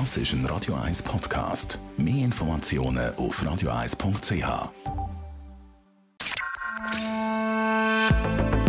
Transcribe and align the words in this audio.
Das 0.00 0.16
ist 0.16 0.32
ein 0.32 0.44
Radio 0.46 0.74
1 0.74 1.04
Podcast. 1.04 1.78
Mehr 1.96 2.24
Informationen 2.24 3.14
auf 3.14 3.40
radio1.ch. 3.40 4.70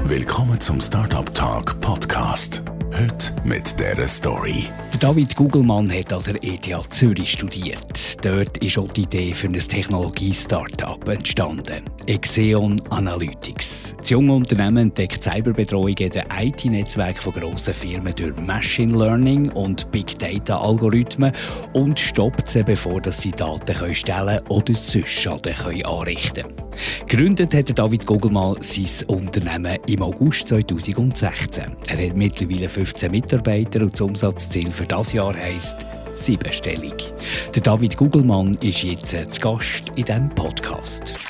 Willkommen 0.04 0.62
zum 0.62 0.80
Startup 0.80 1.34
Talk 1.34 1.82
Podcast. 1.82 2.62
Heute 2.98 3.34
mit 3.44 3.78
dieser 3.78 4.08
Story. 4.08 4.68
David 5.02 5.36
Gugelmann 5.36 5.92
hat 5.92 6.14
an 6.14 6.24
der 6.24 6.42
ETH 6.42 6.94
Zürich 6.94 7.34
studiert. 7.34 8.24
Dort 8.24 8.58
ist 8.60 8.78
auch 8.78 8.88
die 8.94 9.02
Idee 9.02 9.34
für 9.34 9.48
ein 9.48 9.54
Technologie-Startup 9.54 11.06
entstanden. 11.10 11.84
Exeon 12.06 12.82
Analytics. 12.92 13.96
Das 13.98 14.12
junge 14.12 14.32
Unternehmen 14.32 14.78
entdeckt 14.78 15.22
Cyberbedrohungen 15.22 15.98
in 15.98 16.10
den 16.10 16.24
IT-Netzwerken 16.40 17.22
von 17.22 17.34
grossen 17.34 17.74
Firmen 17.74 18.16
durch 18.16 18.40
Machine 18.40 18.98
Learning 18.98 19.50
und 19.50 19.92
Big 19.92 20.18
Data-Algorithmen 20.18 21.34
und 21.74 22.00
stoppt 22.00 22.48
sie, 22.48 22.64
bevor 22.64 23.02
sie 23.12 23.32
Daten 23.32 23.94
stellen 23.94 24.40
oder 24.48 24.74
sonst 24.74 25.10
Schaden 25.10 25.54
anrichten 25.84 26.44
können. 26.44 26.65
Gegründet 27.08 27.54
hat 27.54 27.78
David 27.78 28.06
Gugelmann 28.06 28.58
sein 28.62 29.08
Unternehmen 29.08 29.78
im 29.88 30.02
August 30.02 30.48
2016. 30.48 31.64
Er 31.88 32.08
hat 32.08 32.16
mittlerweile 32.16 32.70
15 32.70 33.12
Mitarbeiter 33.12 33.82
und 33.82 33.94
das 33.94 34.02
Umsatzziel 34.02 34.72
für 34.72 34.86
das 34.86 35.14
Jahr 35.14 35.36
heisst 35.36 35.86
siebenstellig. 36.12 37.14
Der 37.54 37.62
David 37.62 37.98
Gugelmann 37.98 38.56
ist 38.62 38.84
jetzt 38.84 39.10
zu 39.10 39.42
Gast 39.42 39.92
in 39.96 40.06
diesem 40.06 40.30
Podcast. 40.30 41.24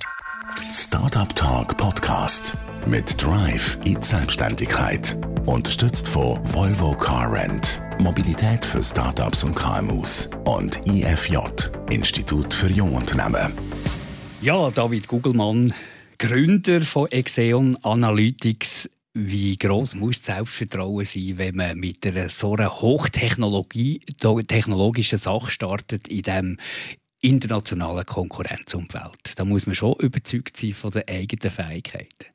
Startup 0.71 1.33
Talk 1.35 1.75
Podcast 1.77 2.53
mit 2.85 3.21
Drive 3.21 3.77
in 3.83 4.01
Selbstständigkeit. 4.01 5.15
Unterstützt 5.45 6.07
von 6.07 6.39
Volvo 6.53 6.93
Car 6.93 7.31
Rent. 7.31 7.81
Mobilität 7.99 8.63
für 8.63 8.83
Startups 8.83 9.43
und 9.43 9.55
KMUs. 9.55 10.29
Und 10.45 10.85
IFJ, 10.85 11.37
Institut 11.89 12.53
für 12.53 12.67
Jungunternehmen. 12.67 13.53
Ja, 14.45 14.69
David 14.69 15.07
Gugelmann, 15.07 15.73
Gründer 16.19 16.81
von 16.81 17.07
Exeon 17.07 17.75
Analytics. 17.81 18.87
Wie 19.15 19.57
groß 19.57 19.95
muss 19.95 20.21
das 20.21 20.35
Selbstvertrauen 20.35 21.03
sein, 21.03 21.39
wenn 21.39 21.55
man 21.55 21.79
mit 21.79 22.05
einer 22.05 22.29
so 22.29 22.53
einer 22.53 22.79
hochtechnologischen 22.79 25.17
Sache 25.17 25.49
startet 25.49 26.07
in 26.09 26.21
diesem 26.21 26.57
internationalen 27.21 28.05
Konkurrenzumfeld? 28.05 29.33
Da 29.35 29.45
muss 29.45 29.65
man 29.65 29.73
schon 29.73 29.95
überzeugt 29.95 30.55
sein 30.55 30.73
von 30.73 30.91
den 30.91 31.07
eigenen 31.07 31.49
Fähigkeiten. 31.49 32.27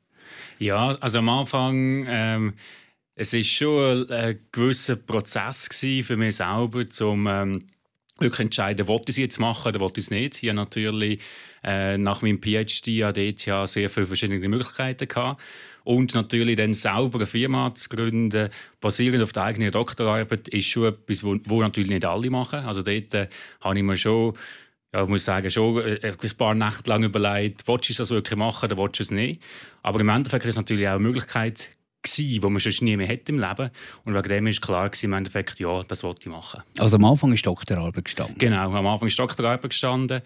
Ja, 0.59 0.97
also 0.99 1.19
am 1.19 1.29
Anfang 1.29 2.05
ähm, 2.09 2.55
es 3.15 3.33
ist 3.33 3.47
schon 3.47 4.09
ein 4.09 4.37
gewisser 4.51 4.97
Prozess 4.97 5.69
für 5.69 6.17
mich 6.17 6.35
selber, 6.35 6.81
um 7.07 7.27
ähm, 7.27 7.63
wirklich 8.21 8.39
entscheiden, 8.39 8.87
will 8.87 8.99
ich 9.03 9.09
es 9.09 9.17
jetzt 9.17 9.39
machen 9.39 9.69
oder 9.69 9.79
will 9.79 9.91
ich 9.95 10.09
nicht. 10.09 10.41
Ich 10.41 10.49
habe 10.49 10.55
natürlich 10.55 11.19
äh, 11.63 11.97
nach 11.97 12.21
meinem 12.21 12.41
PhD 12.41 13.03
an 13.03 13.13
dort 13.13 13.45
ja 13.45 13.67
sehr 13.67 13.89
viele 13.89 14.05
verschiedene 14.05 14.47
Möglichkeiten 14.47 15.07
gehabt. 15.07 15.41
Und 15.83 16.13
natürlich 16.13 16.57
dann 16.57 16.75
selber 16.75 17.19
eine 17.19 17.25
Firma 17.25 17.73
zu 17.73 17.89
gründen, 17.89 18.49
basierend 18.79 19.23
auf 19.23 19.33
der 19.33 19.43
eigenen 19.43 19.71
Doktorarbeit, 19.71 20.47
ist 20.49 20.67
schon 20.67 20.85
etwas, 20.85 21.23
wo, 21.23 21.37
wo 21.45 21.61
natürlich 21.61 21.89
nicht 21.89 22.05
alle 22.05 22.29
machen. 22.29 22.59
Also 22.59 22.83
dort 22.83 23.13
äh, 23.13 23.27
habe 23.61 23.77
ich 23.77 23.83
mir 23.83 23.97
schon 23.97 24.35
ja, 24.93 25.03
ich 25.03 25.09
muss 25.09 25.23
sagen, 25.23 25.49
schon 25.49 25.77
äh, 25.81 25.99
ein 26.03 26.37
paar 26.37 26.53
Nächte 26.53 26.89
lang 26.89 27.03
überlegt, 27.03 27.67
willst 27.67 27.89
du 27.89 27.93
das 27.93 28.09
wirklich 28.09 28.37
machen 28.37 28.65
oder 28.65 28.77
willst 28.77 28.99
du 28.99 29.03
es 29.03 29.11
nicht. 29.11 29.41
Aber 29.83 29.99
im 30.01 30.09
Endeffekt 30.09 30.45
ist 30.45 30.51
es 30.51 30.57
natürlich 30.57 30.87
auch 30.87 30.95
eine 30.95 30.99
Möglichkeit 30.99 31.69
gewesen, 32.03 32.43
wo 32.43 32.49
man 32.49 32.59
sonst 32.59 32.81
nie 32.81 32.97
mehr 32.97 33.07
hätte 33.07 33.31
im 33.31 33.39
Leben. 33.39 33.69
Und 34.05 34.13
wegen 34.13 34.29
dem 34.29 34.47
ist 34.47 34.61
klar 34.61 34.89
gewesen, 34.89 35.05
im 35.05 35.13
Endeffekt, 35.13 35.59
ja, 35.59 35.83
das 35.83 36.03
wollte 36.03 36.21
ich 36.21 36.27
machen. 36.27 36.61
Also 36.77 36.97
am 36.97 37.05
Anfang 37.05 37.33
ist 37.33 37.45
Doktorarbeit 37.45 38.05
gestanden? 38.05 38.37
Genau, 38.37 38.71
am 38.73 38.87
Anfang 38.87 39.07
ist 39.07 39.19
Doktorarbeit 39.19 39.69
gestanden. 39.69 40.21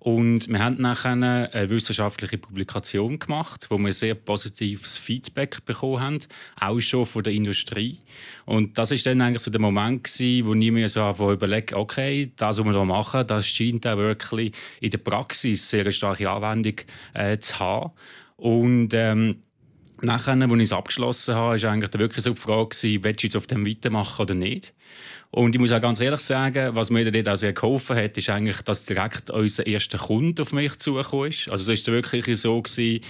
Und 0.00 0.48
wir 0.48 0.60
haben 0.60 0.80
nachher 0.80 1.10
eine 1.10 1.50
wissenschaftliche 1.70 2.38
Publikation 2.38 3.18
gemacht, 3.18 3.66
wo 3.68 3.78
wir 3.78 3.92
sehr 3.92 4.14
positives 4.14 4.96
Feedback 4.96 5.64
bekommen 5.64 6.00
haben, 6.00 6.18
auch 6.60 6.78
schon 6.80 7.04
von 7.04 7.24
der 7.24 7.32
Industrie. 7.32 7.98
Und 8.46 8.78
das 8.78 8.92
ist 8.92 9.06
dann 9.06 9.20
eigentlich 9.20 9.42
so 9.42 9.50
der 9.50 9.60
Moment 9.60 10.04
gewesen, 10.04 10.46
wo 10.46 10.54
ich 10.54 10.70
mir 10.70 10.88
so 10.88 11.32
überlegt 11.32 11.72
okay, 11.72 12.30
das, 12.36 12.58
was 12.58 12.64
wir 12.64 12.72
hier 12.72 12.84
machen, 12.84 13.26
das 13.26 13.48
scheint 13.48 13.86
auch 13.88 13.96
wirklich 13.96 14.52
in 14.80 14.90
der 14.90 14.98
Praxis 14.98 15.68
sehr 15.68 15.90
starke 15.90 16.30
Anwendung 16.30 16.76
äh, 17.14 17.38
zu 17.38 17.58
haben. 17.58 17.90
Und 18.36 18.94
ähm, 18.94 19.42
Nachher, 20.00 20.32
als 20.32 20.52
ich 20.52 20.60
es 20.60 20.72
abgeschlossen 20.72 21.34
habe, 21.34 21.60
war 21.60 21.70
eigentlich 21.70 21.98
wirklich 21.98 22.24
so 22.24 22.30
die 22.32 22.40
Frage, 22.40 22.70
willst 22.70 23.22
du 23.22 23.26
jetzt 23.26 23.36
auf 23.36 23.46
dem 23.46 23.66
weitermachen 23.66 24.22
oder 24.22 24.34
nicht? 24.34 24.72
Und 25.30 25.54
ich 25.54 25.60
muss 25.60 25.72
auch 25.72 25.80
ganz 25.82 26.00
ehrlich 26.00 26.20
sagen, 26.20 26.74
was 26.74 26.90
mir 26.90 27.10
dort 27.10 27.28
auch 27.28 27.36
sehr 27.36 27.52
geholfen 27.52 27.96
hat, 27.96 28.16
ist 28.16 28.30
eigentlich, 28.30 28.62
dass 28.62 28.86
direkt 28.86 29.28
unser 29.28 29.66
erster 29.66 29.98
Kunde 29.98 30.40
auf 30.40 30.52
mich 30.52 30.78
zugekommen 30.78 31.28
ist. 31.28 31.50
Also 31.50 31.70
es 31.70 31.86
war 31.86 31.94
wirklich 31.94 32.40
so, 32.40 32.62
gewesen, 32.62 33.00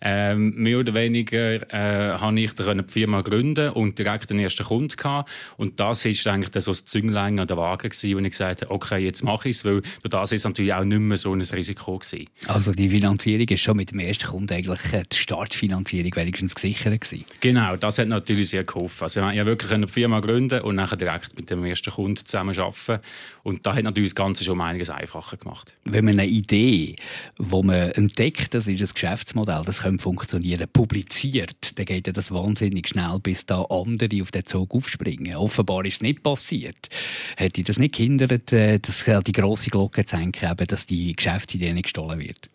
ähm, 0.00 0.54
mehr 0.56 0.78
oder 0.78 0.94
weniger 0.94 1.72
äh, 1.72 2.18
habe 2.18 2.40
ich 2.40 2.52
die 2.52 2.82
Firma 2.86 3.20
gründen 3.22 3.70
und 3.70 3.98
direkt 3.98 4.30
den 4.30 4.38
ersten 4.38 4.64
Kunden 4.64 4.96
gehabt. 4.96 5.30
Und 5.56 5.80
das 5.80 6.04
war 6.04 6.32
eigentlich 6.32 6.64
so 6.64 6.70
das 6.70 6.84
Zünglein 6.84 7.38
an 7.38 7.46
der 7.46 7.56
Waage 7.56 7.88
gewesen, 7.88 8.16
wo 8.16 8.20
ich 8.20 8.30
gesagt 8.30 8.62
habe, 8.62 8.70
okay, 8.70 8.98
jetzt 8.98 9.22
mache 9.22 9.48
ich 9.48 9.56
es, 9.56 9.64
weil 9.64 9.82
durch 9.82 10.10
das 10.10 10.32
ist 10.32 10.44
natürlich 10.44 10.72
auch 10.72 10.84
nicht 10.84 11.00
mehr 11.00 11.16
so 11.16 11.32
ein 11.32 11.40
Risiko 11.40 11.98
gewesen. 11.98 12.26
Also 12.46 12.72
die 12.72 12.88
Finanzierung 12.88 13.48
ist 13.48 13.60
schon 13.60 13.76
mit 13.76 13.90
dem 13.90 13.98
ersten 13.98 14.26
Kunden 14.26 14.52
eigentlich 14.52 14.92
äh, 14.92 15.02
die 15.10 15.16
Startfinanzierung 15.16 16.14
wenigstens 16.14 16.54
gesichert 16.54 17.00
gewesen. 17.00 17.24
Genau, 17.40 17.76
das 17.76 17.98
hat 17.98 18.08
natürlich 18.08 18.50
sehr 18.50 18.64
geholfen. 18.64 19.02
Also 19.02 19.20
ich 19.20 19.38
habe 19.38 19.46
wirklich 19.46 19.72
eine 19.72 19.88
Firma 19.88 20.20
gründen 20.20 20.60
und 20.60 20.76
nachher 20.76 20.96
direkt 20.96 21.36
mit 21.36 21.50
dem 21.50 21.64
ersten 21.64 21.90
Kunden 21.90 22.24
zusammen 22.24 22.56
arbeiten. 22.58 23.02
Und 23.42 23.66
da 23.66 23.74
hat 23.74 23.84
natürlich 23.84 24.10
das 24.10 24.14
Ganze 24.14 24.44
schon 24.44 24.60
einiges 24.60 24.90
einfacher 24.90 25.36
gemacht. 25.36 25.74
Wenn 25.84 26.04
man 26.04 26.14
eine 26.14 26.26
Idee, 26.26 26.96
die 27.38 27.62
man 27.62 27.90
entdeckt, 27.92 28.54
das 28.54 28.68
ist 28.68 28.80
ein 28.80 28.88
Geschäftsmodell, 28.92 29.62
das 29.64 29.82
funktionieren, 29.98 30.68
publiziert, 30.72 31.78
dann 31.78 31.86
geht 31.86 32.06
ja 32.06 32.12
das 32.12 32.32
wahnsinnig 32.32 32.88
schnell, 32.88 33.18
bis 33.22 33.46
da 33.46 33.62
andere 33.62 34.20
auf 34.20 34.30
den 34.30 34.44
Zug 34.44 34.74
aufspringen. 34.74 35.36
Offenbar 35.36 35.84
ist 35.84 35.94
es 35.94 36.00
nicht 36.02 36.22
passiert. 36.22 36.88
Hätte 37.36 37.62
das 37.62 37.78
nicht 37.78 37.94
gehindert, 37.94 38.52
äh, 38.52 38.78
dass 38.78 39.04
die 39.24 39.32
grosse 39.32 39.70
Glocke 39.70 40.04
zu 40.04 40.18
hängen, 40.18 40.32
dass 40.66 40.86
die 40.86 41.14
Geschäftsidee 41.14 41.72
nicht 41.72 41.84
gestohlen 41.84 42.18
wird? 42.18 42.50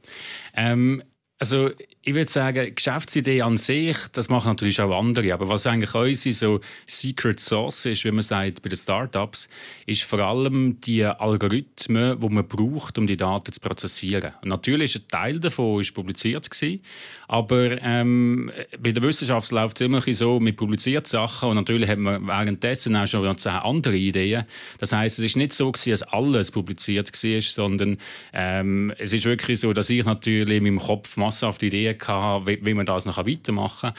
Ähm, 0.55 1.01
also 1.39 1.71
ich 2.05 2.13
würde 2.15 2.29
sagen, 2.29 2.75
Geschäftsidee 2.75 3.41
an 3.43 3.57
sich, 3.57 3.95
das 4.11 4.27
machen 4.27 4.49
natürlich 4.49 4.81
auch 4.81 4.91
andere. 4.91 5.33
Aber 5.33 5.47
was 5.47 5.65
eigentlich 5.65 5.95
unsere 5.95 6.33
so 6.33 6.59
Secret 6.85 7.39
Sauce 7.39 7.85
ist, 7.85 8.03
wie 8.03 8.11
man 8.11 8.21
sagt 8.21 8.61
bei 8.61 8.67
den 8.67 8.77
Startups, 8.77 9.47
ist 9.85 10.03
vor 10.03 10.19
allem 10.19 10.81
die 10.81 11.05
Algorithmen, 11.05 12.19
die 12.19 12.29
man 12.29 12.45
braucht, 12.45 12.97
um 12.97 13.07
die 13.07 13.15
Daten 13.15 13.53
zu 13.53 13.61
prozessieren. 13.61 14.33
Und 14.41 14.49
natürlich 14.49 14.95
ist 14.95 15.03
ein 15.03 15.07
Teil 15.07 15.39
davon 15.39 15.79
ist 15.79 15.93
publiziert 15.93 16.49
gewesen, 16.51 16.81
aber 17.29 17.81
ähm, 17.81 18.51
bei 18.79 18.91
der 18.91 19.01
Wissenschaft 19.01 19.49
läuft 19.51 19.79
es 19.79 19.85
immer 19.85 20.01
so, 20.01 20.41
man 20.41 20.55
publiziert 20.55 21.07
Sachen 21.07 21.49
und 21.49 21.55
natürlich 21.55 21.89
hat 21.89 21.99
man 21.99 22.27
währenddessen 22.27 22.97
auch 22.97 23.07
schon 23.07 23.37
zehn 23.37 23.53
andere 23.53 23.95
Ideen. 23.95 24.43
Das 24.77 24.91
heißt, 24.91 25.19
es 25.19 25.25
ist 25.25 25.37
nicht 25.37 25.53
so 25.53 25.71
gewesen, 25.71 25.91
dass 25.91 26.03
alles 26.03 26.51
publiziert 26.51 27.11
war, 27.11 27.41
sondern 27.41 27.97
ähm, 28.33 28.93
es 28.97 29.13
ist 29.13 29.25
wirklich 29.25 29.61
so, 29.61 29.71
dass 29.71 29.89
ich 29.89 30.03
natürlich 30.05 30.57
in 30.57 30.63
meinem 30.63 30.79
Kopf 30.79 31.15
massenhaft 31.15 31.63
Ideen 31.63 31.92
hatte, 31.99 32.47
wie, 32.47 32.65
wie 32.65 32.73
man 32.73 32.85
das 32.85 33.05
noch 33.05 33.17
weitermachen 33.17 33.91
kann. 33.91 33.93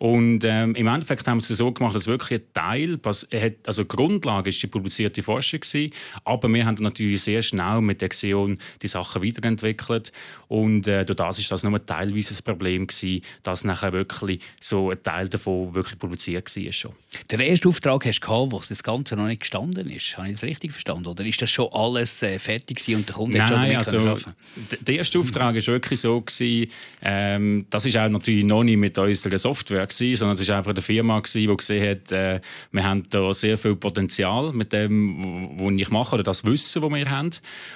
Und 0.00 0.44
ähm, 0.44 0.74
im 0.76 0.86
Endeffekt 0.86 1.28
haben 1.28 1.40
wir 1.40 1.42
es 1.42 1.48
so 1.48 1.70
gemacht, 1.72 1.94
dass 1.94 2.06
wirklich 2.06 2.40
ein 2.40 2.46
Teil, 2.54 2.98
also 3.04 3.82
die 3.82 3.88
Grundlage 3.88 4.48
ist 4.48 4.62
die 4.62 4.66
publizierte 4.66 5.22
Forschung 5.22 5.60
gewesen, 5.60 5.92
aber 6.24 6.48
wir 6.48 6.64
haben 6.64 6.82
natürlich 6.82 7.22
sehr 7.22 7.42
schnell 7.42 7.82
mit 7.82 8.00
der 8.00 8.08
Xeon 8.08 8.58
die 8.80 8.86
Sachen 8.86 9.22
weiterentwickelt 9.22 10.10
und 10.48 10.88
äh, 10.88 11.04
durch 11.04 11.16
das 11.16 11.38
ist 11.38 11.52
das 11.52 11.64
nur 11.64 11.84
teilweise 11.84 12.34
ein 12.34 12.42
Problem 12.42 12.86
gewesen, 12.86 13.20
dass 13.42 13.64
nachher 13.64 13.92
wirklich 13.92 14.40
so 14.58 14.88
ein 14.88 15.02
Teil 15.02 15.28
davon 15.28 15.74
wirklich 15.74 15.98
publiziert 15.98 16.56
war 16.56 16.72
schon. 16.72 16.92
Der 17.30 17.40
erste 17.40 17.68
Auftrag 17.68 18.06
hast 18.06 18.20
du 18.20 18.26
gehabt, 18.26 18.52
wo 18.52 18.62
das 18.66 18.82
Ganze 18.82 19.16
noch 19.16 19.26
nicht 19.26 19.40
gestanden 19.40 19.90
ist. 19.90 20.16
Habe 20.16 20.28
ich 20.28 20.34
das 20.34 20.44
richtig 20.44 20.72
verstanden? 20.72 21.08
Oder 21.08 21.26
ist 21.26 21.42
das 21.42 21.50
schon 21.50 21.70
alles 21.72 22.22
äh, 22.22 22.38
fertig 22.38 22.80
und 22.96 23.06
der 23.06 23.16
Kunde 23.16 23.36
Nein, 23.36 23.46
hat 23.46 23.52
schon 23.52 23.62
damit 23.62 23.76
also, 23.76 23.98
arbeiten? 23.98 24.34
Der 24.80 24.94
erste 24.94 25.18
Auftrag 25.18 25.54
war 25.54 25.66
wirklich 25.66 26.00
so 26.00 26.22
gewesen, 26.22 26.70
ähm, 27.02 27.66
das 27.68 27.84
ist 27.84 27.98
auch 27.98 28.08
natürlich 28.08 28.46
noch 28.46 28.64
nicht 28.64 28.78
mit 28.78 28.96
unserer 28.96 29.36
Software 29.36 29.89
gewesen, 29.90 30.16
sondern 30.16 30.38
es 30.38 30.48
war 30.48 30.56
einfach 30.56 30.70
eine 30.70 30.82
Firma 30.82 31.20
gewesen, 31.20 31.48
die 31.48 31.56
gesehen 31.56 31.90
hat, 31.90 32.12
äh, 32.12 32.40
wir 32.72 32.84
haben 32.84 33.02
da 33.10 33.32
sehr 33.34 33.58
viel 33.58 33.76
Potenzial 33.76 34.52
mit 34.52 34.72
dem, 34.72 35.58
was 35.58 35.72
ich 35.76 35.90
mache 35.90 36.14
oder 36.14 36.22
das 36.22 36.44
Wissen, 36.44 36.82
das 36.82 36.90
wir 36.90 37.10
haben. 37.10 37.30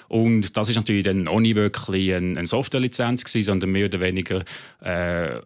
Und 0.08 0.56
das 0.56 0.68
ist 0.68 0.76
natürlich 0.76 1.04
dann 1.04 1.28
auch 1.28 1.40
nicht 1.40 1.56
wirklich 1.56 2.14
eine, 2.14 2.38
eine 2.38 2.46
Softwarelizenz 2.46 3.24
gewesen, 3.24 3.46
sondern 3.46 3.70
mehr 3.70 3.86
oder 3.86 4.00
weniger 4.00 4.44
äh, 4.80 5.40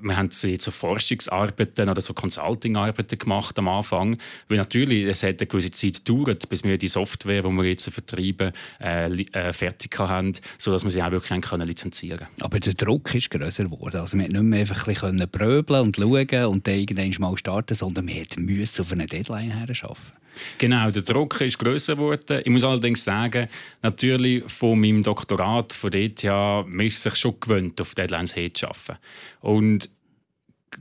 wir 0.00 0.16
haben 0.16 0.30
jetzt 0.30 0.62
so 0.62 0.70
Forschungsarbeiten 0.70 1.88
oder 1.88 2.00
so 2.00 2.14
Consulting-Arbeiten 2.14 3.18
gemacht 3.18 3.58
am 3.58 3.68
Anfang, 3.68 4.18
weil 4.48 4.58
natürlich 4.58 5.06
es 5.06 5.22
hat 5.22 5.40
eine 5.40 5.46
gewisse 5.46 5.70
Zeit 5.70 6.04
gedauert, 6.04 6.48
bis 6.48 6.64
wir 6.64 6.78
die 6.78 6.88
Software, 6.88 7.42
die 7.42 7.48
wir 7.48 7.64
jetzt 7.64 7.90
vertreiben, 7.90 8.52
äh, 8.80 9.10
äh, 9.32 9.52
fertig 9.52 9.98
haben, 9.98 10.32
sodass 10.58 10.84
wir 10.84 10.90
sie 10.90 11.02
auch 11.02 11.10
wirklich 11.10 11.40
können 11.42 11.66
lizenzieren 11.66 12.18
können. 12.18 12.30
Aber 12.40 12.60
der 12.60 12.74
Druck 12.74 13.14
ist 13.14 13.30
grösser 13.30 13.64
geworden. 13.64 14.00
Also 14.00 14.18
wir 14.18 14.28
nicht 14.28 14.42
mehr 14.42 14.60
einfach 14.60 14.86
ein 14.86 14.94
bisschen 14.94 15.28
bröbeln 15.30 15.82
und 15.82 15.96
schauen 15.96 16.44
und 16.46 16.66
dann 16.66 16.74
irgendwann 16.74 17.14
mal 17.18 17.38
starten, 17.38 17.74
sondern 17.74 18.06
wir 18.06 18.24
mussten 18.36 18.82
auf 18.82 18.92
eine 18.92 19.06
Deadline 19.06 19.50
her 19.50 19.74
schaffen. 19.74 20.12
Genau, 20.58 20.90
der 20.90 21.02
Druck 21.02 21.40
ist 21.40 21.58
grösser 21.58 21.96
geworden. 21.96 22.42
Ich 22.44 22.50
muss 22.50 22.64
allerdings 22.64 23.04
sagen, 23.04 23.48
natürlich 23.82 24.44
von 24.50 24.80
meinem 24.80 25.02
Doktorat 25.02 25.72
von 25.72 25.90
dort 25.90 26.22
ja, 26.22 26.64
man 26.66 26.86
ist 26.86 27.02
sich 27.02 27.16
schon 27.16 27.38
gewöhnt, 27.40 27.80
auf 27.80 27.94
Deadlines 27.94 28.34
hinzuschaffen. 28.34 28.96
Und 29.40 29.87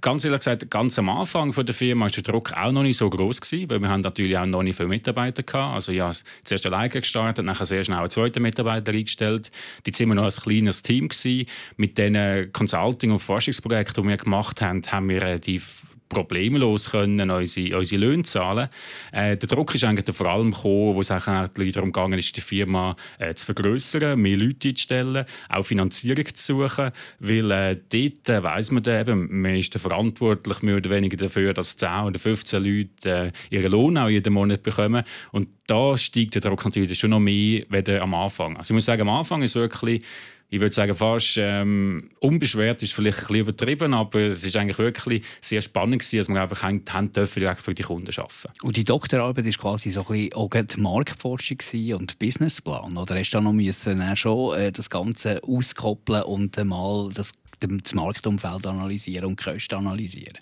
ganz 0.02 0.26
ehrlich 0.26 0.40
gesagt, 0.40 0.70
ganz 0.70 0.98
am 1.00 1.10
Anfang 1.10 1.54
von 1.54 1.66
der 1.66 1.76
Firma 1.76 2.06
war 2.06 2.12
der 2.12 2.24
Druck 2.24 2.54
auch 2.54 2.72
noch 2.72 2.84
nicht 2.84 2.98
so 2.98 3.10
groß 3.10 3.42
gewesen, 3.42 3.70
weil 3.70 3.80
wir 3.80 3.90
haben 3.90 4.02
natürlich 4.02 4.38
auch 4.38 4.46
noch 4.46 4.64
nicht 4.64 4.76
viele 4.76 4.90
Mitarbeiter 4.90 5.44
gehabt. 5.44 5.76
Also 5.76 5.92
ja, 5.92 6.12
zuerst 6.44 6.66
alleine 6.66 6.90
gestartet, 6.90 7.46
nachher 7.46 7.66
sehr 7.66 7.84
schnell 7.84 8.00
einen 8.00 8.10
zweiten 8.10 8.42
Mitarbeiter 8.42 8.92
eingestellt. 8.92 9.52
Die 9.86 9.94
waren 9.94 10.10
wir 10.10 10.16
noch 10.16 10.26
ein 10.26 10.32
kleines 10.32 10.82
Team 10.82 11.10
gewesen. 11.10 11.48
Mit 11.78 11.98
den 11.98 12.52
Consulting- 12.52 13.12
und 13.12 13.20
Forschungsprojekten, 13.20 14.04
die 14.04 14.10
wir 14.10 14.18
gemacht 14.18 14.62
haben, 14.62 14.82
haben 14.92 15.10
wir 15.10 15.22
relativ 15.22 15.84
problemlos 16.10 16.92
können 16.92 17.30
unsere, 17.30 17.78
unsere 17.78 18.02
Löhne 18.02 18.24
zahlen. 18.24 18.70
Äh, 19.12 19.38
Der 19.38 19.48
Druck 19.48 19.76
ist 19.76 19.84
eigentlich 19.84 20.16
vor 20.16 20.28
allem 20.28 20.52
gekommen, 20.52 20.96
wo 20.96 21.02
es 21.02 21.12
auch 21.12 21.26
darum 21.26 22.14
ist, 22.14 22.36
die 22.36 22.42
Firma 22.42 22.96
äh, 23.20 23.34
zu 23.34 23.46
vergrößern, 23.48 24.20
mehr 24.20 24.38
Leute 24.38 24.70
einzustellen, 24.70 25.26
auch 25.50 25.64
Finanzierung 25.64 26.26
zu 26.34 26.68
suchen, 26.68 26.92
weil 27.20 27.52
äh, 27.52 27.78
dort 27.90 28.30
äh, 28.30 28.44
weiss 28.44 28.72
man 28.72 28.84
eben, 28.86 29.42
man 29.42 29.56
ist 29.56 29.78
verantwortlich 29.78 30.62
mehr 30.62 30.78
oder 30.78 30.90
weniger 30.90 31.18
dafür, 31.18 31.54
dass 31.54 31.78
10 31.78 31.90
oder 32.06 32.20
15 32.20 32.64
Leute 32.64 33.32
äh, 33.52 33.56
ihren 33.56 33.72
Lohn 33.72 33.98
auch 33.98 34.10
jeden 34.10 34.34
Monat 34.34 34.64
bekommen. 34.64 35.04
Und 35.32 35.50
da 35.68 35.98
steigt 35.98 36.36
der 36.36 36.42
Druck 36.42 36.64
natürlich 36.64 36.98
schon 36.98 37.12
noch 37.12 37.20
mehr 37.20 37.64
als 37.70 37.90
am 37.90 38.14
Anfang. 38.14 38.58
Also 38.58 38.74
ich 38.74 38.76
muss 38.76 38.86
sagen, 38.86 39.02
am 39.02 39.10
Anfang 39.10 39.42
ist 39.42 39.56
wirklich 39.56 40.04
ich 40.50 40.62
würde 40.62 40.74
sagen, 40.74 40.96
fast 40.96 41.38
ähm, 41.38 42.10
unbeschwert 42.20 42.82
ist 42.82 42.94
vielleicht 42.94 43.18
ein 43.18 43.28
bisschen 43.28 43.42
übertrieben, 43.42 43.94
aber 43.94 44.20
es 44.22 44.44
ist 44.44 44.56
eigentlich 44.56 44.78
wirklich 44.78 45.24
sehr 45.42 45.62
spannend 45.62 46.00
gewesen, 46.00 46.18
dass 46.18 46.30
wir 46.30 46.42
einfach 46.42 46.64
haben 46.64 47.12
dürfen, 47.12 47.56
für 47.58 47.76
die 47.76 47.84
Kunden 47.84 48.10
arbeiten. 48.18 48.54
Und 48.62 48.78
die 48.78 48.86
Doktorarbeit 48.86 49.46
war 49.46 49.52
quasi 49.52 49.90
so 49.92 50.02
ein 50.02 50.08
bisschen 50.08 50.34
auch 50.34 50.50
die 50.50 50.80
Marktforschung 50.80 51.58
und 51.96 52.18
Businessplan, 52.20 52.98
oder 52.98 53.16
hast 53.16 53.32
du 53.32 53.38
da 53.38 53.42
noch 53.42 53.54
müssen, 53.54 54.16
schon 54.16 54.58
äh, 54.58 54.72
das 54.72 54.90
Ganze 54.90 55.44
auskoppeln 55.44 56.24
und 56.24 56.64
mal 56.64 57.10
das, 57.14 57.34
das 57.60 57.94
Marktumfeld 57.94 58.66
analysieren 58.66 59.26
und 59.26 59.40
die 59.40 59.52
Kosten 59.52 59.76
analysieren? 59.76 60.38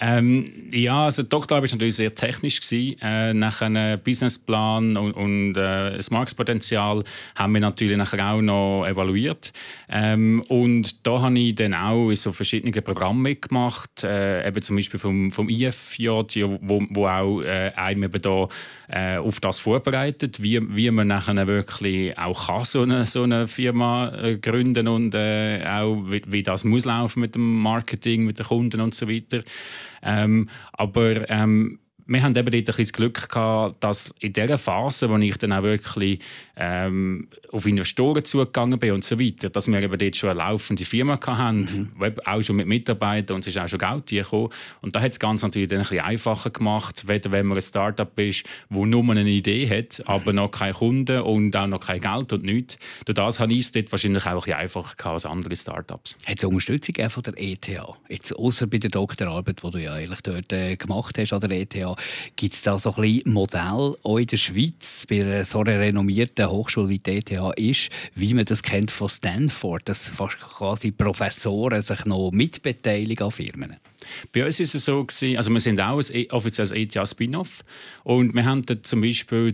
Ähm, 0.00 0.44
ja, 0.70 1.04
also 1.04 1.22
die 1.22 1.28
Doktorarbeit 1.28 1.70
war 1.70 1.76
natürlich 1.76 1.96
sehr 1.96 2.14
technisch. 2.14 2.60
Gewesen. 2.60 2.96
Äh, 3.00 3.34
nach 3.34 3.60
einem 3.62 3.98
Businessplan 4.00 4.96
und, 4.96 5.12
und 5.12 5.56
äh, 5.56 5.96
das 5.96 6.10
Marktpotenzial 6.10 7.02
haben 7.34 7.54
wir 7.54 7.60
natürlich 7.60 7.96
nachher 7.96 8.32
auch 8.32 8.40
noch 8.40 8.86
evaluiert. 8.86 9.52
Ähm, 9.88 10.44
und 10.48 11.06
da 11.06 11.22
habe 11.22 11.38
ich 11.38 11.54
dann 11.54 11.74
auch 11.74 12.10
in 12.10 12.16
so 12.16 12.32
verschiedenen 12.32 12.82
Programmen 12.82 13.22
mitgemacht, 13.22 14.04
äh, 14.04 14.46
eben 14.46 14.62
zum 14.62 14.76
Beispiel 14.76 15.00
vom, 15.00 15.30
vom 15.30 15.48
IFJ, 15.48 16.08
wo, 16.08 16.82
wo 16.90 17.06
auch 17.06 17.42
äh, 17.42 17.72
einem 17.76 18.04
eben 18.04 18.22
da, 18.22 18.48
äh, 18.88 19.16
auf 19.18 19.40
das 19.40 19.58
vorbereitet, 19.58 20.42
wie, 20.42 20.60
wie 20.74 20.90
man 20.90 21.08
nachher 21.08 21.46
wirklich 21.46 22.16
auch 22.18 22.46
kann, 22.46 22.64
so 22.64 22.82
eine, 22.82 23.06
so 23.06 23.22
eine 23.22 23.46
Firma 23.46 24.12
äh, 24.14 24.38
gründen 24.38 24.88
und 24.88 25.14
äh, 25.14 25.64
auch 25.66 25.96
wie, 26.08 26.22
wie 26.26 26.42
das 26.42 26.64
muss 26.64 26.84
laufen 26.84 27.20
mit 27.20 27.34
dem 27.34 27.60
Marketing, 27.60 28.24
mit 28.24 28.38
den 28.38 28.46
Kunden 28.46 28.80
und 28.80 28.94
so 28.94 29.08
weiter. 29.08 29.42
Aber 30.72 31.28
ähm, 31.30 31.80
wir 32.08 32.22
haben 32.22 32.34
eben 32.34 32.50
dort 32.50 32.78
ein 32.78 32.82
das 32.82 32.92
Glück 32.92 33.28
gehabt, 33.28 33.84
dass 33.84 34.14
in 34.20 34.32
dieser 34.32 34.56
Phase, 34.56 35.10
wo 35.10 35.16
ich 35.18 35.36
dann 35.36 35.52
auch 35.52 35.62
wirklich 35.62 36.20
ähm, 36.56 37.28
auf 37.52 37.66
Investoren 37.66 38.24
zugegangen 38.24 38.78
bin 38.78 38.92
und 38.92 39.04
so 39.04 39.20
weiter, 39.20 39.50
dass 39.50 39.68
wir 39.68 39.80
eben 39.82 39.98
dort 39.98 40.16
schon 40.16 40.30
eine 40.30 40.38
laufende 40.38 40.84
Firma 40.84 41.20
hatten, 41.20 41.92
mhm. 41.98 42.12
auch 42.24 42.42
schon 42.42 42.56
mit 42.56 42.66
Mitarbeitern 42.66 43.36
und 43.36 43.46
es 43.46 43.54
ist 43.54 43.62
auch 43.62 43.68
schon 43.68 43.78
Geld 43.78 44.06
gekommen. 44.06 44.48
Und 44.80 44.96
da 44.96 45.00
hat 45.00 45.12
es 45.12 45.20
ganz 45.20 45.42
natürlich 45.42 45.68
dann 45.68 45.78
ein 45.78 45.82
bisschen 45.82 46.00
einfacher 46.00 46.50
gemacht, 46.50 47.06
weder 47.06 47.30
wenn 47.30 47.46
man 47.46 47.58
ein 47.58 47.62
Startup 47.62 48.18
ist, 48.18 48.44
wo 48.70 48.86
nur 48.86 49.02
eine 49.10 49.28
Idee 49.28 49.68
hat, 49.68 50.02
aber 50.06 50.32
noch 50.32 50.50
keine 50.50 50.72
Kunden 50.72 51.20
und 51.20 51.54
auch 51.54 51.66
noch 51.66 51.80
kein 51.80 52.00
Geld 52.00 52.32
und 52.32 52.42
nichts. 52.42 52.78
Durch 53.04 53.16
das 53.16 53.38
habe 53.38 53.52
ich 53.52 53.60
es 53.60 53.72
dort 53.72 53.92
wahrscheinlich 53.92 54.24
auch 54.24 54.30
ein 54.30 54.36
bisschen 54.36 54.54
einfacher 54.54 55.10
als 55.10 55.26
andere 55.26 55.56
Startups. 55.56 56.16
Hat 56.24 56.38
es 56.38 56.44
Unterstützung 56.44 57.10
von 57.10 57.22
der 57.22 57.34
ETH? 57.36 57.68
Jetzt 58.08 58.34
außer 58.34 58.66
bei 58.66 58.78
der 58.78 58.90
Doktorarbeit, 58.90 59.62
die 59.62 59.70
du 59.70 59.78
ja 59.78 59.92
eigentlich 59.92 60.22
dort 60.22 60.52
äh, 60.52 60.76
gemacht 60.76 61.18
hast 61.18 61.32
an 61.32 61.40
der 61.40 61.50
ETH, 61.50 61.97
Gibt 62.36 62.54
es 62.54 62.62
da 62.62 62.78
so 62.78 62.94
ein 62.96 63.22
Modell 63.26 63.96
auch 64.02 64.18
in 64.18 64.26
der 64.26 64.36
Schweiz, 64.36 65.06
bei 65.08 65.44
so 65.44 65.60
einer 65.60 65.78
renommierten 65.78 66.48
Hochschule 66.48 66.88
wie 66.88 66.98
die 66.98 67.18
ETH 67.18 67.30
ist, 67.56 67.90
wie 68.14 68.34
man 68.34 68.44
das 68.44 68.62
kennt 68.62 68.90
von 68.90 69.08
Stanford, 69.08 69.88
dass 69.88 70.08
fast 70.08 70.38
quasi 70.40 70.90
Professoren 70.90 71.82
sich 71.82 72.04
noch 72.04 72.30
mitbeteiligen 72.30 73.24
an 73.24 73.30
Firmen? 73.30 73.76
Bei 74.32 74.44
uns 74.44 74.60
ist 74.60 74.74
es 74.74 74.84
so 74.84 75.04
gewesen, 75.04 75.36
also 75.36 75.50
wir 75.50 75.60
sind 75.60 75.80
auch 75.80 75.98
ein 75.98 76.14
e, 76.14 76.30
offizielles 76.30 76.72
ETH 76.72 77.08
Spin-off 77.08 77.64
und 78.04 78.34
wir 78.34 78.44
haben 78.44 78.64
zum 78.82 79.00
Beispiel 79.00 79.52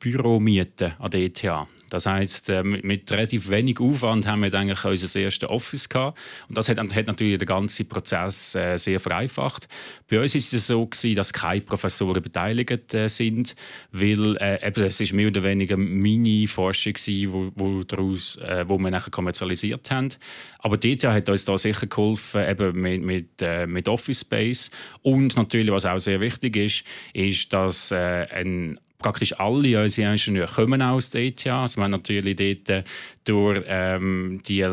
Büro 0.00 0.40
mieten 0.40 0.92
an 0.98 1.10
der 1.10 1.20
ETH. 1.20 1.68
Das 1.90 2.06
heißt, 2.06 2.50
äh, 2.50 2.62
mit 2.62 3.10
relativ 3.10 3.48
wenig 3.50 3.80
Aufwand 3.80 4.26
haben 4.26 4.42
wir 4.42 4.54
eigentlich 4.54 4.84
unser 4.84 5.20
erstes 5.20 5.48
Office 5.48 5.88
gehabt. 5.88 6.18
Und 6.48 6.58
das 6.58 6.68
hat, 6.68 6.78
hat 6.78 7.06
natürlich 7.06 7.38
den 7.38 7.46
ganzen 7.46 7.88
Prozess 7.88 8.54
äh, 8.54 8.76
sehr 8.76 9.00
vereinfacht. 9.00 9.68
Bei 10.08 10.20
uns 10.20 10.34
ist 10.34 10.52
es 10.52 10.66
so 10.66 10.86
gewesen, 10.86 11.16
dass 11.16 11.32
keine 11.32 11.60
Professoren 11.60 12.22
beteiligt 12.22 12.94
äh, 12.94 13.08
sind, 13.08 13.54
weil 13.92 14.36
äh, 14.36 14.66
eben, 14.66 14.84
es 14.84 15.00
ist 15.00 15.12
mehr 15.12 15.28
oder 15.28 15.42
weniger 15.42 15.76
Mini-Forschung 15.76 16.94
wo, 17.28 17.52
wo, 17.54 17.82
daraus, 17.84 18.36
äh, 18.36 18.64
wo 18.68 18.78
wir 18.78 18.90
nachher 18.90 19.10
kommerzialisiert 19.10 19.90
haben. 19.90 20.10
Aber 20.58 20.76
DTH 20.76 21.04
hat 21.04 21.28
uns 21.28 21.44
da 21.44 21.56
sicher 21.56 21.86
geholfen, 21.86 22.48
eben 22.48 22.80
mit, 22.80 23.02
mit, 23.02 23.42
äh, 23.42 23.66
mit 23.66 23.88
Office 23.88 24.20
Space. 24.20 24.70
Und 25.02 25.36
natürlich, 25.36 25.72
was 25.72 25.86
auch 25.86 25.98
sehr 25.98 26.20
wichtig 26.20 26.56
ist, 26.56 26.84
ist, 27.12 27.52
dass 27.52 27.92
ein 27.92 28.78
praktisch 28.98 29.38
alle 29.38 29.80
unsere 29.80 30.12
Ingenieure 30.12 30.52
kommen 30.52 30.82
aus 30.82 31.10
der 31.10 31.22
ETH. 31.22 31.46
Also 31.46 31.78
wir 31.78 31.84
haben 31.84 31.92
natürlich 31.92 32.36
dort 32.36 32.68
äh, 32.68 32.84
durch 33.24 33.62
ähm, 33.66 34.42
die 34.46 34.66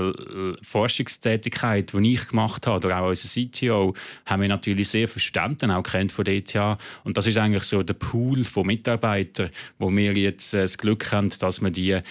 Forschungstätigkeit, 0.61 1.93
die 1.93 2.13
ich 2.13 2.27
gemacht 2.27 2.65
habe, 2.65 2.87
oder 2.87 3.01
auch 3.01 3.09
unser 3.09 3.29
CTO, 3.29 3.93
haben 4.25 4.41
wir 4.41 4.49
natürlich 4.49 4.89
sehr 4.89 5.07
viele 5.07 5.21
Studenten 5.21 5.71
auch 5.71 5.83
kennt 5.83 6.11
von 6.11 6.25
der 6.25 6.35
ETH. 6.35 6.55
Und 7.03 7.17
das 7.17 7.27
ist 7.27 7.37
eigentlich 7.37 7.63
so 7.63 7.83
der 7.83 7.93
Pool 7.93 8.43
von 8.43 8.65
Mitarbeitern, 8.65 9.49
wo 9.77 9.91
wir 9.91 10.13
jetzt 10.13 10.53
äh, 10.53 10.61
das 10.61 10.77
Glück 10.77 11.11
haben, 11.11 11.29
dass 11.39 11.61
wir 11.61 11.69
die 11.69 12.01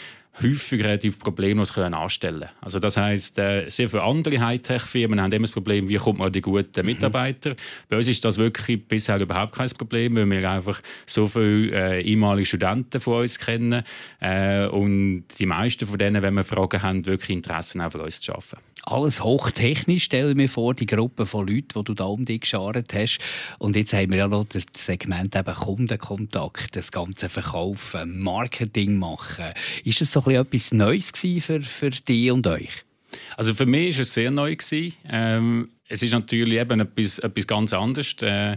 häufig 0.43 0.83
relativ 0.83 1.19
problemlos 1.19 1.73
können 1.73 1.95
anstellen 1.95 2.41
können. 2.41 2.51
Also 2.61 2.79
das 2.79 2.97
heisst, 2.97 3.39
äh, 3.39 3.69
sehr 3.69 3.89
viele 3.89 4.03
andere 4.03 4.41
Hightech-Firmen 4.41 5.21
haben 5.21 5.33
immer 5.33 5.43
das 5.43 5.53
Problem, 5.53 5.89
wie 5.89 5.97
kommt 5.97 6.19
man 6.19 6.29
an 6.29 6.33
die 6.33 6.41
guten 6.41 6.81
mhm. 6.81 6.87
Mitarbeiter. 6.87 7.51
Mhm. 7.51 7.57
Bei 7.89 7.97
uns 7.97 8.09
ist 8.09 8.25
das 8.25 8.39
wirklich 8.39 8.87
bisher 8.87 9.21
überhaupt 9.21 9.55
kein 9.55 9.71
Problem, 9.71 10.17
weil 10.17 10.29
wir 10.29 10.51
einfach 10.51 10.81
so 11.07 11.29
viele 11.29 11.71
äh, 11.73 12.03
ehemalige 12.03 12.47
Studenten 12.47 13.01
von 13.01 13.21
uns 13.21 13.39
kennen 13.39 13.85
äh, 14.21 14.67
und 14.67 15.25
die 15.39 15.47
meisten 15.47 15.87
von 15.87 15.99
denen, 15.99 16.23
wenn 16.23 16.35
wir 16.35 16.45
Fragen 16.45 16.83
haben, 16.83 17.07
wirklich 17.07 17.31
Interesse 17.31 17.81
haben, 17.81 17.91
für 17.91 18.03
uns 18.03 18.21
zu 18.21 18.33
arbeiten 18.33 18.59
alles 18.87 19.23
hochtechnisch, 19.23 20.05
stelle 20.05 20.35
mir 20.35 20.49
vor, 20.49 20.75
die 20.75 20.87
Gruppe 20.87 21.27
von 21.27 21.47
Leuten, 21.47 21.69
die 21.77 21.85
du 21.85 21.95
da 21.95 22.05
um 22.05 22.25
dich 22.25 22.43
geschart 22.43 22.93
hast. 22.95 23.19
Und 23.59 23.77
jetzt 23.77 23.93
haben 23.93 24.11
wir 24.11 24.19
ja 24.19 24.29
noch 24.29 24.45
das 24.45 24.65
Segment 24.75 25.35
eben 25.35 25.55
Kundenkontakt, 25.55 26.77
das 26.77 26.93
ganze 26.93 27.29
Verkaufen, 27.29 28.21
Marketing 28.21 28.99
machen. 28.99 29.53
Ist 29.85 30.01
das 30.01 30.13
so 30.13 30.21
etwas 30.27 30.73
Neues 30.73 31.13
für, 31.41 31.61
für 31.63 31.91
dich 31.91 32.31
und 32.31 32.47
euch? 32.47 32.85
Also 33.37 33.55
für 33.55 33.67
mich 33.67 33.97
war 33.97 34.03
es 34.03 34.15
sehr 34.15 34.31
neu. 34.31 34.57
Ähm, 35.09 35.69
es 35.89 36.03
ist 36.03 36.13
natürlich 36.13 36.59
eben 36.59 36.81
etwas, 36.81 37.19
etwas 37.19 37.47
ganz 37.47 37.73
anderes. 37.73 38.17
Äh, 38.23 38.57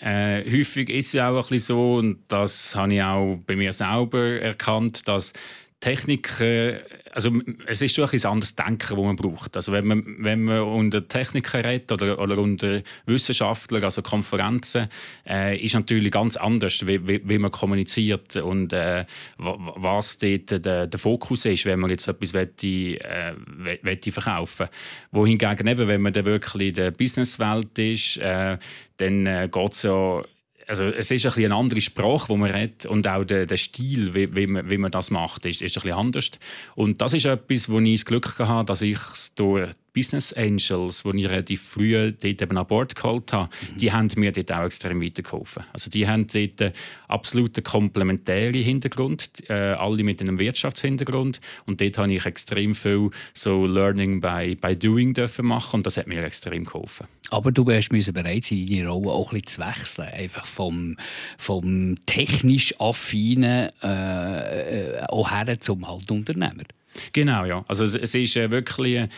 äh, 0.00 0.44
häufig 0.50 0.90
ist 0.90 1.14
es 1.14 1.20
auch 1.20 1.50
ein 1.50 1.58
so, 1.58 1.96
und 1.96 2.18
das 2.28 2.74
habe 2.74 2.94
ich 2.94 3.02
auch 3.02 3.38
bei 3.46 3.56
mir 3.56 3.72
selber 3.72 4.40
erkannt, 4.40 5.08
dass 5.08 5.32
Technik, 5.80 6.40
äh, 6.40 6.80
also 7.16 7.30
es 7.66 7.80
ist 7.80 7.94
schon 7.94 8.06
ein 8.10 8.24
anderes 8.26 8.54
Denken, 8.56 8.94
das 8.94 8.98
man 8.98 9.16
braucht. 9.16 9.56
Also 9.56 9.72
wenn 9.72 9.86
man, 9.86 10.04
wenn 10.18 10.44
man 10.44 10.60
unter 10.60 11.08
Technikern 11.08 11.64
redet 11.64 11.90
oder, 11.90 12.18
oder 12.18 12.36
unter 12.36 12.82
Wissenschaftlern, 13.06 13.84
also 13.84 14.02
Konferenzen, 14.02 14.88
äh, 15.26 15.56
ist 15.56 15.74
natürlich 15.74 16.12
ganz 16.12 16.36
anders, 16.36 16.86
wie, 16.86 17.08
wie, 17.08 17.26
wie 17.26 17.38
man 17.38 17.50
kommuniziert 17.50 18.36
und 18.36 18.74
äh, 18.74 19.06
was 19.38 20.18
dort 20.18 20.50
der, 20.66 20.86
der, 20.86 20.98
Fokus 20.98 21.46
ist, 21.46 21.64
wenn 21.64 21.80
man 21.80 21.88
jetzt 21.88 22.06
etwas 22.06 22.34
wette, 22.34 22.66
äh, 22.66 24.12
verkaufen 24.12 24.68
Wohingegen 25.10 25.66
eben, 25.68 25.88
wenn 25.88 26.02
man 26.02 26.12
dann 26.12 26.26
wirklich 26.26 26.68
in 26.68 26.74
der 26.74 26.90
Businesswelt 26.90 27.78
ist, 27.78 28.18
äh, 28.18 28.58
dann 28.98 29.26
äh, 29.26 29.48
geht 29.50 29.72
es 29.72 29.84
ja 29.84 30.22
also 30.66 30.84
es 30.84 31.10
ist 31.10 31.24
ein 31.24 31.30
bisschen 31.30 31.44
eine 31.46 31.54
andere 31.54 31.80
Sprache, 31.80 32.28
wo 32.28 32.36
man 32.36 32.50
redet 32.50 32.86
und 32.86 33.06
auch 33.06 33.24
der, 33.24 33.46
der 33.46 33.56
Stil, 33.56 34.14
wie, 34.14 34.34
wie, 34.34 34.46
man, 34.46 34.68
wie 34.68 34.78
man 34.78 34.90
das 34.90 35.10
macht, 35.10 35.46
ist, 35.46 35.62
ist 35.62 35.76
ein 35.76 35.82
bisschen 35.82 35.98
anders. 35.98 36.30
Und 36.74 37.00
das 37.00 37.12
ist 37.12 37.24
etwas, 37.24 37.68
wo 37.68 37.78
ich 37.78 38.00
das 38.00 38.04
Glück 38.04 38.38
hatte, 38.38 38.66
dass 38.66 38.82
ich 38.82 38.98
es 38.98 39.34
durch 39.34 39.70
Business 39.96 40.34
Angels, 40.34 41.04
die 41.04 41.20
ich 41.20 41.26
relativ 41.26 41.62
früh 41.62 42.12
dort 42.12 42.42
eben 42.42 42.58
an 42.58 42.66
Bord 42.66 42.94
geholt 42.94 43.32
habe, 43.32 43.48
mhm. 43.48 43.78
die 43.78 43.92
haben 43.92 44.10
mir 44.16 44.30
dort 44.30 44.52
auch 44.52 44.66
extrem 44.66 45.02
weitergeholfen. 45.02 45.64
Also 45.72 45.88
die 45.88 46.06
haben 46.06 46.26
dort 46.26 46.60
einen 46.60 46.72
absoluten 47.08 47.64
komplementären 47.64 48.62
Hintergrund, 48.62 49.30
äh, 49.48 49.54
alle 49.54 50.04
mit 50.04 50.20
einem 50.20 50.38
Wirtschaftshintergrund 50.38 51.40
und 51.66 51.80
dort 51.80 51.96
habe 51.96 52.12
ich 52.12 52.26
extrem 52.26 52.74
viel 52.74 53.10
so 53.32 53.64
Learning 53.64 54.20
by, 54.20 54.54
by 54.60 54.76
Doing 54.76 55.14
dürfen 55.14 55.46
machen 55.46 55.76
und 55.76 55.86
das 55.86 55.96
hat 55.96 56.08
mir 56.08 56.22
extrem 56.22 56.64
geholfen. 56.64 57.06
Aber 57.30 57.50
du 57.50 57.64
musst 57.64 58.12
bereit 58.12 58.44
sein, 58.44 58.66
deine 58.70 58.88
Rolle 58.88 59.10
auch 59.10 59.32
ein 59.32 59.40
bisschen 59.40 59.64
zu 59.64 59.78
wechseln, 59.78 60.08
einfach 60.08 60.44
vom, 60.44 60.98
vom 61.38 61.96
technisch 62.04 62.78
affinen 62.78 63.70
äh, 63.82 64.98
äh 64.98 65.02
auch 65.08 65.30
her 65.30 65.58
zum 65.58 65.88
halt 65.88 66.10
Unternehmer. 66.10 66.64
Genau, 67.12 67.46
ja. 67.46 67.64
Also 67.66 67.84
es, 67.84 67.94
es 67.94 68.14
ist 68.14 68.36
äh, 68.36 68.50
wirklich... 68.50 69.08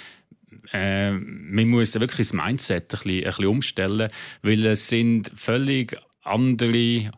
Äh, 0.72 1.12
man 1.12 1.68
muss 1.68 1.94
wirklich 1.94 2.28
das 2.28 2.32
Mindset 2.32 2.84
ein 2.84 2.88
bisschen, 2.88 3.18
ein 3.18 3.24
bisschen 3.24 3.46
umstellen, 3.46 4.10
weil 4.42 4.66
es 4.66 4.88
sind 4.88 5.30
völlig 5.34 5.96
andere 6.22 7.10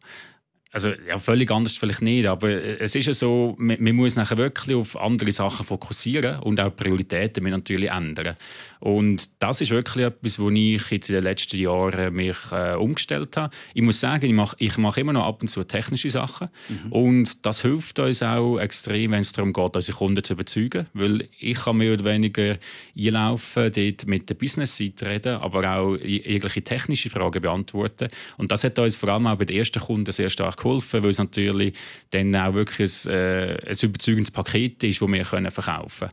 also 0.73 0.91
ja, 1.09 1.19
völlig 1.19 1.51
anders 1.51 1.77
vielleicht 1.77 2.03
nicht, 2.03 2.27
aber 2.27 2.49
es 2.49 2.95
ist 2.95 3.07
ja 3.07 3.13
so, 3.13 3.57
man, 3.59 3.83
man, 3.83 3.97
muss 3.97 4.15
nachher 4.15 4.37
wirklich 4.37 4.77
auf 4.77 4.97
andere 4.97 5.33
Sachen 5.33 5.67
fokussieren 5.67 6.39
und 6.41 6.61
auch 6.61 6.75
Prioritäten 6.75 7.43
müssen 7.43 7.57
natürlich 7.57 7.91
ändern. 7.91 8.37
Und 8.79 9.29
das 9.41 9.61
ist 9.61 9.73
wirklich 9.73 10.07
etwas, 10.07 10.39
wo 10.39 10.49
ich 10.49 10.91
jetzt 10.91 11.11
in 11.11 11.17
den 11.17 11.25
letzten 11.25 11.59
Jahren 11.59 12.15
mich 12.15 12.37
äh, 12.53 12.77
umgestellt 12.77 13.37
habe. 13.37 13.53
Ich 13.75 13.83
muss 13.83 14.01
sagen, 14.01 14.25
ich 14.25 14.33
mache, 14.33 14.57
ich 14.59 14.79
mache 14.79 15.01
immer 15.01 15.13
noch 15.13 15.27
ab 15.27 15.43
und 15.43 15.49
zu 15.49 15.65
technische 15.65 16.09
Sachen 16.09 16.49
mhm. 16.69 16.93
und 16.93 17.45
das 17.45 17.63
hilft 17.63 17.99
uns 17.99 18.23
auch 18.23 18.59
extrem, 18.59 19.11
wenn 19.11 19.21
es 19.21 19.33
darum 19.33 19.53
geht, 19.53 19.75
unsere 19.75 19.99
Kunden 19.99 20.23
zu 20.23 20.35
überzeugen, 20.35 20.87
weil 20.95 21.29
ich 21.41 21.59
kann 21.59 21.79
mehr 21.79 21.93
oder 21.93 22.05
weniger 22.05 22.59
einlaufen, 22.97 23.73
dort 23.73 24.07
mit 24.07 24.31
der 24.31 24.35
Business-Seite 24.35 25.07
reden, 25.07 25.37
aber 25.37 25.77
auch 25.77 25.97
irgendwelche 25.97 26.63
technische 26.63 27.11
Fragen 27.11 27.43
beantworten 27.43 28.09
und 28.39 28.53
das 28.53 28.65
hat 28.65 28.79
uns 28.79 28.97
vor 28.97 29.11
allem 29.11 29.27
auch 29.27 29.37
bei 29.37 29.45
den 29.45 29.57
ersten 29.57 29.81
Kunden 29.81 30.13
sehr 30.13 30.31
stark 30.31 30.60
geholfen, 30.61 31.03
weil 31.03 31.11
es 31.11 31.19
natürlich 31.19 31.75
dann 32.11 32.35
auch 32.37 32.55
wirklich 32.55 33.07
ein, 33.07 33.13
äh, 33.13 33.59
ein 33.67 33.77
überzeugendes 33.83 34.31
Paket 34.31 34.83
ist, 34.85 35.01
das 35.01 35.09
wir 35.09 35.25
können 35.25 35.51
verkaufen 35.51 36.09
können. 36.09 36.13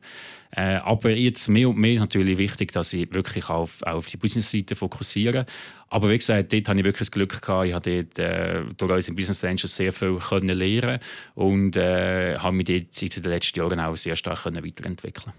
Äh, 0.52 0.78
aber 0.78 1.12
jetzt 1.12 1.48
mehr 1.50 1.70
und 1.70 1.78
mehr 1.78 1.94
ist 1.94 2.00
natürlich 2.00 2.38
wichtig, 2.38 2.72
dass 2.72 2.94
ich 2.94 3.14
wirklich 3.14 3.50
auf, 3.50 3.84
auf 3.84 4.06
die 4.06 4.18
Business-Seite 4.18 4.76
fokussiere. 4.76 5.46
Aber 5.90 6.10
wie 6.10 6.18
gesagt, 6.18 6.54
dort 6.54 6.68
hatte 6.68 6.80
ich 6.80 6.86
wirklich 6.86 7.08
das 7.08 7.12
Glück 7.12 7.42
gehabt. 7.42 7.68
Ich 7.68 7.74
habe 7.74 8.04
dort 8.04 8.20
äh, 8.20 8.64
durch 8.78 8.92
unsere 8.92 9.16
Business 9.16 9.44
Angels 9.44 9.76
sehr 9.76 9.94
viel 9.94 10.18
können 10.18 10.58
lernen 10.58 11.00
und 11.36 11.76
äh, 11.76 12.38
habe 12.38 12.56
mich 12.56 12.66
dort 12.66 12.94
seit 12.94 13.18
den 13.18 13.32
letzten 13.32 13.60
Jahren 13.60 13.80
auch 13.80 13.96
sehr 13.96 14.16
stark 14.16 14.44
können 14.44 14.66
weiterentwickeln 14.66 15.34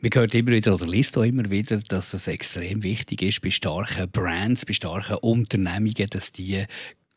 man 0.00 0.10
hört 0.14 0.34
immer 0.34 0.52
wieder 0.52 0.74
oder 0.74 0.86
liest 0.86 1.16
auch 1.18 1.22
immer 1.22 1.50
wieder, 1.50 1.78
dass 1.88 2.14
es 2.14 2.26
extrem 2.28 2.82
wichtig 2.82 3.22
ist 3.22 3.42
bei 3.42 3.50
starken 3.50 4.10
Brands, 4.10 4.64
bei 4.64 4.72
starken 4.72 5.16
Unternehmungen, 5.16 6.08
dass 6.10 6.32
die 6.32 6.64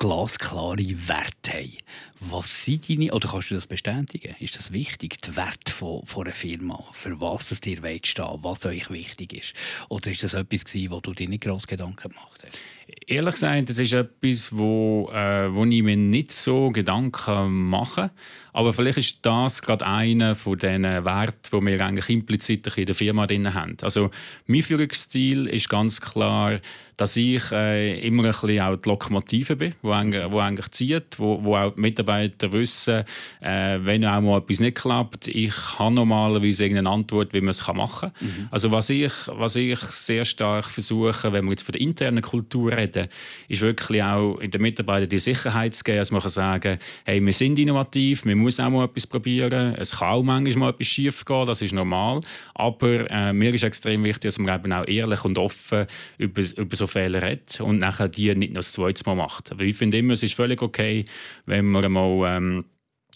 glasklare 0.03 1.07
Werte 1.07 1.53
haben. 1.53 1.77
Was 2.19 2.65
sind 2.65 2.89
deine, 2.89 3.13
oder 3.13 3.29
kannst 3.29 3.51
du 3.51 3.55
das 3.55 3.67
bestätigen? 3.67 4.35
Ist 4.39 4.57
das 4.57 4.73
wichtig, 4.73 5.21
die 5.21 5.37
Werte 5.37 5.71
von, 5.71 6.05
von 6.05 6.25
einer 6.25 6.33
Firma? 6.33 6.83
Für 6.91 7.21
was 7.21 7.51
es 7.51 7.61
dir 7.61 7.77
stehen 8.03 8.25
was 8.41 8.65
euch 8.65 8.89
wichtig 8.89 9.31
ist? 9.31 9.53
Oder 9.87 10.11
ist 10.11 10.21
das 10.21 10.33
etwas, 10.33 10.65
wo 10.91 10.99
du 10.99 11.13
dir 11.13 11.29
nicht 11.29 11.45
groß 11.45 11.67
Gedanken 11.67 12.09
gemacht 12.09 12.43
hast? 12.43 12.59
Ehrlich 13.07 13.33
gesagt, 13.33 13.69
das 13.69 13.79
ist 13.79 13.93
etwas, 13.93 14.55
wo, 14.55 15.09
äh, 15.13 15.53
wo 15.53 15.65
ich 15.65 15.83
mir 15.83 15.97
nicht 15.97 16.31
so 16.31 16.69
Gedanken 16.69 17.69
mache. 17.69 18.11
Aber 18.53 18.71
vielleicht 18.71 18.99
ist 18.99 19.19
das 19.23 19.61
gerade 19.61 19.85
einer 19.85 20.35
von 20.35 20.57
den 20.57 20.83
Werten, 20.83 21.49
die 21.51 21.65
wir 21.65 21.85
eigentlich 21.85 22.09
implizit 22.09 22.67
in 22.77 22.85
der 22.85 22.95
Firma 22.95 23.25
drin 23.25 23.53
haben. 23.53 23.77
Also 23.81 24.11
mein 24.45 24.61
Führungsstil 24.61 25.47
ist 25.47 25.69
ganz 25.69 25.99
klar, 25.99 26.59
dass 26.97 27.17
ich 27.17 27.51
äh, 27.51 27.99
immer 28.07 28.25
ein 28.25 28.31
bisschen 28.31 28.61
auch 28.61 28.75
die 28.75 28.87
Lokomotive 28.87 29.55
bin, 29.55 29.73
die 29.83 29.89
eigentlich, 29.89 30.31
wo 30.31 30.39
eigentlich 30.39 30.69
zieht, 30.69 31.17
wo, 31.17 31.43
wo 31.43 31.55
auch 31.55 31.73
die 31.73 31.81
Mitarbeiter 31.81 32.53
wissen, 32.53 33.03
äh, 33.41 33.79
wenn 33.81 34.05
auch 34.05 34.21
mal 34.21 34.37
etwas 34.37 34.59
nicht 34.59 34.77
klappt, 34.77 35.27
ich 35.27 35.53
habe 35.79 35.95
normalerweise 35.95 36.63
irgendeine 36.63 36.91
Antwort, 36.91 37.33
wie 37.33 37.41
man 37.41 37.49
es 37.49 37.67
machen 37.67 38.11
kann. 38.11 38.27
Mhm. 38.27 38.47
Also 38.51 38.71
was 38.71 38.91
ich, 38.91 39.11
was 39.27 39.55
ich 39.55 39.79
sehr 39.79 40.25
stark 40.25 40.65
versuche, 40.65 41.33
wenn 41.33 41.45
wir 41.45 41.51
jetzt 41.51 41.63
von 41.63 41.73
der 41.73 41.81
internen 41.81 42.21
Kultur 42.21 42.71
reden, 42.83 43.07
ist 43.47 43.61
wirklich 43.61 44.03
auch 44.03 44.37
in 44.39 44.51
den 44.51 44.61
Mitarbeitern 44.61 45.09
die 45.09 45.19
Sicherheit 45.19 45.73
zu 45.73 45.83
geben, 45.83 45.97
dass 45.97 46.11
man 46.11 46.21
kann 46.21 46.29
sagen 46.29 46.77
hey, 47.05 47.23
wir 47.25 47.33
sind 47.33 47.59
innovativ, 47.59 48.25
wir 48.25 48.35
muss 48.35 48.59
auch 48.59 48.69
mal 48.69 48.85
etwas 48.85 49.07
probieren. 49.07 49.75
Es 49.77 49.97
kann 49.97 50.09
auch 50.09 50.23
manchmal 50.23 50.67
mal 50.67 50.69
etwas 50.69 50.87
schief 50.87 51.25
gehen, 51.25 51.47
das 51.47 51.61
ist 51.61 51.73
normal. 51.73 52.21
Aber 52.53 53.09
äh, 53.09 53.33
mir 53.33 53.53
ist 53.53 53.63
extrem 53.63 54.03
wichtig, 54.03 54.29
dass 54.29 54.39
man 54.39 54.55
eben 54.59 54.71
auch 54.71 54.87
ehrlich 54.87 55.25
und 55.25 55.37
offen 55.37 55.85
über, 56.17 56.41
über 56.55 56.75
so 56.75 56.87
Fehler 56.87 57.21
redet 57.21 57.59
und 57.61 57.79
nachher 57.79 58.07
die 58.07 58.33
nicht 58.35 58.53
noch 58.53 58.59
das 58.59 58.73
zweite 58.73 59.03
Mal 59.05 59.15
macht. 59.15 59.51
Aber 59.51 59.63
ich 59.63 59.75
finde 59.75 59.97
immer, 59.97 60.13
es 60.13 60.23
ist 60.23 60.35
völlig 60.35 60.61
okay, 60.61 61.05
wenn 61.45 61.65
man 61.65 61.91
mal 61.91 62.37
ähm, 62.37 62.65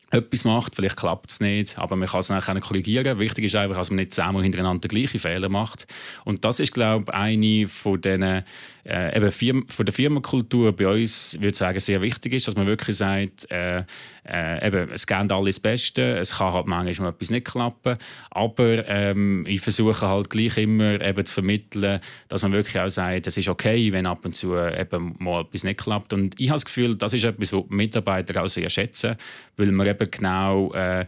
etwas 0.10 0.46
macht, 0.46 0.76
vielleicht 0.76 0.96
klappt 0.96 1.32
es 1.32 1.40
nicht, 1.42 1.78
aber 1.78 1.96
man 1.98 2.08
kann 2.08 2.22
es 2.22 2.28
dann 2.28 2.62
korrigieren. 2.62 3.20
Wichtig 3.20 3.46
ist 3.46 3.56
einfach, 3.56 3.76
dass 3.76 3.90
man 3.90 3.98
nicht 3.98 4.14
zehnmal 4.14 4.44
hintereinander 4.44 4.88
den 4.88 4.98
gleichen 4.98 5.20
Fehler 5.20 5.50
macht. 5.50 5.86
Und 6.24 6.46
das 6.46 6.62
ist, 6.62 6.74
glaube 6.74 7.06
ich, 7.08 7.14
eine 7.14 7.68
von 7.68 8.00
den 8.00 8.44
äh, 8.88 9.18
eben 9.18 9.32
Firma, 9.32 9.64
von 9.68 9.86
der 9.86 9.94
Firmenkultur 9.94 10.72
bei 10.76 10.88
uns, 10.88 11.34
würde 11.36 11.50
ich 11.50 11.58
sagen, 11.58 11.80
sehr 11.80 12.02
wichtig 12.02 12.34
ist, 12.34 12.48
dass 12.48 12.56
man 12.56 12.68
wirklich 12.68 12.98
sagt, 12.98 13.50
äh, 13.52 13.84
äh, 14.26 14.68
eben, 14.68 14.90
es 14.92 15.06
geht 15.06 15.32
alles 15.32 15.58
das 15.58 15.60
Beste, 15.60 16.18
es 16.18 16.38
kann 16.38 16.54
halt 16.54 16.68
manchmal 16.68 17.10
etwas 17.10 17.30
nicht 17.30 17.46
klappen, 17.46 17.98
aber 18.32 18.88
ähm, 18.88 19.46
ich 19.48 19.62
versuche 19.62 20.08
halt 20.08 20.30
gleich 20.30 20.58
immer 20.58 21.02
eben 21.02 21.26
zu 21.26 21.34
vermitteln, 21.34 22.00
dass 22.30 22.44
man 22.44 22.54
wirklich 22.54 22.80
auch 22.80 22.90
sagt, 22.90 23.28
es 23.28 23.38
ist 23.38 23.50
okay, 23.50 23.92
wenn 23.92 24.06
ab 24.06 24.26
und 24.26 24.36
zu 24.36 24.56
eben 24.56 25.16
mal 25.20 25.42
etwas 25.42 25.64
nicht 25.64 25.80
klappt. 25.80 26.14
Und 26.14 26.40
ich 26.40 26.50
habe 26.50 26.56
das 26.56 26.66
Gefühl, 26.66 26.96
das 26.96 27.14
ist 27.14 27.26
etwas, 27.26 27.54
was 27.54 27.64
Mitarbeiter 27.70 28.42
auch 28.42 28.48
sehr 28.48 28.70
schätzen, 28.70 29.16
weil 29.58 29.72
man 29.72 29.88
eben 29.88 30.10
genau 30.10 30.74
äh, 30.74 31.06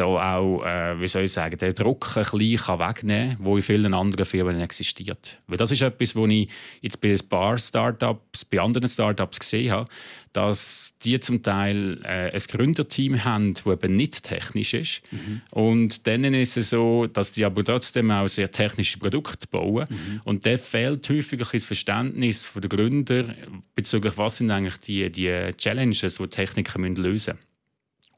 da 0.00 0.36
auch, 0.36 0.64
äh, 0.64 1.00
wie 1.00 1.08
soll 1.08 1.24
ich 1.24 1.32
sagen, 1.32 1.58
den 1.58 1.74
Druck 1.74 2.16
ein 2.16 2.22
bisschen 2.22 2.40
wegnehmen 2.40 3.36
kann, 3.36 3.44
der 3.44 3.56
in 3.56 3.62
vielen 3.62 3.94
anderen 3.94 4.24
Firmen 4.24 4.60
existiert. 4.60 5.38
Weil 5.46 5.58
das 5.58 5.70
ist 5.70 5.82
etwas, 5.82 6.16
was 6.16 6.30
ich 6.30 6.48
jetzt 6.80 7.00
bei 7.00 7.12
ein 7.12 7.28
paar 7.28 7.58
Startups, 7.58 8.44
bei 8.46 8.60
anderen 8.60 8.88
Startups 8.88 9.38
gesehen 9.38 9.72
habe, 9.72 9.88
dass 10.32 10.94
die 11.02 11.18
zum 11.20 11.42
Teil 11.42 12.00
äh, 12.04 12.30
ein 12.32 12.40
Gründerteam 12.40 13.24
haben, 13.24 13.54
das 13.54 13.66
eben 13.66 13.96
nicht 13.96 14.22
technisch 14.22 14.74
ist. 14.74 15.02
Mhm. 15.10 15.42
Und 15.50 16.06
dann 16.06 16.24
ist 16.24 16.56
es 16.56 16.70
so, 16.70 17.06
dass 17.06 17.32
die 17.32 17.44
aber 17.44 17.64
trotzdem 17.64 18.10
auch 18.10 18.28
sehr 18.28 18.50
technische 18.50 18.98
Produkte 18.98 19.46
bauen. 19.48 19.86
Mhm. 19.88 20.20
Und 20.24 20.46
da 20.46 20.56
fehlt 20.56 21.08
häufig 21.08 21.40
das 21.40 21.64
Verständnis 21.64 22.48
der 22.54 22.68
Gründer 22.68 23.34
bezüglich 23.74 24.16
was 24.16 24.36
sind 24.36 24.50
eigentlich 24.50 24.78
die, 24.78 25.10
die 25.10 25.50
Challenges, 25.56 26.16
die 26.16 26.26
Techniker 26.28 26.78
lösen 26.78 27.02
müssen. 27.10 27.49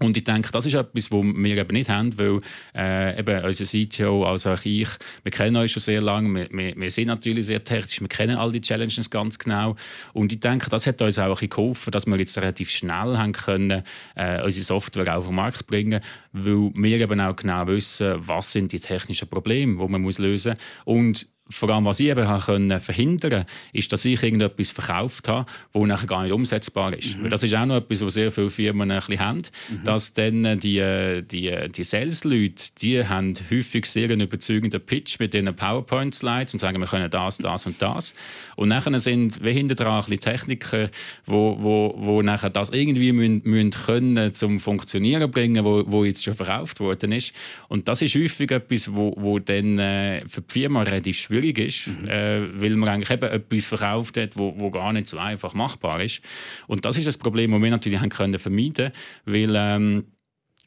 Und 0.02 0.16
ich 0.16 0.24
denke, 0.24 0.50
das 0.50 0.66
ist 0.66 0.74
etwas, 0.74 1.12
was 1.12 1.22
wir 1.22 1.56
eben 1.56 1.72
nicht 1.72 1.88
haben, 1.88 2.18
weil 2.18 2.40
äh, 2.74 3.18
eben 3.18 3.44
unser 3.44 3.64
CTO, 3.64 4.24
also 4.24 4.50
auch 4.50 4.64
ich, 4.64 4.88
wir 5.22 5.32
kennen 5.32 5.56
uns 5.56 5.70
schon 5.70 5.80
sehr 5.80 6.02
lange, 6.02 6.48
wir, 6.50 6.76
wir, 6.76 6.90
sind 6.90 7.06
natürlich 7.06 7.46
sehr 7.46 7.62
technisch, 7.62 8.00
wir 8.00 8.08
kennen 8.08 8.36
all 8.36 8.50
die 8.50 8.60
Challenges 8.60 9.10
ganz 9.10 9.38
genau. 9.38 9.76
Und 10.12 10.32
ich 10.32 10.40
denke, 10.40 10.68
das 10.70 10.86
hat 10.86 11.00
uns 11.00 11.18
auch 11.18 11.40
ein 11.40 11.48
geholfen, 11.48 11.90
dass 11.92 12.06
wir 12.06 12.16
jetzt 12.16 12.36
relativ 12.36 12.70
schnell 12.70 13.16
haben 13.16 13.32
können, 13.32 13.82
äh, 14.16 14.42
unsere 14.42 14.64
Software 14.64 15.16
auf 15.16 15.26
den 15.26 15.34
Markt 15.34 15.66
bringen, 15.66 16.00
weil 16.32 16.70
wir 16.74 17.00
eben 17.00 17.20
auch 17.20 17.36
genau 17.36 17.66
wissen, 17.66 18.14
was 18.18 18.52
sind 18.52 18.72
die 18.72 18.80
technischen 18.80 19.28
Probleme, 19.28 19.80
die 19.80 19.90
man 19.90 20.02
muss 20.02 20.18
lösen 20.18 20.56
muss. 20.84 21.26
Vor 21.52 21.70
allem, 21.70 21.84
was 21.84 22.00
ich 22.00 22.08
eben 22.08 22.26
können 22.40 22.80
verhindern 22.80 23.44
ist, 23.72 23.92
dass 23.92 24.04
ich 24.04 24.22
irgendetwas 24.22 24.70
verkauft 24.70 25.28
habe, 25.28 25.50
das 25.72 25.82
nachher 25.82 26.06
gar 26.06 26.22
nicht 26.22 26.32
umsetzbar 26.32 26.92
ist. 26.96 27.18
Mhm. 27.18 27.30
Das 27.30 27.42
ist 27.42 27.54
auch 27.54 27.66
noch 27.66 27.76
etwas, 27.76 28.04
was 28.04 28.14
sehr 28.14 28.30
viele 28.30 28.50
Firmen 28.50 28.90
ein 28.90 28.98
bisschen 28.98 29.20
haben, 29.20 29.42
mhm. 29.68 29.84
dass 29.84 30.12
dann 30.12 30.58
die, 30.60 31.22
die, 31.30 31.68
die 31.74 31.84
Sales-Leute, 31.84 32.64
die 32.80 33.06
haben 33.06 33.34
häufig 33.50 33.86
sehr 33.86 34.10
einen 34.10 34.22
überzeugenden 34.22 34.80
Pitch 34.80 35.18
mit 35.18 35.34
ihren 35.34 35.54
PowerPoint-Slides 35.54 36.54
und 36.54 36.60
sagen, 36.60 36.80
wir 36.80 36.86
können 36.86 37.10
das, 37.10 37.38
das 37.38 37.66
und 37.66 37.80
das. 37.80 38.14
Und 38.56 38.68
nachher 38.68 38.98
sind 38.98 39.42
wie 39.44 39.52
hinter 39.52 39.74
dran 39.74 39.94
ein 39.94 40.00
bisschen 40.00 40.20
Techniker, 40.20 40.90
wo, 41.26 41.56
wo, 41.60 41.94
wo 41.98 42.22
nachher 42.22 42.50
das 42.50 42.70
irgendwie 42.70 43.12
müssen, 43.12 43.42
müssen 43.44 43.70
können 43.70 44.34
zum 44.34 44.60
Funktionieren 44.60 45.30
bringen, 45.30 45.64
wo, 45.64 45.84
wo 45.86 46.04
jetzt 46.04 46.24
schon 46.24 46.34
verkauft 46.34 46.80
worden 46.80 47.12
ist. 47.12 47.34
Und 47.68 47.88
das 47.88 48.02
ist 48.02 48.14
häufig 48.14 48.50
etwas, 48.50 48.94
wo, 48.94 49.14
wo 49.16 49.38
dann 49.38 49.78
äh, 49.78 50.22
für 50.28 50.42
die 50.42 50.52
Firma 50.52 50.82
relativ 50.82 51.18
schwierig 51.18 51.41
schwierig 51.42 51.58
ist, 51.58 51.88
mhm. 51.88 52.08
äh, 52.08 52.60
weil 52.60 52.76
man 52.76 52.88
eigentlich 52.88 53.10
eben 53.10 53.30
etwas 53.30 53.66
verkauft 53.66 54.16
hat, 54.16 54.36
wo, 54.36 54.54
wo 54.58 54.70
gar 54.70 54.92
nicht 54.92 55.06
so 55.06 55.18
einfach 55.18 55.54
machbar 55.54 56.02
ist. 56.02 56.22
Und 56.66 56.84
das 56.84 56.96
ist 56.96 57.06
das 57.06 57.18
Problem, 57.18 57.52
das 57.52 57.60
wir 57.60 57.70
natürlich 57.70 58.00
haben 58.00 58.08
können 58.08 58.38
vermeiden, 58.38 58.92
weil 59.24 59.52
ähm, 59.54 60.04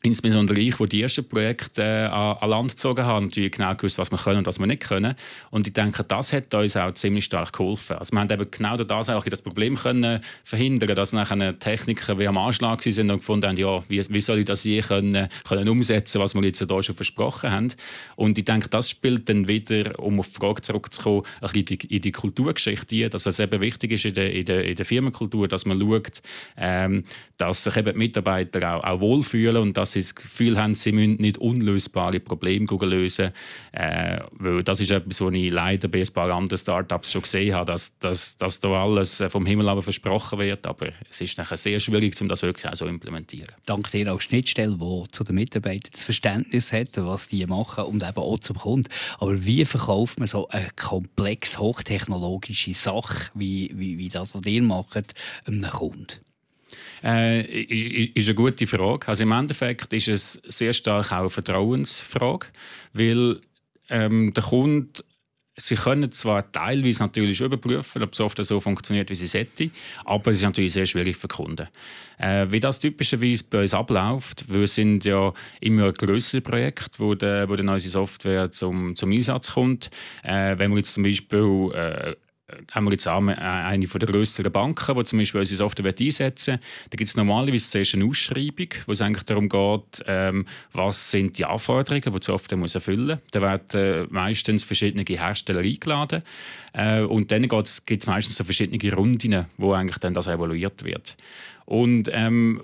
insbesondere 0.05 0.59
ich, 0.59 0.79
wo 0.79 0.85
die 0.85 1.01
ersten 1.01 1.27
Projekte 1.27 1.81
äh, 1.81 2.05
an, 2.05 2.50
Land 2.50 2.71
gezogen 2.71 3.03
habe, 3.03 3.25
natürlich 3.25 3.53
genau 3.53 3.74
gewusst, 3.74 3.97
was 3.97 4.12
wir 4.12 4.19
können 4.19 4.38
und 4.38 4.45
was 4.45 4.59
wir 4.59 4.67
nicht 4.67 4.83
können. 4.83 5.15
Und 5.50 5.65
ich 5.65 5.74
denke, 5.74 6.03
das 6.03 6.31
hat 6.31 6.53
uns 6.53 6.77
auch 6.77 6.93
ziemlich 6.93 7.25
stark 7.25 7.53
geholfen. 7.53 7.97
Also 7.97 8.13
wir 8.13 8.19
haben 8.19 8.29
eben 8.29 8.50
genau 8.51 8.77
das 8.77 9.09
auch 9.09 9.25
das 9.25 9.41
Problem 9.41 9.75
können 9.75 10.21
verhindern, 10.43 10.95
dass 10.95 11.12
nachher 11.12 11.57
Techniker 11.57 12.19
wie 12.19 12.27
am 12.27 12.38
Anschlag 12.38 12.83
sind 12.83 13.09
und 13.09 13.19
gefunden 13.19 13.47
haben, 13.47 13.57
ja, 13.57 13.83
wie, 13.89 14.03
wie 14.09 14.21
soll 14.21 14.39
ich 14.39 14.45
das 14.45 14.63
je 14.63 14.81
können, 14.81 15.27
können 15.47 15.67
umsetzen, 15.67 16.21
was 16.21 16.35
wir 16.35 16.43
jetzt 16.43 16.59
hier 16.59 16.83
schon 16.83 16.95
versprochen 16.95 17.51
haben. 17.51 17.74
Und 18.15 18.38
ich 18.38 18.45
denke, 18.45 18.69
das 18.69 18.91
spielt 18.91 19.27
dann 19.27 19.47
wieder, 19.47 20.00
um 20.00 20.19
auf 20.19 20.29
die 20.29 20.35
Frage 20.35 20.62
zurückzukommen, 20.62 21.24
ein 21.41 21.51
bisschen 21.51 21.79
in 21.89 22.01
die 22.01 22.12
Kulturgeschichte, 22.12 23.09
dass 23.09 23.25
es 23.25 23.39
eben 23.39 23.59
wichtig 23.59 23.91
ist 23.93 24.05
in 24.05 24.13
der, 24.13 24.31
in 24.31 24.45
der, 24.45 24.65
in 24.65 24.75
der 24.75 24.85
Firmenkultur, 24.85 25.47
dass 25.47 25.65
man 25.65 25.79
schaut, 25.79 26.21
ähm, 26.57 27.03
dass 27.37 27.65
sich 27.65 27.75
eben 27.75 27.93
die 27.93 27.97
Mitarbeiter 27.97 28.75
auch, 28.75 28.83
auch 28.83 29.01
wohlfühlen 29.01 29.57
und 29.57 29.77
dass 29.77 29.91
sie 29.91 29.99
das 29.99 30.15
Gefühl 30.15 30.57
haben, 30.57 30.75
sie 30.75 30.93
müssen 30.93 31.15
nicht 31.15 31.37
unlösbare 31.37 32.19
Probleme 32.19 32.65
lösen. 32.81 33.31
Äh, 33.73 34.21
weil 34.31 34.63
das 34.63 34.79
ist 34.79 34.91
etwas, 34.91 35.19
was 35.19 35.33
ich 35.33 35.51
leider 35.51 35.89
bei 35.89 35.99
ein 35.99 36.13
paar 36.13 36.29
anderen 36.31 36.57
Startups 36.57 37.11
schon 37.11 37.23
gesehen 37.23 37.53
habe, 37.53 37.71
dass, 37.71 37.97
dass, 37.99 38.37
dass 38.37 38.59
da 38.59 38.69
alles 38.69 39.21
vom 39.29 39.45
Himmel 39.45 39.67
aber 39.67 39.81
versprochen 39.81 40.39
wird. 40.39 40.65
Aber 40.65 40.89
es 41.09 41.19
ist 41.19 41.37
nachher 41.37 41.57
sehr 41.57 41.79
schwierig, 41.79 42.19
um 42.21 42.29
das 42.29 42.41
wirklich 42.41 42.71
auch 42.71 42.75
so 42.75 42.85
zu 42.85 42.89
implementieren. 42.89 43.49
Dank 43.65 43.89
dir 43.91 44.11
als 44.11 44.23
Schnittstelle, 44.23 44.77
die 44.77 45.11
zu 45.11 45.23
den 45.23 45.35
Mitarbeitern 45.35 45.91
das 45.91 46.03
Verständnis 46.03 46.71
hat, 46.71 46.97
was 46.97 47.27
die 47.27 47.45
machen 47.45 47.85
und 47.85 48.03
eben 48.03 48.17
auch 48.17 48.39
zum 48.39 48.57
Kunden. 48.57 48.89
Aber 49.19 49.45
wie 49.45 49.65
verkauft 49.65 50.19
man 50.19 50.27
so 50.27 50.47
eine 50.49 50.69
komplex 50.75 51.57
hochtechnologische 51.57 52.73
Sache 52.73 53.31
wie, 53.33 53.71
wie, 53.73 53.97
wie 53.97 54.09
das, 54.09 54.35
was 54.35 54.45
ihr 54.45 54.61
macht, 54.61 55.13
einem 55.45 55.63
Kunden? 55.63 56.25
Äh, 57.05 57.41
ist 57.43 58.27
eine 58.27 58.35
gute 58.35 58.65
Frage. 58.65 59.07
Also 59.07 59.24
im 59.24 59.31
Endeffekt 59.31 59.93
ist 59.93 60.07
es 60.07 60.33
sehr 60.47 60.74
stark 60.74 61.12
auch 61.12 61.19
eine 61.19 61.29
Vertrauensfrage, 61.29 62.47
weil 62.93 63.39
ähm, 63.89 64.33
der 64.33 64.43
Kunde 64.43 65.03
Sie 65.57 65.75
können 65.75 66.12
zwar 66.12 66.51
teilweise 66.51 67.01
natürlich 67.01 67.39
überprüfen, 67.39 68.03
ob 68.03 68.13
Software 68.13 68.43
so 68.43 68.59
funktioniert, 68.59 69.09
wie 69.09 69.15
sie 69.15 69.25
sollte, 69.25 69.69
aber 70.03 70.31
es 70.31 70.38
ist 70.38 70.43
natürlich 70.43 70.74
sehr 70.74 70.85
schwierig 70.85 71.15
für 71.15 71.29
Kunden. 71.29 71.69
Äh, 72.17 72.47
wie 72.50 72.59
das 72.59 72.81
typischerweise 72.81 73.45
bei 73.50 73.62
uns 73.62 73.74
abläuft, 73.74 74.51
wir 74.53 74.67
sind 74.67 75.05
ja 75.05 75.31
immer 75.62 75.93
größere 75.93 76.41
Projekte, 76.41 77.00
wo, 77.00 77.15
der, 77.15 77.47
wo 77.47 77.55
dann 77.55 77.69
unsere 77.69 77.89
Software 77.89 78.51
zum, 78.51 78.97
zum 78.97 79.13
Einsatz 79.13 79.53
kommt. 79.53 79.89
Äh, 80.24 80.57
wenn 80.57 80.71
wir 80.71 80.79
jetzt 80.79 80.93
zum 80.93 81.03
Beispiel 81.03 81.71
äh, 81.74 82.15
haben 82.71 82.85
wir 82.85 82.91
jetzt 82.91 83.07
auch 83.07 83.25
eine 83.25 83.87
der 83.87 84.07
größeren 84.07 84.51
Banken, 84.51 84.95
die 84.95 85.03
zum 85.03 85.19
Beispiel 85.19 85.39
unsere 85.39 85.57
Software 85.57 85.93
einsetzen 85.99 86.59
Da 86.89 86.95
gibt 86.95 87.07
es 87.07 87.17
normalerweise 87.17 87.69
zuerst 87.69 87.95
eine 87.95 88.05
Ausschreibung, 88.05 88.67
wo 88.85 88.91
es 88.91 89.01
eigentlich 89.01 89.23
darum 89.23 89.49
geht, 89.49 90.03
ähm, 90.05 90.45
was 90.71 91.09
sind 91.09 91.37
die 91.37 91.45
Anforderungen, 91.45 92.03
die 92.03 92.19
die 92.19 92.25
Software 92.25 92.57
muss 92.57 92.75
erfüllen 92.75 93.07
muss. 93.07 93.17
Da 93.31 93.41
werden 93.41 93.79
äh, 93.79 94.07
meistens 94.09 94.63
verschiedene 94.63 95.03
Hersteller 95.03 95.61
eingeladen 95.61 96.21
äh, 96.73 97.01
und 97.01 97.31
dann 97.31 97.47
gibt 97.47 97.67
es 97.67 98.07
meistens 98.07 98.35
so 98.35 98.43
verschiedene 98.43 98.93
Runden, 98.93 99.45
wo 99.57 99.73
eigentlich 99.73 99.97
dann 99.97 100.13
das 100.13 100.27
evaluiert 100.27 100.83
wird. 100.83 101.17
Und 101.65 102.09
ähm, 102.13 102.61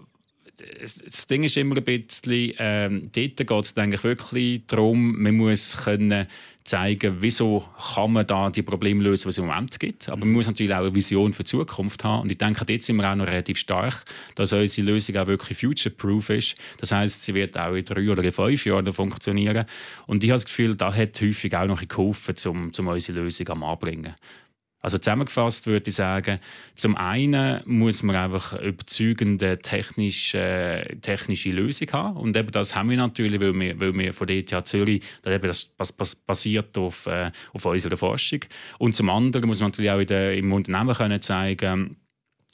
das 1.06 1.28
Ding 1.28 1.44
ist 1.44 1.58
immer 1.58 1.78
ein 1.78 1.84
bisschen, 1.84 2.54
ähm, 2.58 3.10
dort 3.14 3.38
geht 3.38 3.52
es 3.52 3.78
eigentlich 3.78 4.04
wirklich 4.04 4.62
darum, 4.68 5.22
man 5.22 5.36
muss 5.36 5.78
können 5.84 6.28
zeigen, 6.64 7.18
wieso 7.20 7.66
kann 7.94 8.14
man 8.14 8.28
da 8.28 8.50
die 8.50 8.62
Probleme 8.62 9.04
lösen, 9.04 9.24
die 9.24 9.30
es 9.30 9.38
im 9.38 9.48
Moment 9.48 9.80
gibt. 9.80 10.10
Aber 10.10 10.20
man 10.20 10.32
muss 10.32 10.48
natürlich 10.48 10.74
auch 10.74 10.80
eine 10.80 10.94
Vision 10.94 11.34
für 11.34 11.44
die 11.44 11.50
Zukunft 11.50 12.04
haben. 12.04 12.24
Und 12.24 12.32
ich 12.32 12.38
denke, 12.38 12.66
dort 12.66 12.84
sind 12.84 12.98
wir 12.98 13.10
auch 13.10 13.16
noch 13.16 13.28
relativ 13.28 13.58
stark, 13.58 14.04
dass 14.36 14.54
unsere 14.54 14.88
Lösung 14.88 15.18
auch 15.18 15.28
wirklich 15.28 15.58
future-proof 15.58 16.30
ist. 16.30 16.56
Das 16.78 16.92
heißt, 16.92 17.24
sie 17.24 17.34
wird 17.34 17.58
auch 17.58 17.74
in 17.74 17.86
drei 17.86 18.10
oder 18.10 18.24
in 18.24 18.32
fünf 18.32 18.66
Jahren 18.66 18.92
funktionieren. 18.92 19.66
Und 20.06 20.24
ich 20.24 20.30
habe 20.30 20.38
das 20.38 20.46
Gefühl, 20.46 20.76
da 20.76 20.94
hat 20.94 21.20
häufig 21.22 21.56
auch 21.56 21.66
noch 21.66 21.86
geholfen, 21.88 22.36
um, 22.46 22.72
um 22.78 22.88
unsere 22.88 23.20
Lösung 23.20 23.50
am 23.50 23.64
Anbringen. 23.64 24.14
Also 24.82 24.98
zusammengefasst 24.98 25.68
würde 25.68 25.90
ich 25.90 25.96
sagen, 25.96 26.40
zum 26.74 26.98
einen 26.98 27.62
muss 27.66 28.02
man 28.02 28.16
einfach 28.16 28.60
überzeugende 28.60 29.60
technische, 29.60 30.98
technische 31.02 31.52
Lösung 31.52 31.88
haben 31.94 32.18
und 32.18 32.36
eben 32.36 32.52
das 32.52 32.76
haben 32.76 32.90
wir 32.90 32.98
natürlich, 32.98 33.40
weil 33.40 33.54
wir, 33.54 33.80
weil 33.80 33.98
wir 33.98 34.14
von 34.14 34.28
der 34.28 34.38
ETH 34.38 34.66
Zürich, 34.66 35.04
das, 35.22 35.72
das 35.78 36.16
basiert 36.16 36.78
auf, 36.78 37.06
äh, 37.06 37.32
auf 37.54 37.66
unserer 37.66 37.98
Forschung. 37.98 38.40
Und 38.80 38.96
zum 38.96 39.10
anderen 39.10 39.48
muss 39.48 39.60
man 39.60 39.70
natürlich 39.70 39.92
auch 39.92 40.00
in 40.00 40.08
der, 40.08 40.36
im 40.36 40.52
Unternehmen 40.52 40.96
können 40.96 41.22
zeigen 41.22 41.98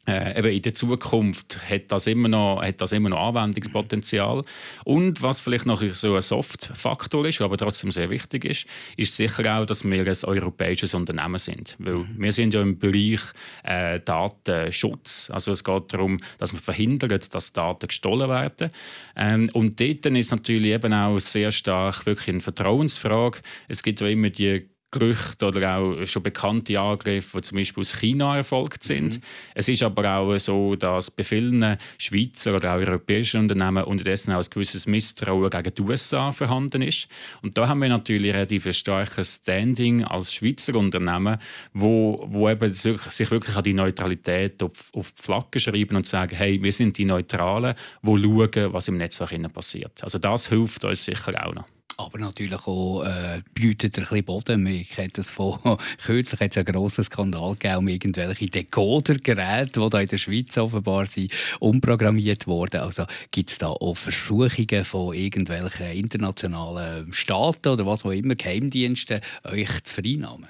äh, 0.08 0.40
eben 0.40 0.48
in 0.48 0.62
der 0.62 0.74
Zukunft 0.74 1.60
hat 1.70 1.92
das, 1.92 2.08
immer 2.08 2.30
noch, 2.30 2.62
hat 2.62 2.82
das 2.82 2.94
immer 2.94 3.10
noch 3.10 3.28
Anwendungspotenzial. 3.28 4.44
Und 4.86 5.22
was 5.22 5.40
vielleicht 5.40 5.66
noch 5.66 5.84
so 5.94 6.16
ein 6.16 6.22
Soft-Faktor 6.22 7.26
ist, 7.26 7.42
aber 7.42 7.58
trotzdem 7.58 7.92
sehr 7.92 8.10
wichtig 8.10 8.46
ist, 8.46 8.66
ist 8.96 9.16
sicher 9.16 9.60
auch, 9.60 9.66
dass 9.66 9.84
wir 9.84 10.00
ein 10.00 10.18
europäisches 10.24 10.94
Unternehmen 10.94 11.38
sind. 11.38 11.76
Weil 11.80 11.96
mhm. 11.96 12.16
wir 12.18 12.32
sind 12.32 12.54
ja 12.54 12.62
im 12.62 12.80
Bereich 12.80 13.22
äh, 13.64 14.00
Datenschutz. 14.00 15.30
Also 15.32 15.52
es 15.52 15.64
geht 15.64 15.94
darum, 15.94 16.20
dass 16.38 16.54
wir 16.54 16.60
verhindern, 16.60 17.20
dass 17.32 17.54
Daten 17.54 17.88
gestohlen 17.88 18.30
werden. 18.30 18.72
Ähm, 19.16 19.50
und 19.54 19.80
dort 19.80 20.06
ist 20.06 20.32
natürlich 20.32 20.72
eben 20.72 20.94
auch 20.94 21.20
sehr 21.20 21.52
stark 21.52 22.06
wirklich 22.06 22.30
eine 22.30 22.42
Vertrauensfrage. 22.42 23.39
Es 23.67 23.84
gibt 23.84 24.00
ja 24.00 24.08
immer 24.08 24.30
die 24.30 24.70
Gerüchte 24.89 25.45
oder 25.45 25.78
auch 25.78 26.06
schon 26.06 26.23
bekannte 26.23 26.80
Angriffe, 26.80 27.38
die 27.38 27.43
zum 27.43 27.58
Beispiel 27.58 27.82
aus 27.82 28.00
China 28.00 28.38
erfolgt 28.38 28.84
sind. 28.84 29.15
Mhm. 29.15 29.21
Es 29.54 29.67
ist 29.67 29.84
aber 29.84 30.17
auch 30.17 30.38
so, 30.38 30.76
dass 30.76 31.12
bei 31.12 31.23
vielen 31.23 31.78
Schweizer 31.97 32.56
oder 32.56 32.73
auch 32.73 32.78
europäischen 32.78 33.41
Unternehmen 33.41 33.84
unterdessen 33.84 34.32
auch 34.32 34.41
ein 34.41 34.50
gewisses 34.50 34.88
Misstrauen 34.88 35.50
gegen 35.50 35.76
die 35.76 35.82
USA 35.82 36.32
vorhanden 36.32 36.82
ist. 36.82 37.10
Und 37.41 37.58
da 37.58 37.67
haben 37.67 37.82
wir 37.82 37.89
natürlich 37.89 38.32
ein 38.32 38.36
relativ 38.36 38.71
starkes 38.73 39.36
Standing 39.36 40.06
als 40.06 40.34
Schweizer 40.34 40.76
Unternehmen, 40.76 41.38
wo, 41.73 42.26
wo 42.30 42.50
eben 42.50 42.71
sich, 42.71 43.00
wirklich 43.30 43.58
an 43.58 43.63
die 43.63 43.73
Neutralität 43.73 44.63
auf, 44.63 44.89
auf 44.93 45.12
die 45.12 45.21
Flagge 45.21 45.60
schreiben 45.60 45.97
und 45.97 46.08
sagen, 46.08 46.36
hey, 46.36 46.62
wir 46.63 46.71
sind 46.71 46.97
die 46.97 47.06
Neutralen, 47.06 47.76
die 48.02 48.23
schauen, 48.23 48.73
was 48.73 48.88
im 48.88 48.97
Netzwerk 48.97 49.54
passiert. 49.54 50.02
Also 50.02 50.17
das 50.17 50.47
hilft 50.47 50.86
uns 50.86 51.04
sicher 51.04 51.45
auch 51.45 51.54
noch. 51.54 51.65
Aber 51.99 52.19
natürlich 52.19 52.67
auch 52.67 53.03
äh, 53.03 53.41
bietet 53.55 53.97
er 53.97 54.03
ein 54.03 54.05
bisschen 54.05 54.25
Boden. 54.25 54.67
Ich 54.67 54.89
kenne 54.91 55.10
das 55.13 55.31
von 55.31 55.57
kürzlich 56.05 56.39
hat 56.39 56.51
es 56.51 56.57
einen 56.57 56.67
grossen 56.67 57.03
Skandal 57.03 57.53
gegeben 57.53 57.77
um 57.77 57.88
irgendwelche 57.88 58.47
Decoder-Geräte, 58.47 59.79
die 59.79 59.89
da 59.89 59.99
in 59.99 60.07
der 60.07 60.17
Schweiz 60.17 60.55
offenbar 60.60 61.07
sind, 61.07 61.31
umprogrammiert 61.60 62.45
wurden. 62.45 62.81
Also 62.81 63.05
gibt 63.31 63.49
es 63.49 63.57
da 63.57 63.69
auch 63.69 63.95
Versuchungen 63.95 64.86
von 64.86 65.15
irgendwelchen 65.15 65.88
internationalen 65.88 67.12
Staaten 67.12 67.69
oder 67.69 67.88
was 67.88 68.05
auch 68.05 68.12
immer, 68.12 68.36
Geheimdiensten, 68.36 69.21
euch 69.43 69.83
zu 69.83 69.95
vereinnahmen? 69.95 70.49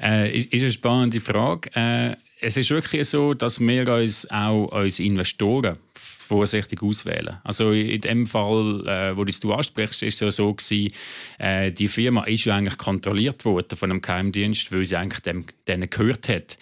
Äh, 0.00 0.36
ist, 0.36 0.52
ist 0.52 0.62
eine 0.62 0.72
spannende 0.72 1.20
Frage. 1.20 1.68
Äh, 1.74 2.16
es 2.40 2.56
ist 2.56 2.70
wirklich 2.70 3.08
so, 3.08 3.32
dass 3.32 3.58
wir 3.58 3.92
uns 3.92 4.30
auch 4.30 4.70
als 4.70 5.00
Investoren 5.00 5.78
vorsichtig 6.26 6.82
auswählen. 6.82 7.38
Also 7.44 7.72
in 7.72 8.00
dem 8.00 8.26
Fall, 8.26 8.86
äh, 8.86 9.16
wo 9.16 9.24
du 9.24 9.52
ansprichst, 9.52 10.02
ist 10.02 10.14
es 10.14 10.20
ja 10.20 10.30
so 10.30 10.52
gewesen, 10.52 10.92
äh, 11.38 11.72
die 11.72 11.88
Firma 11.88 12.24
ist 12.24 12.44
ja 12.44 12.56
eigentlich 12.56 12.78
kontrolliert 12.78 13.44
worden 13.44 13.76
von 13.76 13.90
einem 13.90 14.02
Geheimdienst, 14.02 14.72
weil 14.72 14.84
sie 14.84 14.96
eigentlich 14.96 15.20
dem, 15.20 15.44
denen 15.66 15.88
gehört 15.88 16.28
hat. 16.28 16.58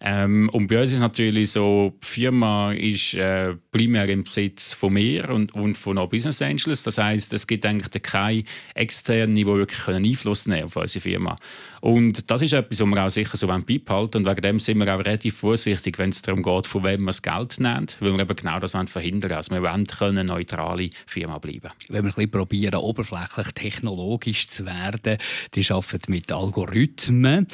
Ähm, 0.00 0.48
und 0.52 0.68
bei 0.68 0.80
uns 0.80 0.90
ist 0.90 0.96
es 0.96 1.02
natürlich 1.02 1.50
so, 1.50 1.92
die 2.02 2.06
Firma 2.06 2.72
ist 2.72 3.14
äh, 3.14 3.54
primär 3.72 4.08
im 4.08 4.22
Besitz 4.22 4.72
von 4.72 4.92
mir 4.92 5.28
und, 5.28 5.52
und 5.54 5.76
von 5.76 5.96
noch 5.96 6.08
Business 6.08 6.40
Angels. 6.40 6.84
Das 6.84 6.98
heißt, 6.98 7.32
es 7.32 7.46
gibt 7.48 7.66
eigentlich 7.66 8.02
keine 8.02 8.44
externen, 8.74 9.34
die 9.34 9.44
wirklich 9.44 9.88
Einfluss 9.88 10.46
nehmen 10.46 10.64
auf 10.64 10.76
unsere 10.76 11.02
Firma. 11.02 11.36
Und 11.80 12.30
das 12.30 12.42
ist 12.42 12.52
etwas, 12.52 12.80
was 12.80 12.86
wir 12.86 13.04
auch 13.04 13.10
sicher 13.10 13.36
so 13.36 13.46
beibehalten 13.48 14.18
Und 14.18 14.26
wegen 14.26 14.40
dem 14.40 14.60
sind 14.60 14.78
wir 14.78 14.94
auch 14.94 14.98
relativ 14.98 15.36
vorsichtig, 15.36 15.98
wenn 15.98 16.10
es 16.10 16.22
darum 16.22 16.42
geht, 16.42 16.66
von 16.66 16.84
wem 16.84 17.02
wir 17.02 17.06
das 17.06 17.22
Geld 17.22 17.58
nehmen, 17.58 17.86
weil 18.00 18.12
wir 18.12 18.20
eben 18.20 18.36
genau 18.36 18.60
das 18.60 18.72
verhindern 18.72 18.98
Also 19.14 19.54
wir 19.54 19.62
wollen 19.62 19.86
eine 20.00 20.24
neutrale 20.24 20.90
Firma 21.06 21.38
bleiben. 21.38 21.70
Wenn 21.88 22.04
wir 22.04 22.16
ein 22.16 22.30
probieren, 22.30 22.76
oberflächlich 22.76 23.52
technologisch 23.52 24.46
zu 24.46 24.66
werden, 24.66 25.18
die 25.54 25.70
arbeiten 25.70 26.12
mit 26.12 26.30
Algorithmen. 26.32 27.46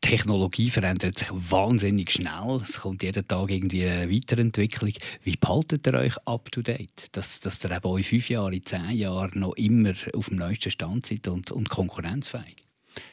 Technologie 0.00 0.68
verändert 0.68 1.18
sich 1.18 1.28
wahnsinnig 1.30 2.10
schnell. 2.10 2.60
Es 2.60 2.80
kommt 2.80 3.04
jeden 3.04 3.26
Tag 3.26 3.50
irgendwie 3.50 3.86
eine 3.86 4.10
Weiterentwicklung. 4.10 4.92
Wie 5.22 5.36
behaltet 5.36 5.86
ihr 5.86 5.94
euch 5.94 6.16
up 6.26 6.50
to 6.50 6.60
date? 6.60 7.06
Dass, 7.12 7.38
dass 7.38 7.64
ihr 7.64 7.70
eben 7.70 7.98
in 7.98 8.04
fünf 8.04 8.28
Jahren, 8.28 8.52
in 8.52 8.66
zehn 8.66 8.90
Jahren 8.90 9.38
noch 9.38 9.54
immer 9.54 9.94
auf 10.14 10.28
dem 10.28 10.38
neuesten 10.38 10.72
Stand 10.72 11.06
seid 11.06 11.28
und, 11.28 11.52
und 11.52 11.68
konkurrenzfähig? 11.68 12.56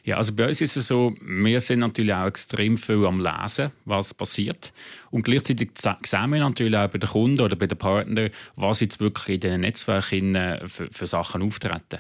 Ja, 0.04 0.18
also 0.18 0.34
bei 0.36 0.48
uns 0.48 0.62
ist 0.62 0.76
es 0.76 0.88
so, 0.88 1.16
wir 1.22 1.62
sind 1.62 1.80
natürlich 1.80 2.14
auch 2.14 2.26
extrem 2.26 2.78
viel 2.78 3.06
am 3.06 3.20
Lesen, 3.20 3.72
was 3.86 4.14
passiert. 4.14 4.74
Und 5.12 5.24
gleichzeitig 5.24 5.72
sehen 5.76 6.30
wir 6.30 6.40
natürlich 6.40 6.76
auch 6.76 6.90
bei 6.90 6.98
den 6.98 7.10
Kunden 7.10 7.42
oder 7.42 7.56
bei 7.56 7.68
den 7.68 7.78
Partnern, 7.78 8.30
was 8.56 8.80
jetzt 8.82 9.00
wirklich 9.00 9.36
in 9.36 9.40
diesen 9.40 9.62
Netzwerken 9.62 10.36
für, 10.68 10.90
für 10.92 11.08
Sachen 11.08 11.42
auftreten. 11.42 12.00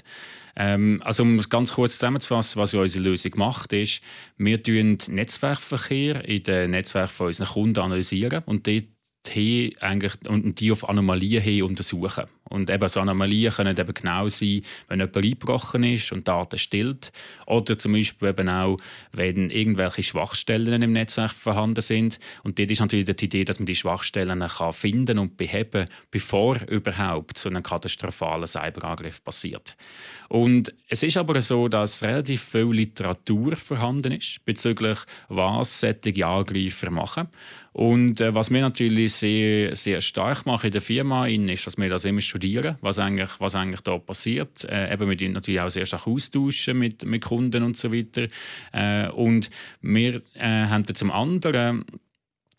Ähm, 0.56 1.02
also 1.04 1.24
um 1.24 1.39
es 1.39 1.50
ganz 1.50 1.74
kurz 1.74 1.94
zusammenzufassen, 1.94 2.62
was 2.62 2.74
unsere 2.74 3.04
Lösung 3.04 3.32
macht, 3.36 3.74
ist, 3.74 4.02
wir 4.38 4.58
analysieren 4.58 4.98
Netzwerkverkehr 5.08 6.26
in 6.26 6.44
den 6.44 6.72
Netzwerken 6.72 7.13
von 7.13 7.28
unseren 7.28 7.48
Kunden 7.48 7.80
analysieren 7.80 8.44
und 8.46 8.68
dort 8.68 8.86
eigentlich, 9.82 10.13
und 10.28 10.60
die 10.60 10.72
auf 10.72 10.88
Anomalien 10.88 11.42
hin 11.42 11.63
untersuchen. 11.63 12.26
Und 12.50 12.70
eben 12.70 12.90
so 12.90 13.00
Anomalien 13.00 13.54
können 13.54 13.78
eben 13.78 13.94
genau 13.94 14.28
sein, 14.28 14.62
wenn 14.88 15.00
jemand 15.00 15.18
eingebrochen 15.18 15.84
ist 15.84 16.12
und 16.12 16.28
Daten 16.28 16.58
stillt. 16.58 17.12
Oder 17.46 17.78
zum 17.78 17.94
Beispiel 17.94 18.30
eben 18.30 18.50
auch, 18.50 18.78
wenn 19.12 19.50
irgendwelche 19.50 20.04
Schwachstellen 20.04 20.82
im 20.82 20.94
Netzwerk 20.94 21.32
vorhanden 21.32 21.82
sind. 21.82 22.20
Und 22.44 22.60
dort 22.60 22.72
ist 22.72 22.80
natürlich 22.80 23.06
die 23.06 23.26
Idee, 23.26 23.46
dass 23.46 23.60
man 23.60 23.66
die 23.66 23.76
Schwachstellen 23.76 24.40
kann 24.40 24.74
finden 24.74 25.20
und 25.20 25.38
beheben, 25.38 25.88
bevor 26.12 26.58
überhaupt 26.68 27.38
so 27.38 27.50
ein 27.50 27.62
katastrophaler 27.62 28.48
Cyberangriff 28.48 29.24
passiert. 29.24 29.76
Und 30.30 30.74
es 30.88 31.02
ist 31.02 31.18
aber 31.18 31.42
so, 31.42 31.68
dass 31.68 32.04
relativ 32.04 32.44
viel 32.44 32.72
Literatur 32.72 33.56
vorhanden 33.56 34.12
ist 34.12 34.46
bezüglich, 34.46 35.00
was 35.28 35.80
solche 35.80 36.26
Angreifer 36.26 36.92
machen. 36.92 37.30
Und 37.72 38.20
äh, 38.20 38.34
was 38.34 38.52
wir 38.52 38.62
natürlich 38.62 39.14
sehr, 39.14 39.76
sehr 39.76 40.02
stark 40.02 40.46
machen 40.46 40.68
in 40.68 40.72
der 40.72 40.82
Firma, 40.82 41.28
ist, 41.28 41.66
dass 41.66 41.78
wir 41.78 41.90
das 41.90 42.06
immer 42.06 42.22
was 42.82 42.99
eigentlich, 42.99 43.30
was 43.39 43.56
eigentlich 43.56 43.82
da 43.82 43.97
passiert. 43.97 44.63
Äh, 44.65 44.93
eben 44.93 45.10
wir 45.10 45.30
natürlich 45.30 45.62
auch 45.62 45.69
sehr 45.69 45.86
stark 45.86 46.08
austauschen 46.08 46.78
mit, 46.78 47.06
mit 47.06 47.23
Kunden 47.23 47.63
und 47.63 47.78
so 47.78 47.91
weiter. 47.93 48.28
Äh, 48.71 49.10
und 49.10 49.49
wir 49.82 50.21
äh, 50.36 50.65
haben 50.67 50.86
zum 50.95 51.12
anderen 51.12 51.86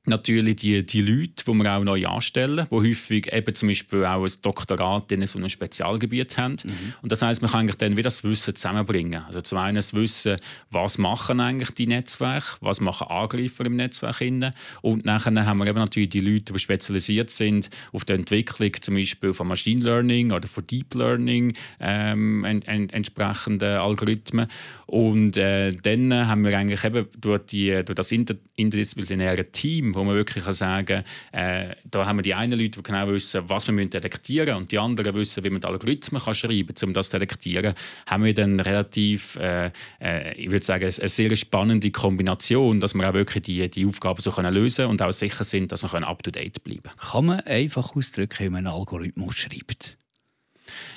natürlich 0.06 0.56
die, 0.56 0.84
die 0.84 1.02
Leute, 1.02 1.44
die 1.46 1.52
wir 1.52 1.76
auch 1.76 1.84
neu 1.84 2.06
anstellen, 2.06 2.66
die 2.70 2.74
häufig 2.74 3.32
eben 3.32 3.54
zum 3.54 3.68
Beispiel 3.68 4.04
auch 4.06 4.24
ein 4.24 4.32
Doktorat 4.42 5.12
in 5.12 5.26
so 5.26 5.38
einem 5.38 5.50
Spezialgebiet 5.50 6.38
haben. 6.38 6.56
Mhm. 6.64 6.94
Und 7.02 7.12
das 7.12 7.20
heißt, 7.20 7.42
man 7.42 7.50
kann 7.50 7.60
eigentlich 7.60 7.76
dann 7.76 7.92
wieder 7.92 8.04
das 8.04 8.24
Wissen 8.24 8.54
zusammenbringen. 8.54 9.22
Also 9.26 9.42
zum 9.42 9.58
einen 9.58 9.76
das 9.76 9.92
Wissen, 9.92 10.38
was 10.70 10.96
machen 10.96 11.40
eigentlich 11.40 11.70
die 11.72 11.86
Netzwerke, 11.86 12.56
was 12.60 12.80
machen 12.80 13.08
Angreifer 13.08 13.66
im 13.66 13.76
Netzwerk 13.76 14.22
innen. 14.22 14.52
und 14.80 15.04
nachher 15.04 15.30
haben 15.46 15.58
wir 15.58 15.66
eben 15.66 15.78
natürlich 15.78 16.08
die 16.08 16.20
Leute, 16.20 16.52
die 16.52 16.58
spezialisiert 16.58 17.30
sind 17.30 17.68
auf 17.92 18.04
die 18.04 18.14
Entwicklung 18.14 18.72
zum 18.80 18.94
Beispiel 18.94 19.34
von 19.34 19.48
Machine 19.48 19.84
Learning 19.84 20.32
oder 20.32 20.48
von 20.48 20.66
Deep 20.66 20.94
Learning 20.94 21.54
ähm, 21.78 22.44
en, 22.44 22.62
en, 22.62 22.90
entsprechende 22.90 23.80
Algorithmen. 23.80 24.46
Und 24.86 25.36
äh, 25.36 25.72
dann 25.72 26.12
haben 26.26 26.44
wir 26.44 26.56
eigentlich 26.56 26.84
eben 26.84 27.06
durch, 27.18 27.46
die, 27.46 27.82
durch 27.84 27.94
das 27.94 28.10
interdisziplinäre 28.12 29.50
Team 29.52 29.89
wo 29.94 30.04
man 30.04 30.14
wirklich 30.14 30.44
kann 30.44 30.52
sagen 30.52 31.04
kann, 31.32 31.40
äh, 31.40 31.76
da 31.84 32.06
haben 32.06 32.18
wir 32.18 32.22
die 32.22 32.34
einen 32.34 32.58
Leute, 32.58 32.70
die 32.70 32.82
genau 32.82 33.08
wissen, 33.08 33.42
was 33.48 33.68
wir 33.68 33.86
detektieren 33.86 34.48
müssen 34.48 34.62
und 34.62 34.72
die 34.72 34.78
anderen 34.78 35.14
wissen, 35.14 35.44
wie 35.44 35.50
man 35.50 35.60
die 35.60 35.66
Algorithmen 35.66 36.22
kann 36.22 36.34
schreiben 36.34 36.74
kann, 36.74 36.88
um 36.88 36.94
das 36.94 37.10
zu 37.10 37.18
detektieren, 37.18 37.74
haben 38.06 38.24
wir 38.24 38.34
dann 38.34 38.60
relativ, 38.60 39.36
äh, 39.36 39.70
äh, 40.00 40.34
ich 40.34 40.50
würde 40.50 40.64
sagen, 40.64 40.84
eine 40.84 41.08
sehr 41.08 41.36
spannende 41.36 41.90
Kombination, 41.90 42.80
dass 42.80 42.94
wir 42.94 43.08
auch 43.08 43.14
wirklich 43.14 43.42
die, 43.44 43.68
die 43.68 43.86
Aufgaben 43.86 44.20
so 44.20 44.30
können 44.30 44.52
lösen 44.52 44.86
und 44.86 45.02
auch 45.02 45.12
sicher 45.12 45.44
sind, 45.44 45.72
dass 45.72 45.82
wir 45.82 46.08
up-to-date 46.08 46.62
bleiben 46.64 46.82
können. 46.82 47.10
Kann 47.10 47.26
man 47.26 47.40
einfach 47.40 47.94
ausdrücken, 47.94 48.44
wie 48.44 48.50
man 48.50 48.66
einen 48.66 48.74
Algorithmus 48.74 49.36
schreibt? 49.36 49.96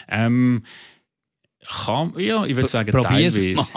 Ähm, 0.08 0.64
kann, 1.68 2.14
ja, 2.18 2.46
ich 2.46 2.56
würde 2.56 2.68
sagen, 2.68 2.92
Probier's 2.92 3.40
teilweise. 3.40 3.72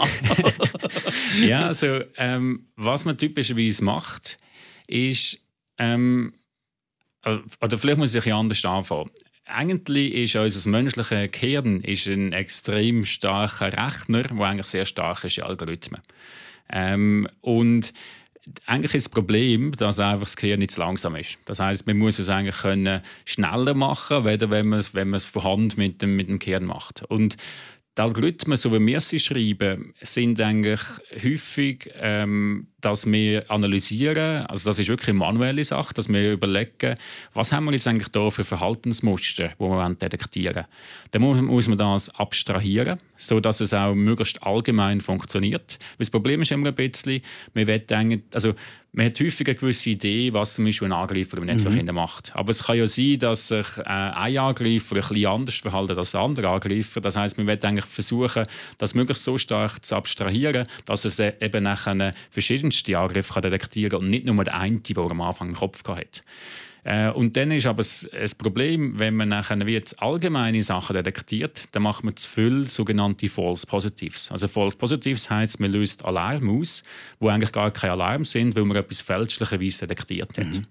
ja, 1.47 1.67
also, 1.67 2.01
ähm, 2.17 2.67
was 2.75 3.05
man 3.05 3.17
typischerweise 3.17 3.83
macht, 3.83 4.37
ist, 4.87 5.39
ähm, 5.77 6.33
äh, 7.23 7.37
oder 7.61 7.77
vielleicht 7.77 7.99
muss 7.99 8.15
ich 8.15 8.25
ein 8.25 8.33
anders 8.33 8.65
anfangen. 8.65 9.11
Eigentlich 9.45 10.13
ist 10.13 10.35
unser 10.35 10.69
menschliches 10.69 11.31
Gehirn 11.31 11.81
ein 11.83 12.33
extrem 12.33 13.05
starker 13.05 13.71
Rechner, 13.71 14.23
der 14.23 14.39
eigentlich 14.41 14.67
sehr 14.67 14.85
stark 14.85 15.23
ist 15.23 15.37
in 15.37 15.43
Algorithmen. 15.45 16.01
Ähm, 16.69 17.29
und 17.39 17.93
eigentlich 18.65 18.93
ist 18.93 19.07
das 19.07 19.11
Problem, 19.11 19.73
dass 19.73 19.99
einfach 19.99 20.25
das 20.25 20.35
Gehirn 20.35 20.59
nicht 20.59 20.71
zu 20.71 20.81
langsam 20.81 21.15
ist. 21.15 21.37
Das 21.45 21.59
heißt, 21.59 21.87
man 21.87 21.97
muss 21.97 22.19
es 22.19 22.29
eigentlich 22.29 22.57
können 22.57 23.01
schneller 23.25 23.73
machen, 23.73 24.25
wenn 24.25 24.69
man 24.69 24.79
es, 24.79 24.93
wenn 24.93 25.09
man 25.09 25.17
es 25.17 25.25
von 25.25 25.69
mit 25.75 26.01
dem, 26.01 26.15
mit 26.15 26.29
dem 26.29 26.39
Gehirn 26.39 26.65
macht. 26.65 27.03
Und 27.03 27.37
die 27.97 28.01
Algorithmen, 28.01 28.57
so 28.57 28.71
wie 28.71 28.85
wir 28.85 28.99
sie 28.99 29.19
schreiben, 29.19 29.93
sind 30.01 30.39
eigentlich 30.39 30.81
häufig 31.23 31.89
ähm, 31.99 32.67
dass 32.81 33.05
wir 33.05 33.49
analysieren, 33.49 34.45
also 34.45 34.69
das 34.69 34.77
ist 34.77 34.87
wirklich 34.87 35.09
eine 35.09 35.17
manuelle 35.17 35.63
Sache, 35.63 35.93
dass 35.95 36.09
wir 36.09 36.33
überlegen, 36.33 36.95
was 37.33 37.51
haben 37.51 37.65
wir 37.65 37.71
jetzt 37.71 37.87
eigentlich 37.87 38.09
da 38.09 38.29
für 38.29 38.43
Verhaltensmuster, 38.43 39.49
die 39.59 39.63
wir 39.63 39.89
detektieren 39.95 40.65
wollen. 41.13 41.37
Dann 41.37 41.45
muss, 41.45 41.67
man 41.67 41.77
das 41.77 42.09
abstrahieren, 42.11 42.99
sodass 43.17 43.61
es 43.61 43.73
auch 43.73 43.95
möglichst 43.95 44.43
allgemein 44.43 45.01
funktioniert. 45.01 45.79
Das 45.97 46.11
Problem 46.11 46.43
ist 46.43 46.51
immer 46.51 46.67
ein 46.67 46.75
bisschen, 46.75 47.21
wir 47.53 47.67
wollen 47.67 48.23
also 48.31 48.53
man 48.97 49.05
hat 49.05 49.19
häufig 49.19 49.47
eine 49.47 49.55
gewisse 49.55 49.91
Idee, 49.91 50.33
was 50.33 50.55
zum 50.55 50.65
Beispiel 50.65 50.87
ein 50.87 50.91
Angreifer 50.91 51.37
im 51.37 51.45
Netzwerk 51.45 51.75
mhm. 51.75 51.93
macht. 51.93 52.35
Aber 52.35 52.49
es 52.49 52.63
kann 52.63 52.79
ja 52.79 52.87
sein, 52.87 53.19
dass 53.19 53.49
sich 53.49 53.77
äh, 53.77 53.83
ein 53.83 54.37
Angreifer 54.39 54.95
ein 54.95 55.01
bisschen 55.01 55.25
anders 55.27 55.55
verhält 55.55 55.91
als 55.91 56.11
der 56.11 56.21
andere 56.21 56.49
Angreifer. 56.49 56.99
Das 56.99 57.15
heißt, 57.15 57.37
wir 57.37 57.45
wollen 57.45 57.61
eigentlich 57.61 57.85
versuchen, 57.85 58.47
das 58.79 58.95
möglichst 58.95 59.23
so 59.23 59.37
stark 59.37 59.85
zu 59.85 59.95
abstrahieren, 59.95 60.67
dass 60.85 61.05
es 61.05 61.19
eben 61.19 61.63
nachher 61.63 62.11
verschiedenste 62.31 62.97
Angriffe 62.97 63.33
kann 63.33 63.43
detektieren 63.43 63.91
kann 63.91 63.99
und 63.99 64.09
nicht 64.09 64.25
nur 64.25 64.43
der 64.43 64.55
eine, 64.55 64.79
der 64.79 64.97
am 64.97 65.21
Anfang 65.21 65.49
im 65.49 65.55
Kopf 65.55 65.87
hatte. 65.87 66.23
Äh, 66.87 67.11
und 67.11 67.35
dann 67.35 67.51
ist 67.51 67.65
aber 67.65 67.83
das 67.83 68.35
Problem, 68.35 68.97
wenn 68.97 69.13
man 69.13 69.27
nachher 69.27 69.57
jetzt 69.67 70.01
allgemeine 70.01 70.63
Sachen 70.63 70.93
detektiert, 70.93 71.65
dann 71.73 71.83
macht 71.83 72.05
man 72.05 72.15
zu 72.15 72.29
viel 72.29 72.65
sogenannte 72.69 73.27
False 73.27 73.67
Positives. 73.67 74.31
Also 74.31 74.47
False 74.47 74.77
Positives 74.77 75.29
heißt, 75.29 75.59
man 75.59 75.73
löst 75.73 76.05
Alarm 76.05 76.49
aus, 76.49 76.85
wo 77.19 77.27
eigentlich 77.27 77.51
gar 77.51 77.71
keine 77.71 77.91
Alarm 77.91 78.23
sind, 78.23 78.55
weil 78.55 78.63
man 78.63 78.77
etwas 78.77 79.01
fälschlicherweise 79.01 79.85
detektiert 79.85 80.37
hat. 80.37 80.45
Mhm. 80.45 80.65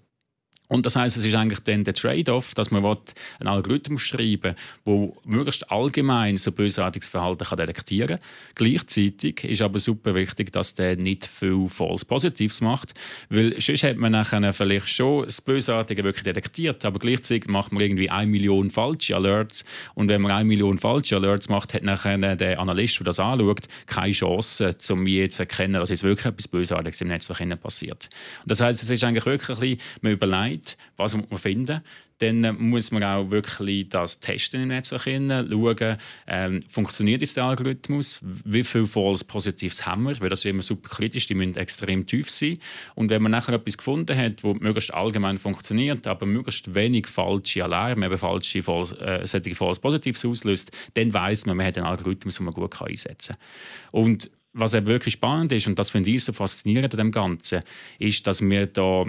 Und 0.69 0.85
das 0.85 0.95
heißt, 0.97 1.15
es 1.15 1.23
ist 1.23 1.33
eigentlich 1.33 1.59
dann 1.59 1.83
der 1.83 1.93
Trade-off, 1.93 2.53
dass 2.53 2.71
man 2.71 2.83
einen 2.83 3.47
Algorithmus 3.47 4.01
schreiben 4.01 4.55
will, 4.83 5.13
der 5.25 5.31
möglichst 5.31 5.71
allgemein 5.71 6.35
so 6.35 6.51
bösartiges 6.51 7.07
Verhalten 7.07 7.45
kann 7.45 7.57
detektieren 7.57 8.19
kann. 8.19 8.19
Gleichzeitig 8.55 9.43
ist 9.45 9.61
aber 9.61 9.79
super 9.79 10.13
wichtig, 10.13 10.51
dass 10.51 10.75
der 10.75 10.97
nicht 10.97 11.25
viel 11.25 11.69
False 11.69 12.05
Positives 12.05 12.59
macht, 12.59 12.93
weil 13.29 13.59
sonst 13.61 13.83
hat 13.83 13.95
man 13.97 14.11
nachher 14.11 14.51
vielleicht 14.51 14.89
schon 14.89 15.25
das 15.25 15.39
Bösartige 15.39 16.03
wirklich 16.03 16.23
detektiert, 16.23 16.83
aber 16.83 16.99
gleichzeitig 16.99 17.47
macht 17.47 17.71
man 17.71 17.81
irgendwie 17.81 18.09
eine 18.09 18.29
Million 18.29 18.69
falsche 18.69 19.15
Alerts 19.15 19.63
und 19.95 20.09
wenn 20.09 20.21
man 20.21 20.31
eine 20.31 20.45
Million 20.45 20.77
falsche 20.77 21.15
Alerts 21.15 21.47
macht, 21.47 21.73
hat 21.73 21.83
nachher 21.83 22.17
der 22.35 22.59
Analyst, 22.59 22.99
der 22.99 23.05
das 23.05 23.19
anschaut, 23.19 23.67
keine 23.85 24.11
Chance, 24.11 24.75
um 24.89 25.07
jetzt 25.07 25.37
zu 25.37 25.43
erkennen, 25.43 25.73
dass 25.73 25.89
jetzt 25.89 26.03
wirklich 26.03 26.25
etwas 26.25 26.47
Bösartiges 26.47 26.99
im 27.01 27.07
Netzwerk 27.07 27.61
passiert. 27.61 28.09
Und 28.41 28.51
das 28.51 28.59
heißt, 28.59 28.83
es 28.83 28.89
ist 28.89 29.03
eigentlich 29.03 29.25
wirklich 29.25 29.49
ein 29.49 29.59
bisschen, 29.59 29.81
man 30.01 30.11
überlegt, 30.11 30.56
sagt, 30.57 30.77
was 30.97 31.15
muss 31.15 31.29
man 31.29 31.39
finden. 31.39 31.81
Dann 32.19 32.57
muss 32.57 32.91
man 32.91 33.03
auch 33.03 33.29
wirklich 33.29 33.89
das 33.89 34.19
testen 34.19 34.61
im 34.61 34.69
Netzwerk, 34.69 35.03
schauen, 35.03 35.97
ähm, 36.25 36.61
funktioniert 36.67 37.35
der 37.35 37.43
Algorithmus, 37.43 38.19
wie 38.23 38.63
viele 38.63 38.87
False 38.87 39.23
Positives 39.23 39.85
haben 39.85 40.03
wir, 40.03 40.19
weil 40.19 40.29
das 40.29 40.39
ist 40.39 40.45
immer 40.45 40.63
super 40.63 40.89
kritisch, 40.89 41.27
die 41.27 41.35
müssen 41.35 41.57
extrem 41.57 42.07
tief 42.07 42.31
sein. 42.31 42.57
Und 42.95 43.11
wenn 43.11 43.21
man 43.21 43.31
nachher 43.31 43.53
etwas 43.53 43.77
gefunden 43.77 44.17
hat, 44.17 44.43
das 44.43 44.55
möglichst 44.59 44.91
allgemein 44.95 45.37
funktioniert, 45.37 46.07
aber 46.07 46.25
möglichst 46.25 46.73
wenig 46.73 47.05
falsche 47.05 47.63
Alarme, 47.63 48.07
eben 48.07 48.17
falsche 48.17 48.63
False, 48.63 48.99
äh, 48.99 49.53
False 49.53 49.79
Positives 49.79 50.25
auslöst, 50.25 50.71
dann 50.95 51.13
weiß 51.13 51.45
man, 51.45 51.57
man 51.57 51.67
hat 51.67 51.77
einen 51.77 51.85
Algorithmus, 51.85 52.37
den 52.37 52.45
man 52.45 52.53
gut 52.55 52.81
einsetzen 52.81 53.35
kann. 53.35 54.01
Und 54.01 54.31
was 54.53 54.73
eben 54.73 54.87
wirklich 54.87 55.13
spannend 55.13 55.51
ist, 55.51 55.67
und 55.67 55.77
das 55.77 55.91
finde 55.91 56.09
ich 56.09 56.23
so 56.23 56.33
faszinierend 56.33 56.93
an 56.93 56.97
dem 56.97 57.11
Ganzen, 57.11 57.61
ist, 57.99 58.25
dass 58.25 58.41
wir 58.41 58.65
da 58.65 59.05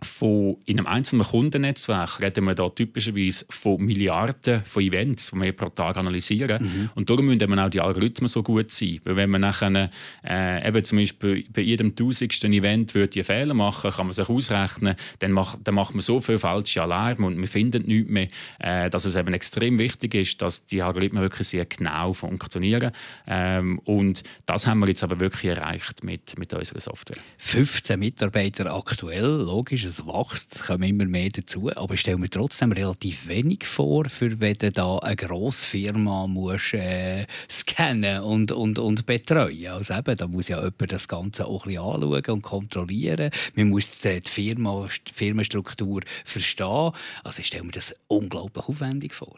von, 0.00 0.56
in 0.64 0.78
einem 0.78 0.86
einzelnen 0.86 1.26
Kundennetzwerk 1.26 2.20
reden 2.22 2.44
wir 2.44 2.54
da 2.54 2.68
typischerweise 2.68 3.46
von 3.50 3.84
Milliarden 3.84 4.64
von 4.64 4.82
Events, 4.82 5.32
die 5.32 5.40
wir 5.40 5.52
pro 5.52 5.70
Tag 5.70 5.96
analysieren. 5.96 6.62
Mhm. 6.62 6.90
Und 6.94 7.10
darum 7.10 7.26
müssen 7.26 7.40
eben 7.40 7.58
auch 7.58 7.68
die 7.68 7.80
Algorithmen 7.80 8.28
so 8.28 8.44
gut 8.44 8.70
sein. 8.70 9.00
Weil 9.04 9.16
wenn 9.16 9.30
man 9.30 9.40
nachher 9.40 9.90
äh, 10.24 10.68
eben 10.68 10.84
zum 10.84 10.98
Beispiel 10.98 11.44
bei 11.52 11.62
jedem 11.62 11.96
tausendsten 11.96 12.52
Event 12.52 12.94
würde 12.94 13.14
einen 13.14 13.24
Fehler 13.24 13.54
machen, 13.54 13.90
kann 13.90 14.06
man 14.06 14.12
sich 14.12 14.28
ausrechnen, 14.28 14.94
dann, 15.18 15.32
macht, 15.32 15.58
dann 15.64 15.74
macht 15.74 15.94
man 15.94 16.00
so 16.00 16.20
viel 16.20 16.38
falsche 16.38 16.82
Alarme 16.82 17.26
und 17.26 17.40
wir 17.40 17.48
finden 17.48 17.84
nichts 17.86 18.08
mehr, 18.08 18.28
äh, 18.60 18.90
dass 18.90 19.04
es 19.04 19.16
eben 19.16 19.34
extrem 19.34 19.80
wichtig 19.80 20.14
ist, 20.14 20.40
dass 20.42 20.66
die 20.66 20.80
Algorithmen 20.80 21.22
wirklich 21.22 21.48
sehr 21.48 21.64
genau 21.64 22.12
funktionieren. 22.12 22.92
Ähm, 23.26 23.80
und 23.80 24.22
das 24.46 24.68
haben 24.68 24.78
wir 24.78 24.88
jetzt 24.88 25.02
aber 25.02 25.18
wirklich 25.18 25.56
erreicht 25.56 26.04
mit, 26.04 26.38
mit 26.38 26.54
unserer 26.54 26.80
Software. 26.80 27.18
15 27.38 27.98
Mitarbeiter 27.98 28.72
aktuell, 28.72 29.24
logisch 29.24 29.87
es 29.88 30.06
wächst, 30.06 30.54
es 30.54 30.62
kommen 30.62 30.84
immer 30.84 31.06
mehr 31.06 31.30
dazu. 31.30 31.70
Aber 31.74 31.94
ich 31.94 32.00
stelle 32.00 32.18
mir 32.18 32.30
trotzdem 32.30 32.72
relativ 32.72 33.28
wenig 33.28 33.66
vor, 33.66 34.04
für 34.06 34.40
wenn 34.40 34.54
du 34.54 34.70
da 34.70 34.98
eine 34.98 35.16
grosse 35.16 35.66
Firma 35.66 36.28
äh, 36.72 37.26
scannen 37.50 38.22
und, 38.22 38.52
und, 38.52 38.78
und 38.78 39.06
betreuen 39.06 39.66
Also 39.68 40.00
da 40.00 40.26
muss 40.26 40.48
ja 40.48 40.58
jemand 40.58 40.92
das 40.92 41.08
Ganze 41.08 41.46
auch 41.46 41.66
ein 41.66 41.72
bisschen 41.72 41.82
anschauen 41.82 42.34
und 42.36 42.42
kontrollieren. 42.42 43.30
Man 43.54 43.70
muss 43.70 44.00
die, 44.00 44.20
Firma, 44.24 44.88
die 45.06 45.12
Firmenstruktur 45.12 46.02
verstehen. 46.24 46.92
Also 47.24 47.40
ich 47.40 47.46
stelle 47.46 47.64
mir 47.64 47.72
das 47.72 47.94
unglaublich 48.06 48.68
aufwendig 48.68 49.14
vor. 49.14 49.36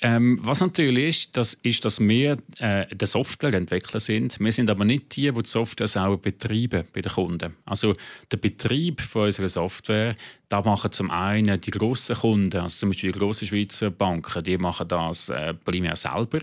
Ähm, 0.00 0.38
was 0.42 0.60
natürlich 0.60 1.08
ist, 1.08 1.36
das 1.36 1.54
ist, 1.54 1.84
dass 1.84 2.00
wir 2.00 2.36
äh, 2.58 2.86
der 2.94 3.08
Softwareentwickler 3.08 3.98
sind. 3.98 4.38
Wir 4.38 4.52
sind 4.52 4.70
aber 4.70 4.84
nicht 4.84 5.16
die, 5.16 5.32
die 5.32 5.42
die 5.42 5.48
Software 5.48 5.88
selber 5.88 6.18
betreiben 6.18 6.84
bei 6.92 7.00
den 7.00 7.10
Kunden. 7.10 7.56
Also 7.64 7.96
der 8.30 8.36
Betrieb 8.36 9.00
von 9.00 9.26
unserer 9.26 9.48
Software, 9.48 10.14
da 10.48 10.62
machen 10.62 10.92
zum 10.92 11.10
einen 11.10 11.60
die 11.60 11.70
grossen 11.70 12.16
Kunden, 12.16 12.56
also 12.56 12.78
zum 12.78 12.90
Beispiel 12.90 13.12
die 13.12 13.18
grossen 13.18 13.46
Schweizer 13.48 13.90
Banken, 13.90 14.42
die 14.44 14.56
machen 14.56 14.88
das 14.88 15.28
äh, 15.28 15.52
primär 15.52 15.96
selber. 15.96 16.40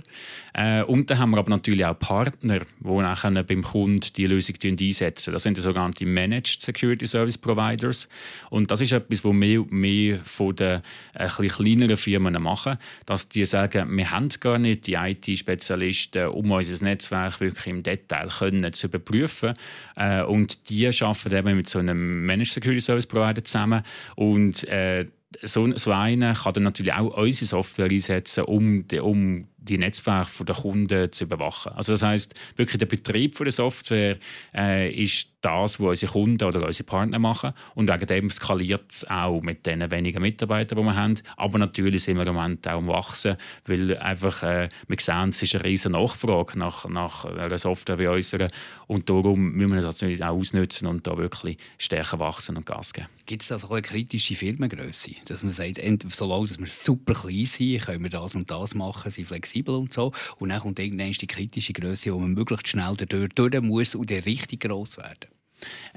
Äh, 0.53 0.83
und 0.83 1.09
dann 1.09 1.19
haben 1.19 1.31
wir 1.31 1.37
aber 1.37 1.49
natürlich 1.49 1.85
auch 1.85 1.97
Partner, 1.97 2.59
die 2.59 2.89
nachher 2.89 3.43
beim 3.43 3.63
Kunden 3.63 4.05
die 4.15 4.27
Lösung 4.27 4.55
einsetzen. 4.61 5.33
Das 5.33 5.43
sind 5.43 5.57
die 5.57 5.61
sogenannten 5.61 6.13
Managed 6.13 6.61
Security 6.61 7.07
Service 7.07 7.37
Providers. 7.37 8.09
Und 8.49 8.69
das 8.69 8.81
ist 8.81 8.91
etwas, 8.91 9.23
was 9.23 9.33
wir 9.33 9.65
mehr 9.69 10.19
von 10.19 10.55
den 10.55 10.81
äh, 11.13 11.27
kleineren 11.27 11.97
Firmen 11.97 12.41
machen, 12.43 12.77
dass 13.05 13.29
die 13.29 13.44
sagen, 13.45 13.95
wir 13.95 14.11
haben 14.11 14.29
gar 14.39 14.57
nicht 14.57 14.87
die 14.87 14.93
IT-Spezialisten, 14.93 16.27
um 16.27 16.51
unser 16.51 16.83
Netzwerk 16.83 17.39
wirklich 17.39 17.67
im 17.67 17.83
Detail 17.83 18.27
können 18.27 18.73
zu 18.73 18.87
überprüfen. 18.87 19.53
Äh, 19.95 20.23
und 20.23 20.69
die 20.69 20.87
arbeiten 20.87 21.35
eben 21.35 21.57
mit 21.57 21.69
so 21.69 21.79
einem 21.79 22.25
Managed 22.25 22.53
Security 22.53 22.81
Service 22.81 23.07
Provider 23.07 23.43
zusammen 23.43 23.83
und 24.15 24.63
äh, 24.67 25.05
so, 25.41 25.69
so 25.75 25.91
einer 25.91 26.33
kann 26.33 26.53
dann 26.53 26.63
natürlich 26.63 26.93
auch 26.93 27.17
unsere 27.17 27.45
Software 27.45 27.89
einsetzen, 27.89 28.45
um, 28.45 28.85
um 29.01 29.47
die 29.65 29.77
Netzwerke 29.77 30.45
der 30.45 30.55
Kunden 30.55 31.11
zu 31.11 31.25
überwachen. 31.25 31.73
Also 31.73 31.93
das 31.93 32.03
heißt 32.03 32.35
wirklich 32.55 32.77
der 32.77 32.85
Betrieb 32.85 33.35
der 33.37 33.51
Software 33.51 34.17
äh, 34.55 34.91
ist 34.91 35.29
das, 35.41 35.79
was 35.79 35.87
unsere 35.87 36.11
Kunden 36.11 36.43
oder 36.43 36.65
unsere 36.65 36.87
Partner 36.87 37.19
machen 37.19 37.53
und 37.75 37.87
wegen 37.87 38.07
dem 38.07 38.31
skaliert 38.31 38.91
es 38.91 39.07
auch 39.07 39.41
mit 39.41 39.65
den 39.65 39.91
wenigen 39.91 40.21
Mitarbeitern, 40.21 40.79
die 40.79 40.83
wir 40.83 40.95
haben. 40.95 41.15
Aber 41.37 41.59
natürlich 41.59 42.03
sind 42.03 42.17
wir 42.17 42.25
im 42.25 42.33
Moment 42.33 42.67
auch 42.67 42.77
am 42.77 42.87
wachsen, 42.87 43.37
weil 43.65 43.97
einfach 43.97 44.41
äh, 44.41 44.69
wir 44.87 44.97
sehen, 44.99 45.29
es 45.29 45.41
ist 45.43 45.55
eine 45.55 45.65
riesige 45.65 45.93
Nachfrage 45.93 46.57
nach, 46.57 46.87
nach 46.89 47.25
einer 47.25 47.57
Software 47.59 47.99
wie 47.99 48.07
unserer 48.07 48.49
und 48.87 49.09
darum 49.09 49.51
müssen 49.51 49.73
wir 49.73 49.81
das 49.81 49.95
natürlich 49.95 50.23
auch 50.23 50.35
ausnutzen 50.35 50.87
und 50.87 51.05
da 51.05 51.17
wirklich 51.17 51.57
stärker 51.77 52.19
wachsen 52.19 52.57
und 52.57 52.65
Gas 52.65 52.93
geben. 52.93 53.07
Gibt 53.25 53.43
es 53.43 53.51
also 53.51 53.67
auch 53.67 53.71
eine 53.71 53.81
kritische 53.81 54.35
Firmengröße, 54.35 55.11
dass 55.25 55.43
man 55.43 55.51
sagt, 55.51 55.79
solange 56.11 56.49
wir 56.59 56.67
super 56.67 57.13
klein 57.13 57.45
sind, 57.45 57.81
können 57.81 58.03
wir 58.03 58.09
das 58.09 58.35
und 58.35 58.49
das 58.49 58.75
machen, 58.75 59.11
sind 59.11 59.27
flexibel 59.27 59.54
flexibel 59.55 59.75
und 59.75 59.93
so. 59.93 60.11
Und 60.39 60.49
dann 60.49 60.59
kommt 60.59 60.79
irgendwann 60.79 61.11
die 61.11 61.27
kritische 61.27 61.73
Größe, 61.73 62.13
wo 62.13 62.19
man 62.19 62.33
möglichst 62.33 62.67
schnell 62.67 62.95
durch, 62.95 63.29
durch 63.33 63.61
muss 63.61 63.95
und 63.95 64.11
richtig 64.11 64.61
groß 64.61 64.97
werden. 64.97 65.34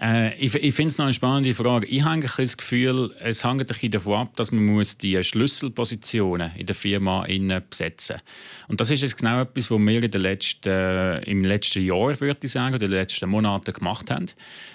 Äh, 0.01 0.37
ich 0.37 0.55
ich 0.55 0.75
finde 0.75 0.91
es 0.91 0.99
noch 0.99 1.07
eine 1.07 1.13
spannende 1.13 1.53
Frage. 1.55 1.87
Ich 1.87 2.03
habe 2.03 2.21
das 2.21 2.57
Gefühl, 2.57 3.15
es 3.21 3.45
hängt 3.45 3.95
davon 3.95 4.15
ab, 4.15 4.37
dass 4.37 4.53
man 4.53 4.65
muss 4.65 4.97
die 4.97 5.23
Schlüsselpositionen 5.23 6.53
in 6.57 6.67
der 6.67 6.75
Firma 6.75 7.25
besetzen 7.69 8.17
muss. 8.17 8.69
Und 8.69 8.81
das 8.81 8.91
ist 8.91 9.03
jetzt 9.03 9.19
genau 9.19 9.41
etwas, 9.41 9.71
was 9.71 9.79
wir 9.79 10.03
in 10.03 10.11
den 10.11 10.21
letzten, 10.21 10.69
äh, 10.69 11.23
im 11.25 11.45
letzten 11.45 11.85
Jahr, 11.85 12.21
würde 12.21 12.39
ich 12.43 12.53
sagen, 12.53 12.75
oder 12.75 12.85
in 12.85 12.91
den 12.91 13.01
letzten 13.01 13.29
Monaten 13.29 13.73
gemacht 13.73 14.11
haben. 14.11 14.27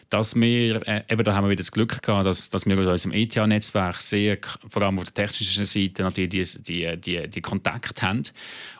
Dass 0.10 0.36
wir, 0.36 0.88
äh, 0.88 1.04
eben 1.10 1.24
da 1.24 1.34
haben 1.34 1.46
wir 1.46 1.52
wieder 1.52 1.64
das 1.64 1.72
Glück 1.72 2.02
gehabt, 2.02 2.26
dass, 2.26 2.50
dass 2.50 2.66
wir 2.66 2.78
aus 2.78 2.86
unserem 2.86 3.14
ETH-Netzwerk 3.14 4.02
sehr, 4.02 4.38
vor 4.68 4.82
allem 4.84 5.00
auf 5.00 5.06
der 5.06 5.28
technischen 5.28 5.66
Seite, 5.66 6.04
natürlich 6.04 6.56
die, 6.56 6.98
die, 6.98 6.98
die, 6.98 7.28
die 7.30 7.42
Kontakte 7.42 8.02
haben. 8.02 8.24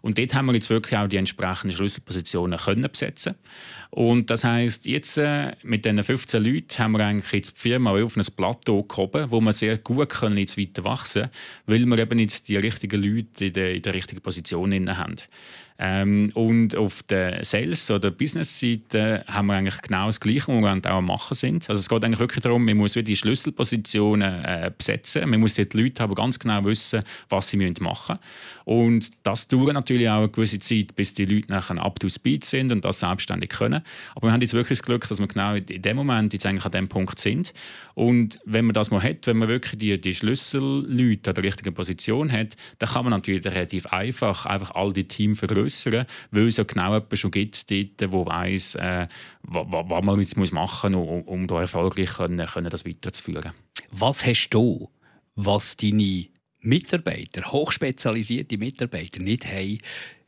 Und 0.02 0.18
dort 0.18 0.34
haben 0.34 0.48
wir 0.48 0.54
jetzt 0.54 0.70
wirklich 0.70 0.98
auch 0.98 1.08
die 1.08 1.18
entsprechenden 1.18 1.76
Schlüsselpositionen 1.76 2.60
können 2.60 2.90
besetzen 2.92 3.36
und 3.94 4.32
das 4.32 4.44
heißt 4.44 4.88
jetzt 4.88 5.20
äh, 5.20 5.52
mit 5.62 5.86
diesen 5.86 6.02
15 6.02 6.44
Leuten 6.44 6.80
haben 6.80 6.94
wir 6.94 7.06
eigentlich 7.06 7.32
jetzt 7.32 7.58
die 7.58 7.60
Firma 7.62 7.92
auf 7.92 8.18
ein 8.18 8.26
Plateau 8.36 8.82
gehoben, 8.82 9.30
wo 9.30 9.40
wir 9.40 9.54
sehr 9.54 9.78
gut 9.78 10.10
können 10.10 10.40
jetzt 10.40 10.58
weiter 10.58 10.84
wachsen, 10.84 11.30
weil 11.68 11.86
wir 11.86 12.00
eben 12.00 12.18
jetzt 12.18 12.50
die 12.50 12.56
richtigen 12.56 13.04
Leute 13.04 13.46
in 13.46 13.54
der, 13.54 13.76
in 13.76 13.84
der 13.84 13.94
richtigen 13.94 14.22
Position 14.22 14.98
haben. 14.98 15.18
Ähm, 15.86 16.32
und 16.34 16.78
auf 16.78 17.04
der 17.04 17.44
Sales- 17.44 17.92
oder 17.92 18.10
Business-Seite 18.10 19.26
haben 19.28 19.48
wir 19.48 19.56
eigentlich 19.56 19.82
genau 19.82 20.06
das 20.06 20.22
Gleiche, 20.22 20.48
was 20.48 20.62
wir 20.62 20.92
auch 20.92 20.98
am 20.98 21.06
Machen 21.06 21.36
sind. 21.36 21.70
Also 21.70 21.82
es 21.82 21.90
geht 21.90 22.06
eigentlich 22.06 22.20
wirklich 22.20 22.42
darum, 22.42 22.64
man 22.64 22.78
muss 22.78 22.94
die 22.94 23.16
Schlüsselpositionen 23.18 24.46
äh, 24.46 24.72
besetzen. 24.78 25.30
Man 25.30 25.42
muss 25.42 25.56
die 25.56 25.68
Leute 25.74 26.02
aber 26.02 26.16
ganz 26.16 26.40
genau 26.40 26.64
wissen, 26.64 27.04
was 27.28 27.50
sie 27.50 27.58
machen 27.58 27.82
müssen. 27.82 28.20
Und 28.66 29.12
das 29.24 29.50
dauert 29.50 29.74
natürlich 29.74 30.08
auch 30.08 30.20
eine 30.20 30.30
gewisse 30.30 30.60
Zeit, 30.60 30.96
bis 30.96 31.14
die 31.14 31.26
Leute 31.26 31.52
nachher 31.52 31.78
up 31.84 32.00
to 32.00 32.08
speed 32.08 32.46
sind 32.46 32.72
und 32.72 32.86
das 32.86 33.02
selbstständig 33.02 33.50
können. 33.50 33.84
Aber 34.16 34.28
wir 34.28 34.32
haben 34.32 34.40
jetzt 34.40 34.54
wirklich 34.54 34.80
das 34.80 34.86
Glück, 34.86 35.06
dass 35.10 35.20
wir 35.20 35.28
genau 35.28 35.56
in 35.56 35.82
dem 35.82 35.98
Moment 35.98 36.32
jetzt 36.32 36.46
eigentlich 36.46 36.66
an 36.66 36.72
dem 36.72 36.88
Punkt 36.88 37.20
sind. 37.20 37.54
Und 37.94 38.40
wenn 38.46 38.64
man 38.64 38.74
das 38.74 38.90
mal 38.90 39.04
hat, 39.04 39.28
wenn 39.28 39.38
man 39.38 39.50
wirklich 39.50 39.78
die, 39.80 40.00
die 40.00 40.14
Schlüsselleute 40.14 41.32
an 41.32 41.36
der 41.36 41.44
richtigen 41.44 41.74
Position 41.74 42.32
hat, 42.32 42.56
dann 42.80 42.90
kann 42.90 43.04
man 43.04 43.12
natürlich 43.12 43.44
relativ 43.46 43.88
einfach 43.88 44.46
einfach 44.46 44.72
all 44.72 44.94
die 44.94 45.08
Teams 45.08 45.40
vergrößern, 45.40 45.73
weil 46.32 46.48
es 46.48 46.58
ja 46.58 46.64
genau 46.64 46.94
jemanden 46.94 47.18
schon 47.18 47.32
gibt, 47.32 47.70
dort, 47.70 48.12
wo 48.12 48.26
weiß, 48.26 48.76
äh, 48.76 49.08
was, 49.44 49.66
was 49.70 50.04
man 50.04 50.20
jetzt 50.20 50.38
machen 50.38 50.94
muss, 50.94 51.10
um, 51.10 51.22
um 51.24 51.48
da 51.48 51.62
erfolgreich 51.62 52.14
können, 52.14 52.46
können 52.48 52.70
das 52.70 52.86
weiterzuführen. 52.86 53.54
Was 53.92 54.26
hast 54.26 54.50
du, 54.50 54.90
was 55.36 55.78
deine 55.78 56.28
Mitarbeiter, 56.60 57.52
hochspezialisierte 57.52 58.58
Mitarbeiter 58.58 59.20
nicht 59.20 59.46
haben, 59.46 59.80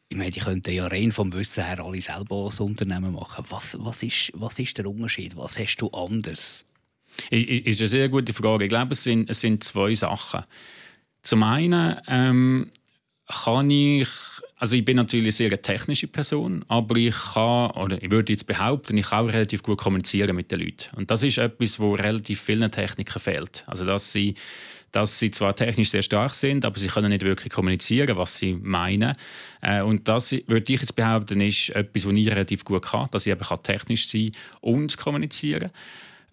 ich 0.10 0.18
meine, 0.18 0.32
die 0.32 0.40
könnten 0.40 0.72
ja 0.72 0.86
rein 0.86 1.12
vom 1.12 1.34
Wissen 1.34 1.66
her 1.66 1.84
alle 1.84 2.02
selber 2.02 2.46
das 2.46 2.60
Unternehmen 2.60 3.14
machen. 3.14 3.44
Was, 3.50 3.76
was, 3.80 4.04
ist, 4.04 4.32
was 4.36 4.60
ist 4.60 4.78
der 4.78 4.86
Unterschied? 4.86 5.36
Was 5.36 5.58
hast 5.58 5.78
du 5.78 5.90
anders? 5.90 6.66
Ist 7.32 7.82
eine 7.82 7.88
sehr 7.88 8.10
gute 8.10 8.34
Frage. 8.34 8.66
Ich 8.66 8.70
glaube, 8.70 8.94
es 8.94 9.04
sind, 9.04 9.30
es 9.30 9.42
sind 9.42 9.64
zwei 9.64 9.94
Sachen. 9.94 10.44
Zum 11.24 11.44
einen 11.44 12.00
ähm, 12.08 12.70
kann 13.28 13.70
ich, 13.70 14.08
also 14.58 14.78
ich 14.78 14.86
bin 14.86 14.96
natürlich 14.96 15.26
eine 15.26 15.32
sehr 15.50 15.62
technische 15.62 16.08
Person, 16.08 16.64
aber 16.70 16.96
ich 16.96 17.16
kann, 17.34 17.72
oder 17.72 18.02
ich 18.02 18.10
würde 18.10 18.32
jetzt 18.32 18.48
behaupten, 18.48 18.98
ich 18.98 19.10
kann 19.10 19.26
auch 19.26 19.34
relativ 19.34 19.64
gut 19.64 19.78
kommunizieren 19.78 20.36
mit 20.36 20.50
den 20.52 20.62
Leuten. 20.62 20.96
Und 20.96 21.12
das 21.12 21.24
ist 21.24 21.38
etwas, 21.38 21.80
wo 21.80 21.94
relativ 21.94 22.42
vielen 22.42 22.72
Technikern 22.72 23.22
fehlt. 23.22 23.64
Also 23.68 23.84
dass 23.84 24.12
sie 24.12 24.36
dass 24.96 25.20
sie 25.20 25.30
zwar 25.30 25.54
technisch 25.54 25.90
sehr 25.90 26.02
stark 26.02 26.34
sind, 26.34 26.64
aber 26.64 26.80
sie 26.80 26.88
können 26.88 27.10
nicht 27.10 27.24
wirklich 27.24 27.52
kommunizieren, 27.52 28.16
was 28.16 28.38
sie 28.38 28.54
meinen. 28.54 29.16
Äh, 29.62 29.82
und 29.82 30.08
das 30.08 30.32
würde 30.32 30.74
ich 30.74 30.80
jetzt 30.80 30.96
behaupten, 30.96 31.42
ist 31.42 31.70
etwas, 31.72 32.06
was 32.06 32.14
ich 32.14 32.32
relativ 32.32 32.64
gut 32.64 32.84
kann, 32.84 33.10
dass 33.12 33.28
ich 33.28 33.34
eben 33.34 33.46
technisch 33.62 34.08
sein 34.08 34.32
und 34.62 34.98
kommunizieren 34.98 35.72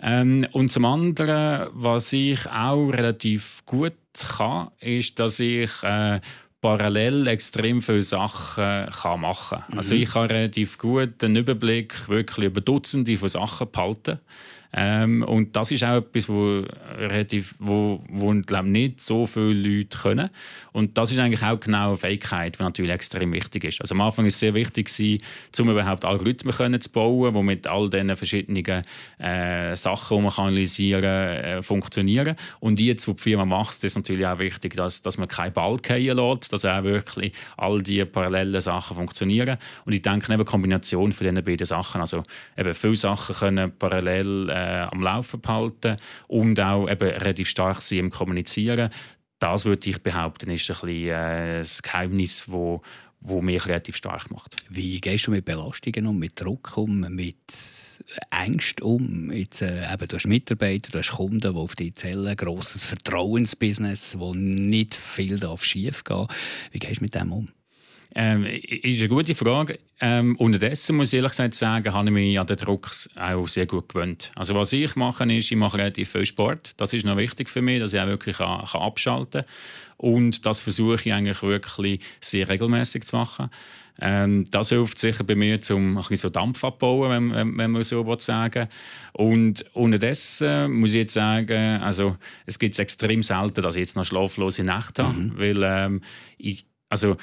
ähm, 0.00 0.46
Und 0.52 0.70
zum 0.70 0.84
anderen, 0.84 1.70
was 1.72 2.12
ich 2.12 2.48
auch 2.48 2.90
relativ 2.90 3.62
gut 3.66 3.94
kann, 4.36 4.70
ist, 4.78 5.18
dass 5.18 5.40
ich 5.40 5.70
äh, 5.82 6.20
parallel 6.62 7.26
extrem 7.26 7.82
viele 7.82 8.02
Sachen 8.02 8.86
kann 8.90 9.20
machen 9.20 9.58
kann. 9.58 9.64
Also 9.64 9.72
mhm. 9.72 9.78
Also 9.78 9.94
ich 9.96 10.10
kann 10.10 10.26
relativ 10.28 10.78
gut 10.78 11.20
den 11.20 11.36
Überblick 11.36 12.08
wirklich 12.08 12.46
über 12.46 12.62
Dutzende 12.62 13.18
von 13.18 13.28
Sachen 13.28 13.70
behalten. 13.70 14.20
Ähm, 14.74 15.22
und 15.22 15.54
das 15.54 15.70
ist 15.70 15.84
auch 15.84 15.96
etwas, 15.96 16.30
wo, 16.30 16.64
relativ, 16.96 17.56
wo, 17.58 18.02
wo 18.08 18.32
glaube 18.40 18.68
nicht 18.68 19.00
so 19.00 19.26
viele 19.26 19.52
Leute 19.52 19.98
können. 19.98 20.30
Und 20.72 20.96
das 20.98 21.12
ist 21.12 21.18
eigentlich 21.18 21.42
auch 21.42 21.60
genau 21.60 21.88
eine 21.88 21.96
Fähigkeit, 21.96 22.58
die 22.58 22.62
natürlich 22.62 22.92
extrem 22.92 23.32
wichtig 23.32 23.64
ist. 23.64 23.80
Also 23.80 23.94
am 23.94 24.00
Anfang 24.00 24.26
ist 24.26 24.34
es 24.34 24.40
sehr 24.40 24.54
wichtig, 24.54 24.90
um 25.58 25.70
überhaupt 25.70 26.04
Algorithmen 26.04 26.54
können 26.54 26.80
zu 26.80 26.90
bauen, 26.90 27.34
die 27.34 27.42
mit 27.42 27.66
all 27.66 27.90
diesen 27.90 28.16
verschiedenen 28.16 28.84
äh, 29.18 29.76
Sachen, 29.76 30.16
die 30.16 30.22
man 30.22 30.32
analysieren 30.32 31.02
kann, 31.02 31.44
äh, 31.44 31.62
funktionieren. 31.62 32.36
Und 32.60 32.80
jetzt, 32.80 33.06
wo 33.06 33.12
die 33.12 33.22
Firma 33.22 33.44
macht, 33.44 33.82
ist 33.84 33.96
natürlich 33.96 34.26
auch 34.26 34.38
wichtig, 34.38 34.74
dass, 34.74 35.02
dass 35.02 35.18
man 35.18 35.28
keinen 35.28 35.52
Ball 35.52 35.78
fallen 35.84 36.16
lässt, 36.16 36.52
dass 36.52 36.64
auch 36.64 36.82
wirklich 36.84 37.32
all 37.56 37.82
diese 37.82 38.06
parallelen 38.06 38.60
Sachen 38.60 38.96
funktionieren. 38.96 39.58
Und 39.84 39.92
ich 39.92 40.02
denke, 40.02 40.32
eine 40.32 40.44
Kombination 40.44 41.12
von 41.12 41.26
diesen 41.26 41.44
beiden 41.44 41.66
Sachen, 41.66 42.00
also 42.00 42.22
eben 42.56 42.74
viele 42.74 42.96
Sachen 42.96 43.34
können 43.36 43.72
parallel 43.78 44.48
äh, 44.48 44.86
am 44.90 45.02
Laufen 45.02 45.40
behalten 45.40 45.96
und 46.28 46.58
auch 46.60 46.88
eben 46.88 47.08
relativ 47.08 47.48
stark 47.48 47.82
sein 47.82 47.98
im 47.98 48.10
Kommunizieren. 48.10 48.90
Das 49.42 49.64
würde 49.64 49.90
ich 49.90 50.00
behaupten, 50.00 50.50
ist 50.50 50.70
ein 50.70 50.76
bisschen 50.76 51.08
äh, 51.08 51.58
das 51.58 51.82
Geheimnis, 51.82 52.44
wo, 52.46 52.80
wo 53.20 53.40
mich 53.40 53.66
relativ 53.66 53.96
stark 53.96 54.30
macht. 54.30 54.54
Wie 54.68 55.00
gehst 55.00 55.26
du 55.26 55.32
mit 55.32 55.44
Belastungen 55.44 56.06
um, 56.06 56.16
mit 56.16 56.40
Druck 56.40 56.76
um, 56.76 57.00
mit 57.00 57.34
Ängsten 58.30 58.84
um? 58.84 59.32
Jetzt, 59.32 59.62
äh, 59.62 59.92
eben, 59.92 60.06
du 60.06 60.14
hast 60.14 60.28
Mitarbeiter, 60.28 60.92
du 60.92 60.98
hast 61.00 61.10
Kunden, 61.10 61.40
die 61.40 61.58
auf 61.58 61.74
dich 61.74 61.96
zählen, 61.96 62.28
ein 62.28 62.36
grosses 62.36 62.84
Vertrauensbusiness, 62.84 64.16
wo 64.16 64.32
nicht 64.32 64.94
viel 64.94 65.40
schief 65.60 66.04
gehen 66.04 66.18
darf. 66.18 66.28
Wie 66.70 66.78
gehst 66.78 67.00
du 67.00 67.04
mit 67.04 67.16
dem 67.16 67.32
um? 67.32 67.48
Ähm, 68.14 68.44
ist 68.44 69.00
eine 69.00 69.08
gute 69.08 69.34
Frage. 69.34 69.80
Ähm, 70.04 70.34
unterdessen 70.34 70.96
muss 70.96 71.12
ich 71.12 71.18
ehrlich 71.18 71.30
gesagt 71.30 71.54
sagen, 71.54 71.94
habe 71.94 72.08
ich 72.08 72.12
mich 72.12 72.40
an 72.40 72.48
den 72.48 72.56
Druck 72.56 72.90
auch 73.14 73.46
sehr 73.46 73.66
gut 73.66 73.90
gewöhnt. 73.90 74.32
Also 74.34 74.52
was 74.56 74.72
ich 74.72 74.96
mache, 74.96 75.32
ist, 75.32 75.52
ich 75.52 75.56
mache 75.56 75.78
relativ 75.78 76.10
viel 76.10 76.26
Sport. 76.26 76.72
Das 76.78 76.92
ist 76.92 77.06
noch 77.06 77.16
wichtig 77.16 77.48
für 77.48 77.62
mich, 77.62 77.78
dass 77.78 77.92
ich 77.92 78.00
auch 78.00 78.08
wirklich 78.08 78.38
kann, 78.38 78.64
kann 78.64 78.82
abschalten 78.82 79.42
kann. 79.42 79.50
Und 79.98 80.44
das 80.44 80.58
versuche 80.58 80.96
ich 81.04 81.14
eigentlich 81.14 81.40
wirklich 81.44 82.00
sehr 82.20 82.48
regelmäßig 82.48 83.04
zu 83.04 83.14
machen. 83.14 83.48
Ähm, 84.00 84.44
das 84.50 84.70
hilft 84.70 84.98
sicher 84.98 85.22
bei 85.22 85.36
mir, 85.36 85.60
um 85.70 85.90
ein 85.90 85.94
bisschen 85.94 86.16
so 86.16 86.28
Dampf 86.30 86.64
abzubauen, 86.64 87.10
wenn, 87.10 87.32
wenn, 87.32 87.58
wenn 87.58 87.70
man 87.70 87.84
so 87.84 88.04
sagen 88.18 88.68
Und 89.12 89.64
unterdessen 89.72 90.72
muss 90.72 90.94
ich 90.94 91.02
jetzt 91.02 91.14
sagen, 91.14 91.80
also 91.80 92.16
es 92.44 92.58
gibt 92.58 92.72
es 92.72 92.80
extrem 92.80 93.22
selten, 93.22 93.62
dass 93.62 93.76
ich 93.76 93.82
jetzt 93.82 93.94
noch 93.94 94.04
schlaflose 94.04 94.64
Nächte 94.64 95.06
habe, 95.06 95.16
mhm. 95.16 95.38
weil 95.38 95.62
ähm, 95.62 96.00
ich 96.38 96.66
also 96.88 97.16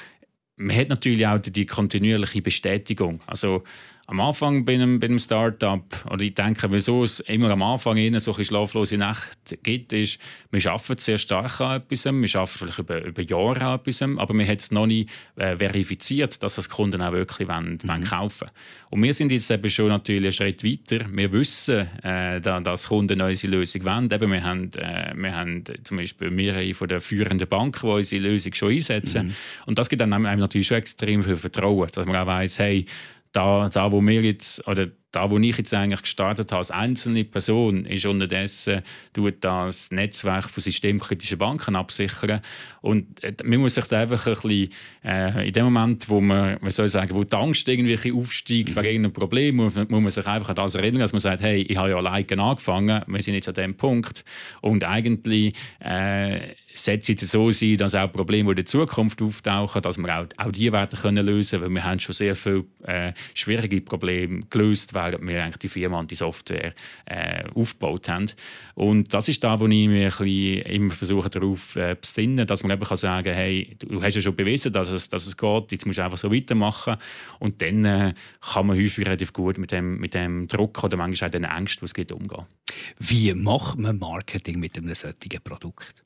man 0.60 0.76
hat 0.76 0.88
natürlich 0.88 1.26
auch 1.26 1.38
die 1.38 1.66
kontinuierliche 1.66 2.42
Bestätigung. 2.42 3.20
Also 3.26 3.64
am 4.10 4.18
Anfang 4.18 4.64
bei 4.64 4.74
einem, 4.74 4.98
bei 4.98 5.06
einem 5.06 5.20
Startup, 5.20 5.84
oder 6.10 6.22
ich 6.24 6.34
denke, 6.34 6.72
wieso 6.72 7.04
es 7.04 7.20
immer 7.20 7.50
am 7.50 7.62
Anfang 7.62 7.96
innen 7.96 8.18
solche 8.18 8.42
schlaflose 8.42 8.98
Nächte 8.98 9.56
gibt, 9.62 9.92
ist, 9.92 10.18
wir 10.50 10.72
arbeiten 10.72 10.98
sehr 10.98 11.16
stark 11.16 11.60
an 11.60 11.76
etwas, 11.76 12.06
wir 12.06 12.12
arbeiten 12.12 12.58
vielleicht 12.58 12.78
über, 12.80 13.04
über 13.04 13.22
Jahre 13.22 13.66
an 13.66 13.78
etwas, 13.78 14.02
aber 14.02 14.34
wir 14.34 14.44
haben 14.46 14.56
es 14.56 14.72
noch 14.72 14.86
nicht 14.86 15.10
äh, 15.36 15.56
verifiziert, 15.56 16.42
dass 16.42 16.56
das 16.56 16.68
Kunden 16.68 17.00
auch 17.02 17.12
wirklich 17.12 17.46
wollen, 17.48 17.78
mhm. 17.80 17.88
wollen 17.88 18.04
kaufen 18.04 18.48
Und 18.90 19.00
wir 19.00 19.14
sind 19.14 19.30
jetzt 19.30 19.48
eben 19.48 19.70
schon 19.70 19.86
natürlich 19.86 20.40
einen 20.40 20.56
Schritt 20.56 20.64
weiter. 20.64 21.06
Wir 21.12 21.30
wissen, 21.30 21.88
äh, 22.02 22.40
dass 22.40 22.88
Kunden 22.88 23.20
unsere 23.20 23.52
Lösung 23.52 23.84
wollen. 23.84 24.10
Eben, 24.10 24.32
wir, 24.32 24.42
haben, 24.42 24.72
äh, 24.72 25.12
wir 25.14 25.36
haben 25.36 25.62
zum 25.84 25.98
Beispiel 25.98 26.32
mehrere 26.32 26.74
von 26.74 26.88
der 26.88 27.00
führenden 27.00 27.46
Banken, 27.46 27.86
die 27.86 27.94
unsere 27.94 28.22
Lösung 28.22 28.54
schon 28.54 28.72
einsetzen. 28.72 29.28
Mhm. 29.28 29.34
Und 29.66 29.78
das 29.78 29.88
gibt 29.88 30.02
einem 30.02 30.22
natürlich 30.22 30.66
schon 30.66 30.78
extrem 30.78 31.22
viel 31.22 31.36
Vertrauen, 31.36 31.88
dass 31.92 32.06
man 32.06 32.16
auch 32.16 32.26
weiss, 32.26 32.58
hey, 32.58 32.86
da, 33.32 33.68
da 33.68 33.92
wo 33.92 34.00
wir 34.00 34.22
jetzt, 34.22 34.66
oder 34.66 34.88
da, 35.12 35.30
wo 35.30 35.38
ich 35.38 35.56
jetzt 35.56 35.74
eigentlich 35.74 36.02
gestartet 36.02 36.52
habe 36.52 36.58
als 36.58 36.70
einzelne 36.70 37.24
Person, 37.24 37.84
ist 37.84 38.06
unterdessen 38.06 38.82
tut 39.12 39.36
das 39.40 39.90
Netzwerk 39.90 40.48
von 40.48 40.62
systemkritischen 40.62 41.38
Banken 41.38 41.76
absichern. 41.76 42.40
Und 42.80 43.22
äh, 43.24 43.34
man 43.44 43.60
muss 43.60 43.74
sich 43.74 43.84
da 43.86 44.00
einfach 44.00 44.26
ein 44.26 44.34
bisschen, 44.34 44.68
äh, 45.04 45.48
in 45.48 45.52
dem 45.52 45.64
Moment, 45.64 46.08
wo 46.08 46.20
man, 46.20 46.58
man 46.60 46.70
soll 46.70 46.88
sagen, 46.88 47.14
wo 47.14 47.24
die 47.24 47.36
Angst 47.36 47.68
irgendwie 47.68 48.12
aufsteigt 48.12 48.76
wegen 48.76 48.86
irgendeinem 48.86 49.12
Problem, 49.12 49.56
muss, 49.56 49.74
muss 49.74 49.88
man 49.88 50.10
sich 50.10 50.26
einfach 50.26 50.50
an 50.50 50.56
das 50.56 50.74
erinnern, 50.74 51.00
dass 51.00 51.12
man 51.12 51.20
sagt, 51.20 51.42
hey, 51.42 51.62
ich 51.62 51.76
habe 51.76 51.90
ja 51.90 51.96
alleine 51.96 52.42
angefangen, 52.42 53.02
wir 53.06 53.22
sind 53.22 53.34
jetzt 53.34 53.48
an 53.48 53.54
dem 53.54 53.76
Punkt. 53.76 54.24
Und 54.60 54.84
eigentlich 54.84 55.54
äh, 55.80 56.54
sollte 56.74 57.12
es 57.12 57.30
so 57.30 57.50
sein, 57.50 57.76
dass 57.76 57.94
auch 57.94 58.12
Probleme, 58.12 58.48
die 58.48 58.50
in 58.50 58.56
der 58.56 58.64
Zukunft 58.66 59.20
auftauchen, 59.22 59.82
dass 59.82 59.98
wir 59.98 60.18
auch, 60.18 60.26
auch 60.36 60.52
die 60.52 60.72
werden 60.72 60.98
können 60.98 61.24
lösen, 61.24 61.60
weil 61.60 61.70
wir 61.70 61.84
haben 61.84 62.00
schon 62.00 62.14
sehr 62.14 62.36
viele 62.36 62.64
äh, 62.84 63.12
schwierige 63.34 63.80
Probleme 63.80 64.42
gelöst, 64.50 64.94
während 65.06 65.26
wir 65.26 65.42
eigentlich 65.42 65.58
die 65.58 65.68
Firma 65.68 65.98
und 65.98 66.10
die 66.10 66.14
Software 66.14 66.74
äh, 67.06 67.44
aufgebaut 67.54 68.08
haben. 68.08 68.30
Und 68.74 69.12
das 69.14 69.28
ist 69.28 69.42
da, 69.42 69.60
wo 69.60 69.66
ich 69.66 69.88
mir 69.88 70.66
immer 70.66 70.92
versuche 70.92 71.30
darauf 71.30 71.76
äh, 71.76 71.96
besinnen, 72.00 72.46
dass 72.46 72.62
man 72.62 72.72
eben 72.72 72.84
kann 72.84 72.96
sagen, 72.96 73.34
hey, 73.34 73.76
du 73.78 74.02
hast 74.02 74.14
ja 74.14 74.20
schon 74.20 74.36
bewiesen, 74.36 74.72
dass 74.72 74.88
es, 74.88 75.08
dass 75.08 75.26
es 75.26 75.36
geht, 75.36 75.72
jetzt 75.72 75.86
musst 75.86 75.98
du 75.98 76.04
einfach 76.04 76.18
so 76.18 76.32
weitermachen 76.32 76.96
und 77.38 77.62
dann 77.62 77.84
äh, 77.84 78.14
kann 78.40 78.66
man 78.66 78.76
häufig 78.76 79.06
relativ 79.06 79.32
gut 79.32 79.58
mit 79.58 79.72
dem, 79.72 79.98
mit 79.98 80.14
dem 80.14 80.48
Druck 80.48 80.82
oder 80.84 80.96
manchmal 80.96 81.28
auch 81.28 81.32
den 81.32 81.44
Ängsten, 81.44 81.80
die 81.80 81.86
es 81.86 81.94
gibt, 81.94 82.12
umgehen. 82.12 82.44
Wie 82.98 83.34
macht 83.34 83.78
man 83.78 83.98
Marketing 83.98 84.60
mit 84.60 84.76
einem 84.76 84.94
solchen 84.94 85.42
Produkt? 85.42 86.02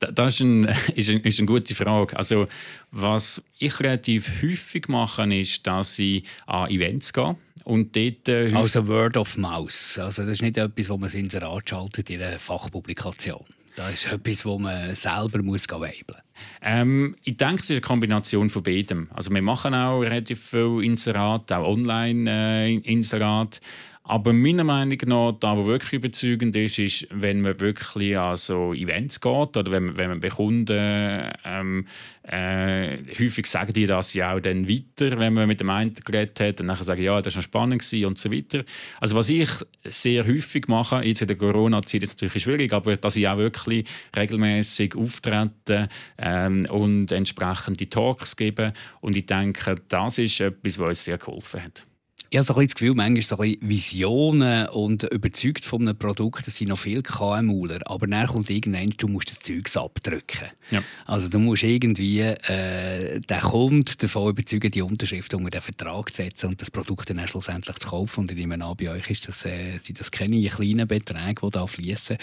Das 0.00 0.34
ist, 0.34 0.40
ein, 0.40 0.64
ist, 0.96 1.10
ein, 1.10 1.20
ist 1.20 1.38
eine 1.38 1.46
gute 1.46 1.74
Frage. 1.74 2.16
Also, 2.16 2.46
was 2.90 3.42
ich 3.58 3.78
relativ 3.80 4.42
häufig 4.42 4.88
mache, 4.88 5.32
ist, 5.34 5.66
dass 5.66 5.98
ich 5.98 6.24
an 6.46 6.70
Events 6.70 7.12
gehe. 7.12 7.36
Und 7.64 7.94
dort, 7.94 8.28
äh, 8.28 8.50
also 8.54 8.88
Word 8.88 9.16
of 9.16 9.36
Mouse. 9.36 9.98
Also 9.98 10.22
das 10.22 10.32
ist 10.32 10.42
nicht 10.42 10.56
etwas, 10.56 10.88
wo 10.88 10.96
man 10.96 11.10
ins 11.10 11.34
Rad 11.34 11.68
schaltet 11.68 12.08
in 12.10 12.22
einer 12.22 12.38
Fachpublikation. 12.38 13.44
Das 13.76 13.92
ist 13.92 14.12
etwas, 14.12 14.44
wo 14.44 14.58
man 14.58 14.94
selber 14.94 15.42
muss 15.42 15.68
weibeln 15.68 16.20
ähm, 16.62 17.14
Ich 17.24 17.36
denke, 17.36 17.60
es 17.62 17.70
ist 17.70 17.70
eine 17.70 17.80
Kombination 17.80 18.50
von 18.50 18.62
beidem. 18.62 19.08
Also 19.14 19.30
wir 19.32 19.42
machen 19.42 19.74
auch 19.74 20.00
relativ 20.00 20.50
viel 20.50 20.82
Inserat, 20.82 21.52
auch 21.52 21.66
Online-Inserat. 21.66 23.56
Äh, 23.56 23.60
aber 24.02 24.32
meiner 24.32 24.64
Meinung 24.64 24.98
nach, 25.06 25.32
da 25.38 25.56
wo 25.56 25.66
wirklich 25.66 25.92
überzeugend 25.92 26.56
ist, 26.56 26.78
ist, 26.78 27.06
wenn 27.10 27.42
man 27.42 27.60
wirklich 27.60 28.18
an 28.18 28.36
so 28.36 28.72
Events 28.74 29.20
geht 29.20 29.56
oder 29.56 29.70
wenn, 29.70 29.96
wenn 29.98 30.08
man 30.08 30.20
bei 30.20 30.30
Kunden 30.30 31.30
ähm, 31.44 31.86
äh, 32.22 32.98
häufig 33.18 33.46
sagen 33.46 33.72
die 33.72 33.86
das 33.86 34.14
ja 34.14 34.34
auch 34.34 34.40
dann 34.40 34.68
weiter, 34.68 35.18
wenn 35.18 35.34
man 35.34 35.46
mit 35.46 35.60
dem 35.60 35.70
einen 35.70 35.94
geredet 35.94 36.40
hat 36.40 36.60
und 36.60 36.68
dann 36.68 36.76
sagen, 36.82 37.02
ja, 37.02 37.20
das 37.20 37.34
war 37.34 37.42
spannend 37.42 37.82
und 38.04 38.18
so 38.18 38.32
weiter. 38.32 38.64
Also 39.00 39.16
was 39.16 39.28
ich 39.28 39.50
sehr 39.84 40.26
häufig 40.26 40.66
mache, 40.66 41.02
jetzt 41.04 41.22
in 41.22 41.28
der 41.28 41.36
Corona-Zeit 41.36 42.02
ist 42.02 42.08
es 42.10 42.16
natürlich 42.16 42.42
schwierig, 42.42 42.72
aber 42.72 42.96
dass 42.96 43.16
ich 43.16 43.28
auch 43.28 43.38
wirklich 43.38 43.86
regelmäßig 44.16 44.96
auftrete 44.96 45.88
ähm, 46.18 46.66
und 46.70 47.12
entsprechende 47.12 47.88
Talks 47.88 48.34
gebe 48.34 48.72
und 49.02 49.14
ich 49.14 49.26
denke, 49.26 49.76
das 49.88 50.18
ist 50.18 50.40
etwas, 50.40 50.78
was 50.78 50.88
uns 50.88 51.04
sehr 51.04 51.18
geholfen 51.18 51.64
hat. 51.64 51.89
Ich 52.32 52.36
habe 52.36 52.44
so 52.44 52.54
ein 52.54 52.64
das 52.64 52.76
Gefühl, 52.76 52.94
manchmal 52.94 53.22
so 53.22 53.38
ein 53.38 53.56
Visionen 53.60 54.68
und 54.68 55.02
überzeugt 55.02 55.64
von 55.64 55.82
einem 55.82 55.98
Produkt, 55.98 56.46
das 56.46 56.56
sind 56.56 56.68
noch 56.68 56.78
viel 56.78 57.02
KMUler, 57.02 57.80
aber 57.86 58.06
dann 58.06 58.28
kommt 58.28 58.48
irgendwann, 58.50 58.94
du 58.96 59.08
musst 59.08 59.30
das 59.30 59.40
Zeug 59.40 59.68
abdrücken. 59.74 60.46
Ja. 60.70 60.80
Also 61.06 61.28
du 61.28 61.40
musst 61.40 61.64
irgendwie 61.64 62.20
äh, 62.20 63.18
den 63.18 63.40
Kunden 63.40 63.84
davon 63.98 64.30
überzeugen, 64.30 64.70
die 64.70 64.80
Unterschrift 64.80 65.34
unter 65.34 65.50
den 65.50 65.60
Vertrag 65.60 66.10
zu 66.10 66.22
setzen 66.22 66.50
und 66.50 66.60
das 66.60 66.70
Produkt 66.70 67.10
dann 67.10 67.26
schlussendlich 67.26 67.78
zu 67.78 67.88
kaufen. 67.88 68.20
Und 68.20 68.30
ich 68.30 68.36
nehme 68.36 68.64
an, 68.64 68.76
bei 68.76 68.90
euch 68.90 69.10
ist 69.10 69.26
das, 69.26 69.44
äh, 69.44 69.78
sind 69.78 69.98
das 69.98 70.12
keine 70.12 70.40
kleinen 70.48 70.86
Beträge, 70.86 71.40
die 71.42 71.50
da 71.50 71.66
fließen. 71.66 72.16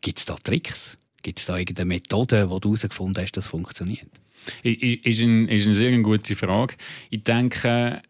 Gibt 0.00 0.18
es 0.18 0.24
da 0.24 0.36
Tricks? 0.36 0.96
Gibt 1.22 1.38
es 1.38 1.44
da 1.44 1.58
irgendeine 1.58 1.84
Methode, 1.84 2.48
die 2.50 2.60
du 2.60 2.68
herausgefunden 2.70 3.22
hast, 3.22 3.36
dass 3.36 3.44
das 3.44 3.50
funktioniert? 3.50 4.06
Ist, 4.62 5.20
eine, 5.20 5.52
ist 5.52 5.66
eine 5.66 5.74
sehr 5.74 5.98
gute 5.98 6.34
Frage. 6.34 6.76
Ich 7.10 7.24
denke, 7.24 8.00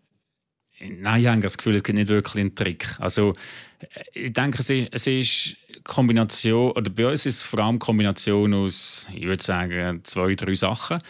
Nein, 0.80 1.20
ich 1.20 1.26
habe 1.28 1.40
das 1.40 1.58
Gefühl, 1.58 1.76
es 1.76 1.82
gibt 1.82 1.98
nicht 1.98 2.08
wirklich 2.08 2.40
einen 2.40 2.54
Trick. 2.54 2.96
Also, 2.98 3.34
äh, 3.80 4.24
ich 4.24 4.32
denke, 4.32 4.58
es 4.58 4.70
ist, 4.70 4.88
es 4.92 5.06
ist 5.06 5.56
Kombination, 5.84 6.72
oder 6.72 6.90
bei 6.90 7.06
uns 7.06 7.26
ist 7.26 7.36
es 7.36 7.42
vor 7.42 7.60
allem 7.60 7.78
Kombination 7.78 8.54
aus, 8.54 9.08
ich 9.14 9.24
würde 9.24 9.42
sagen, 9.42 10.00
zwei, 10.04 10.34
drei 10.34 10.54
Sachen. 10.54 11.00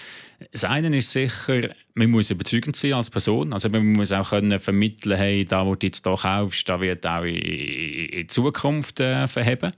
Das 0.53 0.65
eine 0.65 0.97
ist 0.97 1.13
sicher, 1.13 1.69
man 1.95 2.11
muss 2.11 2.31
überzeugend 2.31 2.75
sein 2.75 2.95
als 2.95 3.11
Person. 3.11 3.53
Also 3.53 3.69
man 3.69 3.93
muss 3.93 4.11
auch 4.11 4.31
können 4.31 4.59
vermitteln, 4.59 5.19
hey, 5.19 5.45
da, 5.45 5.67
wo 5.67 5.75
du 5.75 5.87
jetzt 5.87 6.07
hier 6.07 6.17
kaufst, 6.17 6.69
da 6.69 6.81
wird 6.81 7.07
auch 7.07 7.25
in, 7.25 7.37
in 7.37 8.29
Zukunft 8.29 9.01
äh, 9.01 9.27
verheben. 9.27 9.73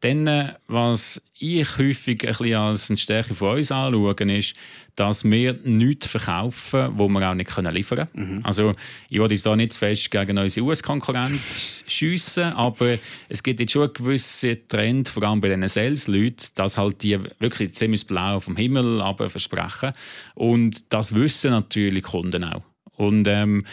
Dann, 0.00 0.26
äh, 0.26 0.54
was 0.66 1.20
ich 1.38 1.78
häufig 1.78 2.22
ein 2.22 2.28
bisschen 2.28 2.54
als 2.54 2.90
eine 2.90 2.96
Stärke 2.96 3.34
von 3.34 3.56
uns 3.56 3.70
anschaue, 3.72 4.14
ist, 4.36 4.54
dass 4.96 5.24
wir 5.24 5.58
nichts 5.64 6.08
verkaufen, 6.08 6.90
wo 6.94 7.08
wir 7.08 7.30
auch 7.30 7.34
nicht 7.34 7.56
liefern 7.56 8.08
können. 8.12 8.38
Mhm. 8.38 8.40
Also, 8.44 8.74
ich 9.08 9.18
will 9.18 9.30
uns 9.30 9.42
da 9.42 9.54
nicht 9.54 9.72
zu 9.72 9.78
fest 9.78 10.10
gegen 10.10 10.38
unsere 10.38 10.66
US-Konkurrenz 10.66 11.84
schiessen, 11.86 12.52
aber 12.52 12.98
es 13.28 13.42
gibt 13.42 13.60
jetzt 13.60 13.72
schon 13.72 13.84
einen 13.84 13.92
gewissen 13.92 14.56
Trend, 14.68 15.08
vor 15.08 15.22
allem 15.22 15.40
bei 15.40 15.48
den 15.48 15.66
Sales-Leuten, 15.66 16.48
dass 16.56 16.78
halt 16.78 17.02
die 17.02 17.18
wirklich 17.38 17.74
ziemlich 17.74 18.06
blau 18.06 18.40
vom 18.40 18.56
Himmel 18.56 19.02
versprechen. 19.26 19.92
Und 20.34 20.92
das 20.92 21.14
wissen 21.14 21.52
natürlich 21.52 22.02
Kunden 22.02 22.42
auch. 22.42 22.62
Und 22.96 23.28
ähm, 23.28 23.64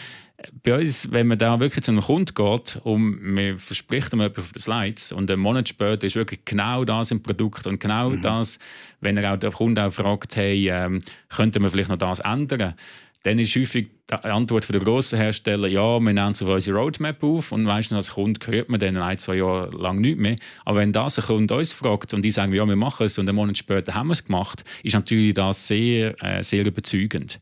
bei 0.62 0.78
uns, 0.78 1.10
wenn 1.12 1.26
man 1.26 1.38
da 1.38 1.58
wirklich 1.60 1.84
zu 1.84 1.92
einem 1.92 2.02
Kunden 2.02 2.34
geht 2.34 2.78
und 2.84 3.22
man 3.22 3.58
verspricht 3.58 4.12
ihm 4.12 4.20
etwas 4.20 4.44
auf 4.44 4.52
den 4.52 4.60
Slides 4.60 5.12
und 5.12 5.30
einen 5.30 5.40
Monat 5.40 5.68
später 5.68 6.06
ist 6.06 6.16
wirklich 6.16 6.40
genau 6.44 6.84
das 6.84 7.10
im 7.10 7.22
Produkt 7.22 7.66
und 7.66 7.80
genau 7.80 8.10
mhm. 8.10 8.22
das, 8.22 8.58
wenn 9.00 9.16
er 9.16 9.32
auch 9.32 9.38
der 9.38 9.50
Kunde 9.50 9.84
auch 9.84 9.92
fragt, 9.92 10.36
hey, 10.36 10.68
ähm, 10.70 11.00
könnte 11.30 11.58
man 11.58 11.70
vielleicht 11.70 11.88
noch 11.88 11.96
das 11.96 12.20
ändern, 12.20 12.74
dann 13.22 13.38
ist 13.38 13.56
häufig 13.56 13.88
die 14.08 14.14
Antwort 14.14 14.72
der 14.72 14.80
grossen 14.80 15.18
Hersteller, 15.18 15.66
ja, 15.66 15.98
wir 15.98 16.12
nehmen 16.12 16.30
es 16.30 16.40
auf 16.40 16.48
unsere 16.48 16.78
Roadmap 16.78 17.24
auf 17.24 17.50
und 17.50 17.64
meistens 17.64 17.96
als 17.96 18.10
Kunde 18.12 18.38
hört 18.46 18.68
man 18.68 18.78
dann 18.78 18.96
ein, 18.96 19.18
zwei 19.18 19.36
Jahre 19.36 19.76
lang 19.76 20.00
nichts 20.00 20.20
mehr. 20.20 20.36
Aber 20.64 20.78
wenn 20.78 20.92
das 20.92 21.18
ein 21.18 21.24
Kunde 21.24 21.56
uns 21.56 21.72
fragt 21.72 22.14
und 22.14 22.22
die 22.22 22.30
sagen, 22.30 22.52
ja, 22.52 22.64
wir 22.66 22.76
machen 22.76 23.06
es 23.06 23.18
und 23.18 23.28
einen 23.28 23.34
Monat 23.34 23.58
später 23.58 23.94
haben 23.94 24.08
wir 24.08 24.12
es 24.12 24.24
gemacht, 24.24 24.64
ist 24.84 24.94
natürlich 24.94 25.34
das 25.34 25.66
sehr, 25.66 26.14
äh, 26.22 26.42
sehr 26.42 26.64
überzeugend. 26.64 27.40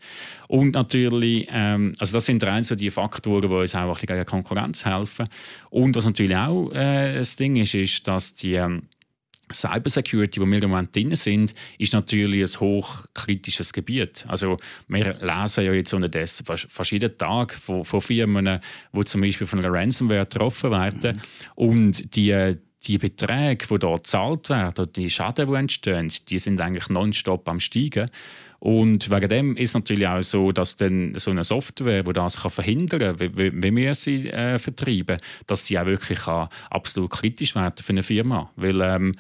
Und 0.49 0.73
natürlich, 0.73 1.49
ähm, 1.51 1.93
also 1.99 2.17
das 2.17 2.25
sind 2.25 2.43
rein 2.45 2.63
so 2.63 2.77
die 2.77 2.91
Faktoren, 2.91 3.43
die 3.43 3.55
uns 3.55 3.75
auch 3.75 3.99
gegen 3.99 4.25
Konkurrenz 4.25 4.87
helfen. 4.87 5.29
Und 5.69 5.97
was 5.97 6.07
natürlich 6.07 6.37
auch 6.37 6.71
äh, 6.73 7.19
das 7.19 7.37
Ding 7.37 7.57
ist, 7.57 7.75
ist, 7.75 8.09
dass 8.09 8.35
die 8.35 8.55
ähm, 8.55 8.85
Cybersecurity, 9.53 10.41
wo 10.41 10.47
wir 10.47 10.63
im 10.63 10.71
Moment 10.71 10.95
drin 10.95 11.15
sind, 11.15 11.55
ist 11.79 11.93
natürlich 11.93 12.55
ein 12.55 12.61
hochkritisches 12.61 13.73
Gebiet. 13.73 14.25
Also 14.29 14.59
wir 14.89 15.15
lesen 15.21 15.65
ja 15.65 15.73
jetzt 15.73 15.93
unterdessen 15.93 16.45
verschiedene 16.47 17.17
Tage 17.17 17.55
von, 17.55 17.85
von 17.85 18.01
Firmen, 18.01 18.61
die 18.93 19.05
zum 19.05 19.21
Beispiel 19.21 19.47
von 19.47 19.59
einer 19.59 19.73
Ransomware 19.73 20.27
getroffen 20.27 20.71
werden. 20.71 21.17
Mhm. 21.17 21.21
Und 21.55 22.17
die, 22.17 22.57
die 22.87 22.99
Beträge, 22.99 23.67
die 23.67 23.79
dort 23.79 24.05
gezahlt 24.05 24.49
werden, 24.49 24.93
die 24.95 25.11
Schäden, 25.11 25.49
die 25.49 25.55
entstehen, 25.55 26.13
die 26.29 26.39
sind 26.39 26.61
eigentlich 26.61 26.89
nonstop 26.89 27.49
am 27.49 27.61
steigen. 27.61 28.11
Und 28.59 29.11
wegen 29.11 29.29
dem 29.29 29.57
ist 29.57 29.71
es 29.71 29.75
natürlich 29.75 30.09
auch 30.09 30.23
so, 30.23 30.51
dass 30.51 30.77
dann 30.77 31.13
so 31.17 31.31
eine 31.31 31.45
Software, 31.45 32.03
die 32.03 32.13
das 32.15 32.37
verhindern 32.37 33.19
kann, 33.19 33.37
wie, 33.37 33.77
wir 33.77 33.95
sie 33.95 34.31
äh, 34.31 34.59
vertreiben, 34.59 35.21
dass 35.47 35.67
sie 35.67 35.79
auch 35.79 35.85
wirklich 35.85 36.27
absolut 36.27 37.11
kritisch 37.11 37.55
werden 37.55 37.83
für 37.83 37.93
eine 37.93 38.03
Firma. 38.03 38.51
Weil 38.57 38.81
ähm, 38.81 39.17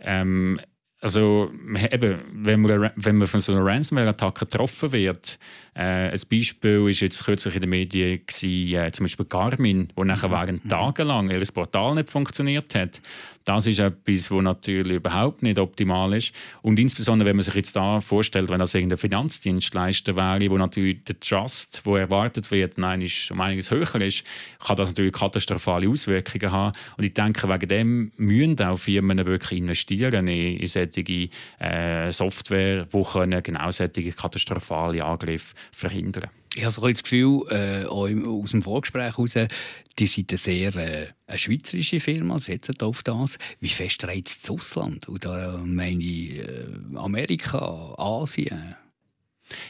ähm, 0.00 0.60
also 1.00 1.50
eben, 1.90 2.20
wenn 2.32 2.60
man, 2.60 2.90
wenn 2.96 3.16
man 3.16 3.28
von 3.28 3.38
so 3.38 3.52
einer 3.52 3.64
Ransomware-Attacke 3.64 4.46
getroffen 4.46 4.92
wird, 4.92 5.38
äh, 5.74 6.10
ein 6.10 6.20
Beispiel 6.28 6.88
ist 6.88 7.00
jetzt 7.00 7.24
kürzlich 7.24 7.54
in 7.54 7.60
den 7.60 7.70
Medien 7.70 8.20
gewesen, 8.26 8.74
äh, 8.74 8.90
zum 8.90 9.04
Beispiel 9.04 9.26
Garmin, 9.26 9.88
wo 9.94 10.02
nachher 10.02 10.28
mhm. 10.28 10.32
während 10.32 10.68
tagelang 10.68 11.30
ihr 11.30 11.42
Portal 11.54 11.94
nicht 11.94 12.10
funktioniert 12.10 12.74
hat. 12.74 13.00
Das 13.44 13.66
ist 13.66 13.78
etwas, 13.78 14.30
was 14.30 14.42
natürlich 14.42 14.96
überhaupt 14.96 15.42
nicht 15.42 15.58
optimal 15.58 16.12
ist. 16.14 16.32
Und 16.62 16.78
insbesondere, 16.78 17.28
wenn 17.28 17.36
man 17.36 17.44
sich 17.44 17.54
jetzt 17.54 17.74
da 17.74 18.00
vorstellt, 18.00 18.50
wenn 18.50 18.58
das 18.58 18.74
irgendein 18.74 18.98
Finanzdienstleister 18.98 20.16
wäre, 20.16 20.50
wo 20.50 20.58
natürlich 20.58 21.04
der 21.04 21.18
Trust, 21.18 21.82
wo 21.84 21.96
erwartet 21.96 22.50
wird, 22.50 22.78
nein, 22.78 23.02
ist 23.02 23.30
um 23.30 23.40
einiges 23.40 23.70
höher 23.70 24.00
ist, 24.02 24.24
kann 24.58 24.76
das 24.76 24.90
natürlich 24.90 25.12
katastrophale 25.12 25.88
Auswirkungen 25.88 26.52
haben. 26.52 26.76
Und 26.96 27.04
ich 27.04 27.14
denke, 27.14 27.48
wegen 27.48 27.68
dem 27.68 28.12
müssen 28.16 28.60
auch 28.60 28.78
Firmen 28.78 29.24
wirklich 29.24 29.58
investieren 29.58 30.28
in, 30.28 30.58
in 30.58 30.66
solche 30.66 31.28
äh, 31.58 32.12
Software, 32.12 32.84
die 32.84 33.42
genau 33.42 33.70
solche 33.70 34.12
katastrophale 34.12 35.04
Angriffe 35.04 35.54
verhindern 35.72 36.30
Ich 36.54 36.64
habe 36.64 36.92
das 36.92 37.02
Gefühl, 37.02 37.42
äh, 37.50 37.84
auch 37.84 38.08
aus 38.42 38.50
dem 38.50 38.62
Vorgespräch 38.62 39.16
heraus, 39.16 39.34
die 39.98 40.06
sind 40.06 40.30
eine 40.30 40.38
sehr 40.38 40.76
äh, 40.76 41.06
eine 41.26 41.38
schweizerische 41.38 42.00
Firma, 42.00 42.40
setzen 42.40 42.74
auf 42.80 43.02
das. 43.02 43.38
Wie 43.60 43.68
fest 43.68 44.04
reizt 44.04 44.44
das 44.44 44.50
Ausland? 44.50 45.08
Und 45.08 45.24
da 45.24 45.60
meine 45.64 46.02
ich 46.02 46.38
äh, 46.38 46.66
Amerika, 46.96 47.94
Asien. 47.98 48.76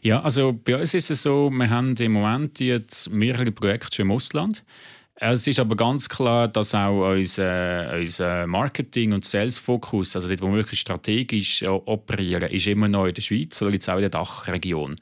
Ja, 0.03 0.21
also 0.23 0.53
bei 0.53 0.77
uns 0.77 0.95
ist 0.95 1.11
es 1.11 1.23
so, 1.23 1.51
wir 1.51 1.71
haben 1.71 1.95
im 1.97 2.13
Moment 2.13 2.59
jetzt 2.61 3.11
mehrere 3.11 3.53
Projekte 3.53 3.97
schon 3.97 4.07
im 4.07 4.13
Ausland. 4.13 4.65
Es 5.21 5.49
ist 5.49 5.59
aber 5.59 5.75
ganz 5.75 6.09
klar, 6.09 6.47
dass 6.47 6.75
auch 6.75 7.11
unser, 7.11 7.93
unser 7.99 8.47
Marketing- 8.47 9.13
und 9.13 9.25
Sales-Fokus, 9.25 10.15
also 10.15 10.29
dort, 10.29 10.43
wo 10.43 10.47
wir 10.49 10.59
wirklich 10.59 10.79
strategisch 10.79 11.65
operieren, 11.65 12.49
ist 12.51 12.69
immer 12.69 12.87
noch 12.87 13.07
in 13.07 13.15
der 13.15 13.23
Schweiz 13.23 13.61
oder 13.61 13.73
jetzt 13.73 13.89
auch 13.89 13.97
in 13.97 14.03
der 14.03 14.11
Dachregion. 14.11 14.97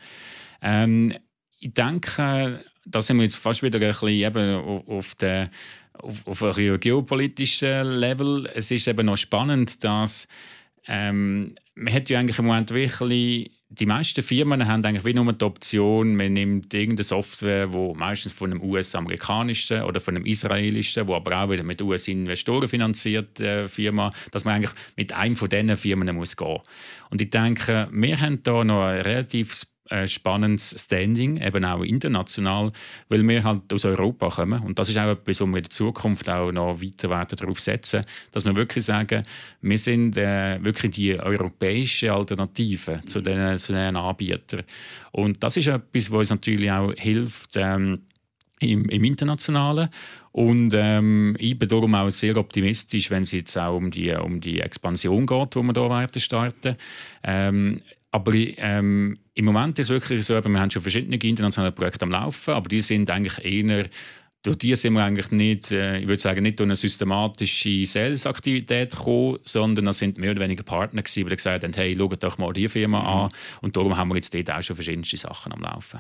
Ähm, 0.63 1.13
ich 1.59 1.75
denke, 1.75 2.65
da 2.85 3.03
sind 3.03 3.17
wir 3.17 3.25
jetzt 3.25 3.37
fast 3.37 3.63
wieder 3.63 3.81
ein 3.81 3.89
bisschen 3.89 4.09
eben 4.09 4.55
auf 4.87 5.15
der 5.17 5.51
auf, 5.99 6.27
auf 6.27 6.43
einem 6.43 6.79
geopolitischen 6.79 7.93
Level. 7.93 8.49
Es 8.55 8.71
ist 8.71 8.87
eben 8.87 9.07
noch 9.07 9.17
spannend, 9.17 9.83
dass 9.83 10.29
ähm, 10.87 11.55
man 11.75 11.93
hat 11.93 12.09
ja 12.09 12.19
eigentlich 12.19 12.39
im 12.39 12.47
Moment 12.47 12.71
wirklich 12.71 13.51
die 13.69 13.87
meisten 13.87 14.23
Firmen 14.23 14.69
haben 14.69 14.85
eigentlich 14.85 15.05
wie 15.05 15.13
nur 15.13 15.33
die 15.33 15.45
Option, 15.45 16.15
man 16.15 16.33
nimmt 16.33 16.73
irgendeine 16.73 17.03
Software, 17.03 17.73
wo 17.73 17.95
meistens 17.95 18.33
von 18.33 18.53
einem 18.53 18.63
US-amerikanischen 18.63 19.83
oder 19.83 19.99
von 19.99 20.17
einem 20.17 20.25
israelischen, 20.25 21.09
wo 21.09 21.15
aber 21.15 21.43
auch 21.43 21.51
wieder 21.51 21.65
mit 21.65 21.83
US-Investoren 21.83 22.69
finanziert 22.69 23.41
äh, 23.41 23.67
Firma, 23.67 24.13
dass 24.31 24.45
man 24.45 24.55
eigentlich 24.55 24.75
mit 24.97 25.13
einem 25.13 25.35
von 25.35 25.49
diesen 25.49 25.77
Firmen 25.77 26.15
muss 26.15 26.37
gehen. 26.37 26.61
Und 27.11 27.21
ich 27.21 27.31
denke, 27.31 27.89
wir 27.91 28.21
haben 28.21 28.43
da 28.45 28.63
noch 28.63 28.85
ein 28.85 29.01
relativ 29.01 29.67
äh, 29.91 30.07
spannendes 30.07 30.75
Standing, 30.79 31.37
eben 31.39 31.65
auch 31.65 31.83
international, 31.83 32.73
weil 33.09 33.27
wir 33.27 33.45
halt 33.45 33.73
aus 33.73 33.85
Europa 33.85 34.29
kommen. 34.31 34.63
Und 34.63 34.79
das 34.79 34.89
ist 34.89 34.99
auch 34.99 35.11
etwas, 35.11 35.41
wo 35.41 35.47
wir 35.47 35.59
in 35.59 35.63
der 35.65 35.71
Zukunft 35.71 36.29
auch 36.29 36.53
noch 36.53 36.81
weiter 36.81 37.11
werden 37.11 37.37
darauf 37.37 37.61
setzen, 37.61 38.05
dass 38.33 38.45
wir 38.45 38.55
wirklich 38.55 38.85
sagen, 38.85 39.25
wir 39.61 39.79
sind 39.79 40.17
äh, 40.17 40.63
wirklich 40.65 40.95
die 40.95 41.19
europäische 41.19 42.13
Alternative 42.13 43.03
zu 43.07 43.21
den, 43.21 43.59
zu 43.59 43.73
den 43.73 43.97
Anbietern. 43.97 44.63
Und 45.13 45.43
das 45.43 45.57
ist 45.57 45.69
etwas, 45.69 46.11
was 46.11 46.19
uns 46.19 46.31
natürlich 46.31 46.71
auch 46.71 46.93
hilft, 46.97 47.57
ähm, 47.57 48.03
im, 48.61 48.89
im 48.89 49.05
Internationalen. 49.05 49.89
Und 50.33 50.73
ähm, 50.75 51.37
ich 51.39 51.59
bin 51.59 51.69
darum 51.69 51.95
auch 51.95 52.11
sehr 52.11 52.37
optimistisch, 52.37 53.11
wenn 53.11 53.23
es 53.23 53.33
jetzt 53.33 53.57
auch 53.57 53.77
um 53.77 53.91
die, 53.91 54.13
um 54.13 54.41
die 54.41 54.61
Expansion 54.61 55.27
geht, 55.27 55.55
die 55.55 55.63
wir 55.63 55.73
hier 55.73 55.91
werden 55.91 56.21
starten. 56.21 56.77
Ähm, 57.23 57.81
aber 58.11 58.33
ähm, 58.35 59.19
im 59.37 59.45
Moment 59.45 59.79
ist 59.79 59.87
es 59.87 59.91
wirklich 59.91 60.25
so, 60.25 60.35
wir 60.35 60.61
haben 60.61 60.71
schon 60.71 60.83
verschiedene 60.83 61.17
internationale 61.17 61.71
Projekte 61.71 62.05
am 62.05 62.11
Laufen, 62.11 62.55
aber 62.55 62.69
die 62.69 62.81
sind 62.81 63.11
eigentlich 63.11 63.45
eher 63.45 63.89
durch 64.43 64.59
die 64.59 64.77
sind 64.77 64.93
wir 64.93 65.03
eigentlich 65.03 65.33
nicht, 65.33 65.73
äh, 65.73 65.99
ich 65.99 66.09
würde 66.09 66.23
sagen, 66.23 66.43
nicht 66.43 66.61
durch 66.61 66.69
eine 66.69 66.77
systematische 66.77 67.85
Sales-Aktivität 67.85 68.93
gekommen, 68.93 69.39
sondern 69.45 69.87
das 69.87 69.99
sind 69.99 70.19
mehr 70.19 70.31
oder 70.31 70.41
weniger 70.41 70.63
Partner 70.63 71.03
gewesen, 71.03 71.29
die 71.29 71.35
gesagt 71.35 71.65
haben, 71.65 71.73
hey, 71.73 71.97
schaut 71.97 72.23
doch 72.23 72.39
mal 72.39 72.53
diese 72.53 72.69
Firma 72.69 73.01
mhm. 73.01 73.07
an. 73.07 73.31
Und 73.61 73.77
darum 73.77 73.97
haben 73.97 74.09
wir 74.09 74.15
jetzt 74.15 74.33
dort 74.33 74.51
auch 74.53 74.63
schon 74.63 74.77
verschiedenste 74.77 75.17
Sachen 75.17 75.53
am 75.53 75.63
Laufen. 75.63 75.99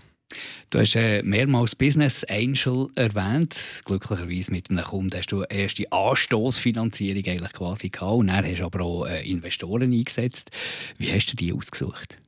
Du 0.70 0.78
hast 0.78 0.94
äh, 0.94 1.22
mehrmals 1.24 1.74
Business 1.74 2.22
Angel 2.24 2.88
erwähnt. 2.94 3.80
Glücklicherweise 3.84 4.52
mit 4.52 4.70
einem 4.70 4.84
Kunden 4.84 5.18
hast 5.18 5.32
du 5.32 5.42
erste 5.42 5.90
Anstoßfinanzierung 5.90 7.24
eigentlich 7.26 7.52
quasi 7.52 7.88
gehabt. 7.88 8.12
Und 8.12 8.28
dann 8.28 8.44
hast 8.44 8.60
du 8.60 8.64
aber 8.64 8.80
auch 8.82 9.06
äh, 9.06 9.28
Investoren 9.28 9.92
eingesetzt. 9.92 10.50
Wie 10.98 11.12
hast 11.12 11.32
du 11.32 11.36
die 11.36 11.52
ausgesucht? 11.52 12.18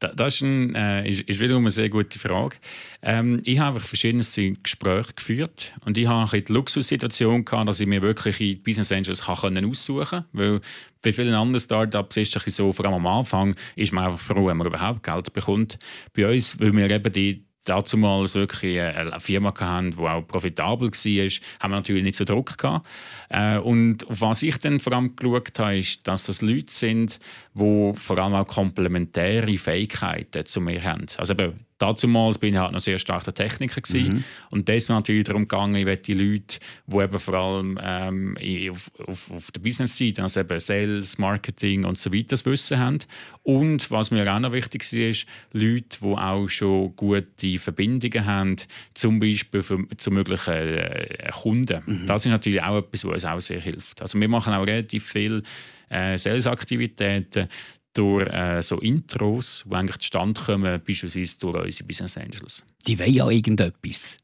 Das 0.00 0.34
ist, 0.34 0.40
ein, 0.40 0.74
äh, 0.74 1.08
ist, 1.08 1.20
ist, 1.22 1.40
wiederum 1.40 1.64
eine 1.64 1.70
sehr 1.70 1.90
gute 1.90 2.18
Frage. 2.18 2.56
Ähm, 3.02 3.42
ich 3.44 3.58
habe 3.58 3.80
verschiedenste 3.80 4.52
Gespräche 4.52 5.12
geführt 5.14 5.74
und 5.84 5.98
ich 5.98 6.06
habe 6.06 6.40
die 6.40 6.52
Luxussituation 6.52 7.44
gehabt, 7.44 7.68
dass 7.68 7.80
ich 7.80 7.86
mir 7.86 8.00
wirklich 8.00 8.62
Business 8.62 8.92
Angels 8.92 9.22
kann 9.26 9.64
aussuchen 9.64 10.06
konnte. 10.06 10.26
Weil 10.32 10.60
bei 11.02 11.12
vielen 11.12 11.34
anderen 11.34 11.60
Startups 11.60 12.16
ist 12.16 12.34
es 12.34 12.56
so, 12.56 12.72
vor 12.72 12.86
allem 12.86 12.94
am 12.94 13.06
Anfang, 13.06 13.54
ist 13.76 13.92
man 13.92 14.04
einfach 14.06 14.18
froh, 14.18 14.46
wenn 14.46 14.56
man 14.56 14.66
überhaupt 14.66 15.02
Geld 15.02 15.32
bekommt. 15.34 15.78
Bei 16.14 16.30
uns, 16.30 16.58
weil 16.58 16.74
wir 16.74 16.90
eben 16.90 17.12
die 17.12 17.44
dazu 17.64 17.96
mal 17.96 18.22
wirklich 18.34 18.80
eine 18.80 19.20
Firma 19.20 19.52
hatten, 19.58 19.92
die 19.92 19.98
auch 19.98 20.22
profitabel 20.22 20.90
war, 20.90 21.30
haben 21.60 21.70
wir 21.70 21.76
natürlich 21.76 22.02
nicht 22.02 22.16
so 22.16 22.24
Druck 22.24 22.56
gehabt. 22.56 22.86
Äh, 23.28 23.58
und 23.58 24.08
auf 24.08 24.20
was 24.20 24.42
ich 24.42 24.58
dann 24.58 24.80
vor 24.80 24.92
allem 24.92 25.16
geschaut 25.16 25.58
habe, 25.58 25.78
ist, 25.78 26.06
dass 26.06 26.26
das 26.26 26.42
Leute 26.42 26.72
sind, 26.72 27.20
die 27.54 27.92
vor 27.94 28.18
allem 28.18 28.34
auch 28.34 28.46
komplementäre 28.46 29.56
Fähigkeiten 29.58 30.46
zu 30.46 30.60
mir 30.60 30.82
haben. 30.82 31.06
Also 31.18 31.34
eben 31.34 31.66
Dazumals 31.80 32.36
bin 32.36 32.52
ich 32.52 32.60
halt 32.60 32.72
noch 32.72 32.80
sehr 32.80 32.98
starker 32.98 33.32
Techniker 33.32 33.80
Mhm. 33.90 34.24
Und 34.50 34.68
da 34.68 34.74
ist 34.74 34.88
mir 34.90 34.96
natürlich 34.96 35.24
darum 35.24 35.48
gegangen, 35.48 35.74
ich 35.74 35.86
will 35.86 35.96
die 35.96 36.12
Leute, 36.12 36.58
die 36.86 36.96
eben 36.96 37.18
vor 37.18 37.34
allem 37.34 37.78
ähm, 37.82 38.36
auf, 38.70 38.90
auf, 39.06 39.30
auf 39.30 39.50
der 39.50 39.60
Business-Seite, 39.60 40.22
also 40.22 40.40
eben 40.40 40.60
Sales, 40.60 41.16
Marketing 41.18 41.84
und 41.84 41.96
so 41.96 42.12
weiter, 42.12 42.28
das 42.28 42.44
Wissen 42.44 42.78
haben. 42.78 42.98
Und 43.42 43.90
was 43.90 44.10
mir 44.10 44.30
auch 44.30 44.38
noch 44.38 44.52
wichtig 44.52 44.82
ist, 44.82 44.92
ist 44.92 45.26
Leute, 45.52 45.98
die 46.02 46.04
auch 46.04 46.48
schon 46.48 46.94
gute 46.96 47.58
Verbindungen 47.58 48.26
haben, 48.26 48.56
zum 48.92 49.18
Beispiel 49.18 49.62
für, 49.62 49.78
zu 49.96 50.10
möglichen 50.10 50.52
äh, 50.52 51.30
Kunden. 51.32 51.80
Mhm. 51.86 52.06
Das 52.06 52.26
ist 52.26 52.32
natürlich 52.32 52.62
auch 52.62 52.78
etwas, 52.78 53.04
was 53.06 53.12
uns 53.12 53.24
auch 53.24 53.40
sehr 53.40 53.60
hilft. 53.60 54.02
Also 54.02 54.20
wir 54.20 54.28
machen 54.28 54.52
auch 54.52 54.66
relativ 54.66 55.06
viel 55.06 55.42
äh, 55.88 56.18
Sales-Aktivitäten 56.18 57.48
durch 57.94 58.28
äh, 58.28 58.62
so 58.62 58.78
Intros, 58.78 59.64
die 59.68 59.74
eigentlich 59.74 59.98
zustande 59.98 60.40
kommen, 60.40 60.80
beispielsweise 60.86 61.38
durch 61.38 61.64
unsere 61.64 61.86
Business 61.86 62.16
Angels. 62.16 62.64
Die 62.86 62.98
wollen 62.98 63.12
ja 63.12 63.28
irgendetwas. 63.28 64.18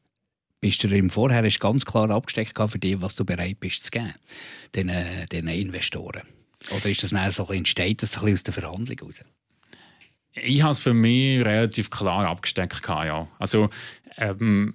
Bist 0.60 0.82
du 0.82 0.88
im 0.88 1.10
Vorher 1.10 1.44
hast 1.44 1.60
ganz 1.60 1.84
klar 1.84 2.10
abgesteckt 2.10 2.56
für 2.56 2.78
dich, 2.78 3.00
was 3.00 3.14
du 3.14 3.24
bereit 3.24 3.60
bist 3.60 3.84
zu 3.84 3.90
geben, 3.90 4.14
den, 4.74 4.90
den 5.30 5.48
Investoren? 5.48 6.22
Oder 6.74 6.90
ist 6.90 7.02
das 7.02 7.10
dann 7.10 7.30
so 7.30 7.46
entsteht 7.52 8.02
das 8.02 8.16
ein 8.18 8.32
aus 8.32 8.42
der 8.42 8.54
Verhandlung 8.54 8.98
heraus? 8.98 9.22
Ich 10.34 10.62
habe 10.62 10.72
es 10.72 10.80
für 10.80 10.94
mich 10.94 11.44
relativ 11.44 11.90
klar 11.90 12.26
abgesteckt. 12.26 12.82
Ja. 12.88 13.28
Also, 13.38 13.70
ähm, 14.16 14.74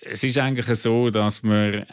es 0.00 0.22
ist 0.22 0.38
eigentlich 0.38 0.66
so, 0.78 1.10
dass 1.10 1.42
wir 1.42 1.86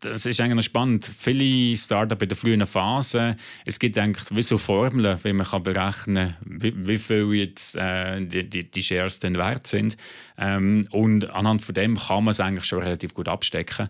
das 0.00 0.26
ist 0.26 0.40
eigentlich 0.40 0.66
spannend. 0.66 1.06
Viele 1.06 1.76
Startups 1.76 2.22
in 2.22 2.28
der 2.28 2.36
frühen 2.36 2.66
Phase, 2.66 3.36
es 3.64 3.78
gibt 3.78 3.96
eigentlich 3.98 4.24
wie 4.30 4.42
so 4.42 4.58
Formeln, 4.58 5.18
wie 5.22 5.32
man 5.32 5.46
kann 5.46 5.62
berechnen 5.62 6.34
kann, 6.34 6.60
wie, 6.60 6.74
wie, 6.86 6.96
viel 6.96 7.32
jetzt 7.34 7.76
äh, 7.76 8.20
die, 8.20 8.48
die, 8.48 8.70
die, 8.70 8.82
Shares 8.82 9.18
denn 9.18 9.36
wert 9.36 9.66
sind. 9.66 9.96
Ähm, 10.36 10.86
und 10.90 11.30
anhand 11.30 11.62
von 11.62 11.74
dem 11.74 11.96
kann 11.96 12.24
man 12.24 12.32
es 12.32 12.40
eigentlich 12.40 12.64
schon 12.64 12.82
relativ 12.82 13.14
gut 13.14 13.28
abstecken. 13.28 13.88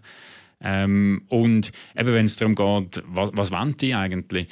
Ähm, 0.60 1.22
und 1.28 1.72
eben, 1.96 2.14
wenn 2.14 2.26
es 2.26 2.36
darum 2.36 2.54
geht, 2.54 3.02
was, 3.06 3.30
was 3.34 3.50
wollen 3.50 3.76
die 3.76 3.94
eigentlich? 3.94 4.48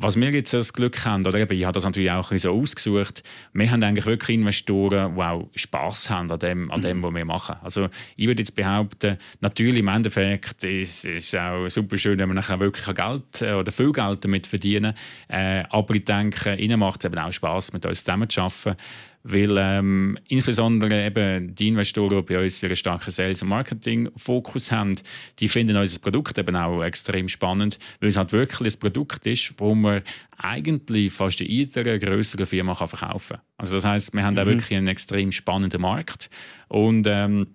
Was 0.00 0.18
wir 0.18 0.30
jetzt 0.30 0.52
das 0.54 0.72
Glück 0.72 1.04
haben, 1.04 1.26
oder 1.26 1.38
eben, 1.40 1.52
ich 1.58 1.64
habe 1.64 1.74
das 1.74 1.84
natürlich 1.84 2.10
auch 2.10 2.30
so 2.36 2.52
ausgesucht, 2.52 3.24
wir 3.52 3.68
haben 3.68 3.82
eigentlich 3.82 4.06
wirklich 4.06 4.36
Investoren, 4.36 5.16
die 5.16 5.20
auch 5.20 5.48
Spass 5.56 6.08
haben 6.08 6.30
an 6.30 6.38
dem, 6.38 6.70
an 6.70 6.82
dem, 6.82 7.02
was 7.02 7.12
wir 7.12 7.24
machen. 7.24 7.56
Also 7.62 7.88
ich 8.14 8.28
würde 8.28 8.42
jetzt 8.42 8.54
behaupten, 8.54 9.18
natürlich 9.40 9.80
im 9.80 9.88
Endeffekt 9.88 10.62
ist 10.62 11.04
es 11.04 11.34
auch 11.34 11.68
super 11.68 11.96
schön, 11.96 12.18
wenn 12.20 12.28
man 12.28 12.36
nachher 12.36 12.60
wirklich 12.60 12.86
Geld 12.94 13.42
äh, 13.42 13.54
oder 13.54 13.72
viel 13.72 13.90
Geld 13.90 14.24
damit 14.24 14.46
verdienen 14.46 14.94
äh, 15.28 15.64
aber 15.68 15.94
ich 15.94 16.04
denke, 16.04 16.54
ihnen 16.54 16.78
macht 16.78 17.04
es 17.04 17.10
eben 17.10 17.18
auch 17.18 17.32
Spass, 17.32 17.72
mit 17.72 17.84
uns 17.84 18.04
zusammen 18.04 18.28
zu 18.28 18.40
arbeiten 18.40 18.76
weil 19.30 19.56
ähm, 19.58 20.18
insbesondere 20.28 21.06
eben 21.06 21.54
die 21.54 21.68
Investoren, 21.68 22.18
die 22.18 22.34
bei 22.34 22.42
uns 22.42 22.64
einen 22.64 22.76
starken 22.76 23.10
Sales- 23.10 23.42
und 23.42 23.48
Marketing-Fokus 23.48 24.72
haben, 24.72 24.96
die 25.38 25.48
finden 25.48 25.76
unser 25.76 26.00
Produkt 26.00 26.38
eben 26.38 26.56
auch 26.56 26.82
extrem 26.82 27.28
spannend, 27.28 27.78
weil 28.00 28.08
es 28.08 28.16
halt 28.16 28.32
wirklich 28.32 28.74
ein 28.74 28.80
Produkt 28.80 29.26
ist, 29.26 29.54
wo 29.58 29.74
man 29.74 30.02
eigentlich 30.38 31.12
fast 31.12 31.40
in 31.40 31.48
jeder 31.48 31.98
größeren 31.98 32.46
Firma 32.46 32.74
kann 32.74 32.88
verkaufen 32.88 33.36
kann. 33.36 33.46
Also 33.58 33.76
das 33.76 33.84
heißt, 33.84 34.14
wir 34.14 34.24
haben 34.24 34.34
mhm. 34.34 34.38
da 34.38 34.46
wirklich 34.46 34.76
einen 34.76 34.88
extrem 34.88 35.32
spannenden 35.32 35.82
Markt 35.82 36.30
und 36.68 37.06
ähm, 37.06 37.48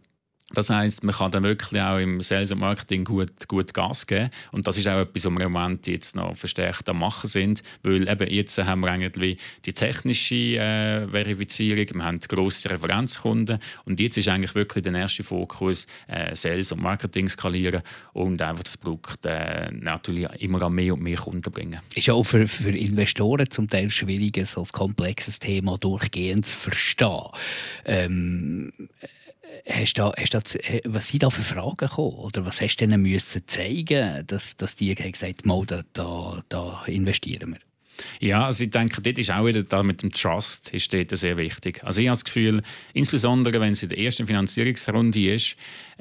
Das 0.54 0.70
heißt, 0.70 1.04
man 1.04 1.16
kann 1.16 1.32
dann 1.32 1.44
wirklich 1.44 1.82
auch 1.82 1.98
im 1.98 2.22
Sales 2.22 2.52
und 2.52 2.60
Marketing 2.60 3.06
gut, 3.06 3.48
gut 3.48 3.74
Gas 3.74 4.08
geben. 4.08 4.30
Und 4.52 4.68
das 4.68 4.78
ist 4.78 4.88
auch 4.88 5.00
etwas, 5.00 5.26
was 5.26 5.32
wir 5.32 5.42
im 5.42 5.52
Moment 5.52 5.88
jetzt 5.88 6.16
noch 6.16 6.36
verstärkt 6.36 6.90
am 6.90 7.04
machen 7.04 7.28
sind, 7.28 7.64
weil 7.84 8.08
eben 8.08 8.30
jetzt 8.32 8.58
haben 8.58 8.82
wir 8.82 8.92
eigentlich 8.92 9.38
die 9.66 9.74
technische 9.74 10.36
äh, 10.36 11.08
Verifizierung, 11.08 11.88
wir 11.96 12.04
haben 12.04 12.20
grosse 12.22 12.70
Referenzkunden 12.70 13.60
und 13.86 14.00
jetzt 14.00 14.18
ist 14.18 14.30
eigentlich 14.30 14.56
wirklich 14.56 14.84
der 14.84 14.94
erste 14.94 15.24
Fokus 15.24 15.86
äh, 16.08 16.34
Sales 16.36 16.72
und 16.72 16.82
Marketing 16.82 17.28
skalieren 17.28 17.82
und 18.14 18.42
einfach 18.42 18.64
das 18.64 18.78
Produkt 18.78 19.26
äh, 19.26 19.70
natürlich 19.72 20.30
immer 20.40 20.62
an 20.62 20.74
mehr 20.74 20.94
und 20.94 21.02
mehr 21.02 21.18
Kunden 21.18 21.52
bringen. 21.52 21.80
Ist 21.94 22.10
auch 22.10 22.24
für, 22.24 22.48
für 22.48 22.70
Investoren 22.70 23.50
zum 23.50 23.70
Teil 23.70 23.90
schwierig, 23.90 24.40
so 24.46 24.62
ein 24.62 24.68
komplexes 24.72 25.40
Thema 25.40 25.78
durchgehend 25.78 26.46
zu 26.46 26.58
verstehen. 26.58 27.28
Ähm, 27.86 28.72
hast 29.84 29.94
da, 29.96 30.14
hast 30.18 30.34
da, 30.34 30.40
was 30.86 31.10
sind 31.10 31.24
da 31.24 31.30
für 31.30 31.42
Fragen 31.42 31.78
gekommen? 31.78 32.16
Oder 32.18 32.46
was 32.46 32.62
hast 32.62 32.78
du 32.78 32.88
denen 32.88 33.02
müssen 33.02 33.44
zeigen, 33.48 34.26
dass, 34.28 34.58
dass 34.58 34.76
die 34.76 34.94
gesagt 34.96 35.44
haben, 35.46 35.66
da, 35.68 35.84
da, 35.94 36.44
da 36.50 36.84
investieren 36.88 37.52
wir? 37.54 37.60
Ja, 38.20 38.48
also 38.48 38.64
ich 38.64 38.72
denke, 38.72 39.02
dort 39.02 39.20
ist 39.20 39.30
auch 39.30 39.46
wieder 39.46 39.62
da 39.62 39.84
mit 39.84 40.02
dem 40.02 40.12
Trust 40.12 40.74
ist 40.74 40.92
dort 40.94 41.16
sehr 41.16 41.38
wichtig. 41.38 41.84
Also 41.84 42.02
ich 42.02 42.08
habe 42.08 42.14
das 42.14 42.26
Gefühl, 42.26 42.64
insbesondere 42.94 43.60
wenn 43.62 43.74
es 43.74 43.84
in 43.84 43.90
der 43.90 44.00
ersten 44.00 44.26
Finanzierungsrunde 44.26 45.34
ist, 45.34 45.56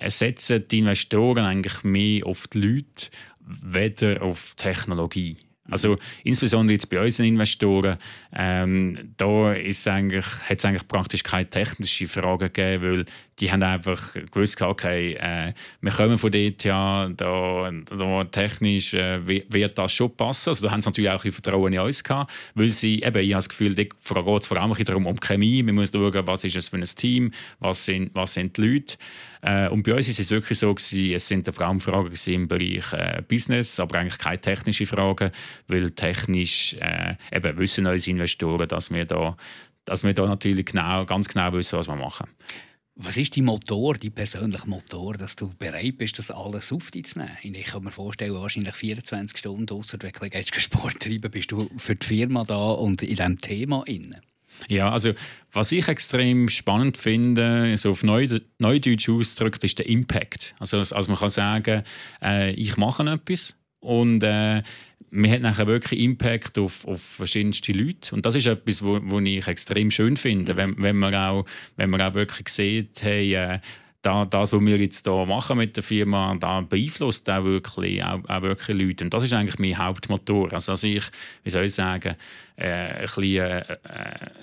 setzen 0.07 0.67
die 0.69 0.79
Investoren 0.79 1.45
eigentlich 1.45 1.85
mehr 1.85 2.27
auf 2.27 2.47
die 2.49 2.61
Leute, 2.61 3.11
weder 3.41 4.23
auf 4.23 4.55
Technologie. 4.57 5.37
Also 5.71 5.97
insbesondere 6.25 6.75
jetzt 6.75 6.91
bei 6.91 7.01
unseren 7.01 7.27
Investoren, 7.27 7.97
ähm, 8.35 9.15
da 9.17 9.53
ist 9.53 9.87
eigentlich, 9.87 10.27
hat 10.27 10.59
es 10.59 10.65
eigentlich 10.65 10.89
praktisch 10.89 11.23
keine 11.23 11.49
technische 11.49 12.09
Frage 12.09 12.51
gegeben, 12.51 12.83
weil 12.83 13.05
die 13.43 13.51
haben 13.51 13.63
einfach 13.65 14.15
gewusst, 14.31 14.63
okay, 14.63 15.15
äh, 15.15 15.53
wir 15.81 15.91
kommen 15.91 16.17
von 16.17 16.31
dort, 16.31 16.63
ja, 16.63 17.09
da, 17.09 17.73
da 17.91 18.25
technisch 18.25 18.95
äh, 18.95 19.27
wird 19.27 19.77
das 19.77 19.93
schon 19.93 20.17
passen. 20.17 20.51
Also 20.51 20.65
da 20.65 20.73
haben 20.73 20.81
sie 20.81 20.89
natürlich 20.89 21.11
auch 21.11 21.25
ein 21.25 21.33
Vertrauen 21.33 21.73
in 21.73 21.81
uns 21.81 22.05
gehabt, 22.05 22.33
weil 22.55 22.71
sie, 22.71 23.03
eben, 23.03 23.19
ich 23.19 23.33
habe 23.33 23.39
das 23.39 23.49
Gefühl, 23.49 23.75
da 23.75 23.83
geht 23.83 23.95
es 24.41 24.47
vor 24.47 24.57
allem 24.57 24.73
darum, 24.85 25.07
um 25.07 25.19
Chemie, 25.19 25.67
wir 25.67 25.73
müssen 25.73 25.93
schauen, 25.93 26.25
was 26.25 26.45
ist 26.45 26.55
es 26.55 26.69
für 26.69 26.77
ein 26.77 26.85
Team, 26.85 27.33
was 27.59 27.85
sind, 27.85 28.13
was 28.15 28.35
sind 28.35 28.57
die 28.57 28.63
Leute. 28.63 28.97
Äh, 29.41 29.69
und 29.71 29.83
bei 29.83 29.93
uns 29.93 30.07
ist 30.07 30.21
es 30.21 30.31
wirklich 30.31 30.61
so, 30.61 30.73
gewesen, 30.73 31.13
es 31.13 31.27
sind 31.27 31.53
vor 31.53 31.67
allem 31.67 31.81
Fragen 31.81 32.13
im 32.27 32.47
Bereich 32.47 32.93
äh, 32.93 33.23
Business, 33.27 33.81
aber 33.81 33.99
eigentlich 33.99 34.19
keine 34.19 34.41
technischen 34.41 34.87
Fragen, 34.87 35.33
weil 35.67 35.91
technisch 35.91 36.75
äh, 36.75 37.17
eben 37.33 37.59
wissen 37.59 37.89
unsere 37.89 38.13
Investoren, 38.13 38.69
dass 38.69 38.93
wir 38.93 39.05
da, 39.05 39.37
dass 39.85 40.05
wir 40.05 40.15
da 40.15 40.27
natürlich 40.27 40.67
genau, 40.67 41.05
ganz 41.07 41.27
genau 41.27 41.53
wissen, 41.55 41.77
was 41.77 41.89
wir 41.89 41.97
machen. 41.97 42.29
Was 43.05 43.17
ist 43.17 43.37
dein 43.37 43.45
Motor, 43.45 43.95
dein 43.95 44.13
persönlicher 44.13 44.67
Motor, 44.67 45.15
dass 45.15 45.35
du 45.35 45.51
bereit 45.59 45.99
bist, 45.99 46.21
das 46.21 46.31
alles 46.31 46.73
auf 46.73 46.93
dich 46.93 47.07
zu 47.07 47.19
nehmen? 47.19 47.37
Ich 47.43 47.65
kann 47.65 47.83
mir 47.83 47.91
vorstellen, 47.91 48.33
wahrscheinlich 48.35 48.77
24 48.77 49.37
Stunden, 49.37 49.75
ausser 49.75 49.99
du 49.99 50.09
gehst 50.09 50.61
Sport 50.61 51.01
treiben, 51.01 51.29
bist 51.29 51.51
du 51.51 51.69
für 51.79 51.97
die 51.97 52.07
Firma 52.07 52.45
da 52.45 52.71
und 52.71 53.03
in 53.03 53.09
diesem 53.09 53.39
Thema 53.41 53.83
inne. 53.87 54.21
Ja, 54.69 54.93
also 54.93 55.15
was 55.51 55.73
ich 55.73 55.89
extrem 55.89 56.49
spannend 56.49 56.97
finde, 56.97 57.77
so 57.77 57.91
auf 57.91 58.05
Neu 58.05 58.29
Neudeutsch 58.59 59.09
ausgedrückt, 59.09 59.65
ist 59.65 59.81
der 59.81 59.89
Impact. 59.89 60.55
Also, 60.61 60.79
also 60.79 61.11
man 61.11 61.19
kann 61.19 61.31
sagen, 61.31 61.83
äh, 62.23 62.53
ich 62.53 62.77
mache 62.77 63.03
etwas 63.11 63.57
und 63.81 64.23
äh, 64.23 64.63
man 65.15 65.31
hat 65.31 65.43
nachher 65.43 65.67
wirklich 65.67 66.01
Impact 66.01 66.59
auf, 66.59 66.87
auf 66.87 67.03
verschiedenste 67.03 67.73
Leute. 67.73 68.15
Und 68.15 68.25
das 68.25 68.35
ist 68.35 68.47
etwas, 68.47 68.83
was 68.83 69.23
ich 69.25 69.47
extrem 69.47 69.91
schön 69.91 70.17
finde, 70.17 70.57
wenn, 70.57 70.75
wenn, 70.83 70.97
man, 70.97 71.15
auch, 71.15 71.45
wenn 71.77 71.91
man 71.91 72.01
auch 72.01 72.15
wirklich 72.15 72.49
sieht, 72.49 73.03
hey, 73.03 73.35
äh, 73.35 73.59
da, 74.01 74.25
das, 74.25 74.53
was 74.53 74.61
wir 74.61 74.79
jetzt 74.79 75.07
hier 75.07 75.27
machen 75.27 75.59
mit 75.59 75.77
der 75.77 75.83
Firma, 75.83 76.35
da 76.41 76.63
beeinflusst 76.63 77.29
auch 77.29 77.45
wirklich, 77.45 78.03
auch, 78.03 78.21
auch 78.27 78.43
wirklich 78.43 78.77
Leute. 78.77 79.05
Und 79.05 79.15
das 79.15 79.25
ist 79.25 79.35
eigentlich 79.35 79.59
mein 79.59 79.77
Hauptmotor. 79.77 80.53
Also, 80.53 80.73
also 80.73 80.87
ich, 80.87 81.05
wie 81.45 81.51
soll 81.51 81.67
ich 81.67 81.75
sagen, 81.75 82.17
äh, 82.57 82.67
ein 82.67 83.01
bisschen 83.03 83.25
äh, 83.25 83.61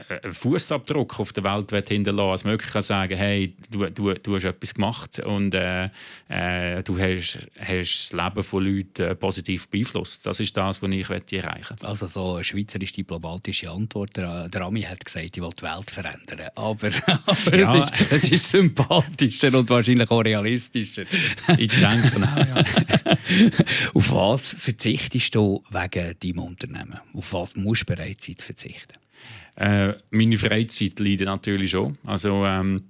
äh, 0.10 0.32
Fußabdruck 0.32 1.20
auf 1.20 1.34
der 1.34 1.44
Welt 1.44 1.88
hinterlassen, 1.88 2.32
als 2.32 2.44
möglich 2.44 2.72
kann 2.72 2.82
sagen, 2.82 3.18
hey, 3.18 3.54
du, 3.70 3.90
du, 3.90 4.14
du 4.14 4.36
hast 4.36 4.44
etwas 4.44 4.74
gemacht 4.74 5.20
und 5.20 5.54
äh, 5.54 5.90
äh, 6.28 6.84
du 6.84 6.98
hast, 6.98 7.40
hast 7.60 8.12
das 8.12 8.14
Leben 8.14 8.44
von 8.44 8.66
Leuten 8.66 9.02
äh, 9.04 9.16
positiv 9.16 9.70
beeinflusst. 9.70 10.26
Das 10.26 10.40
ist 10.40 10.56
das, 10.58 10.82
was 10.82 10.92
ich 10.92 11.10
erreichen 11.10 11.66
möchte. 11.70 11.88
Also 11.88 12.08
so 12.08 12.36
eine 12.36 12.44
schweizerisch 12.44 12.92
diplomatische 12.94 13.70
Antwort. 13.70 14.18
Der, 14.18 14.50
der 14.50 14.62
Ami 14.62 14.82
hat 14.82 15.04
gesagt, 15.04 15.38
ich 15.38 15.42
will 15.42 15.50
die 15.58 15.64
Welt 15.64 15.92
verändern. 15.92 16.50
Aber, 16.56 16.90
aber 17.26 17.58
ja. 17.58 17.76
es, 17.76 17.86
ist, 17.86 18.12
es 18.12 18.32
ist 18.32 18.50
sympathischer 18.50 19.54
und 19.58 19.70
wahrscheinlich 19.70 20.10
auch 20.10 20.22
realistischer. 20.22 21.04
ich 21.58 21.70
denke 21.80 22.16
auch, 22.18 22.38
ja. 22.38 22.64
Auf 23.94 24.12
was 24.12 24.54
verzichtest 24.54 25.36
du 25.36 25.64
wegen 25.70 26.16
deinem 26.20 26.40
Unternehmen? 26.40 27.00
Auf 27.14 27.34
was 27.34 27.56
musst 27.56 27.90
du 27.90 27.94
Freizeit 28.00 28.42
verzichten? 28.42 28.98
Äh, 29.56 29.94
meine 30.12 30.38
Freizeit 30.38 31.00
leidet 31.00 31.28
natürlich 31.28 31.72
schon. 31.72 31.98
Also, 32.06 32.46
ähm, 32.46 32.90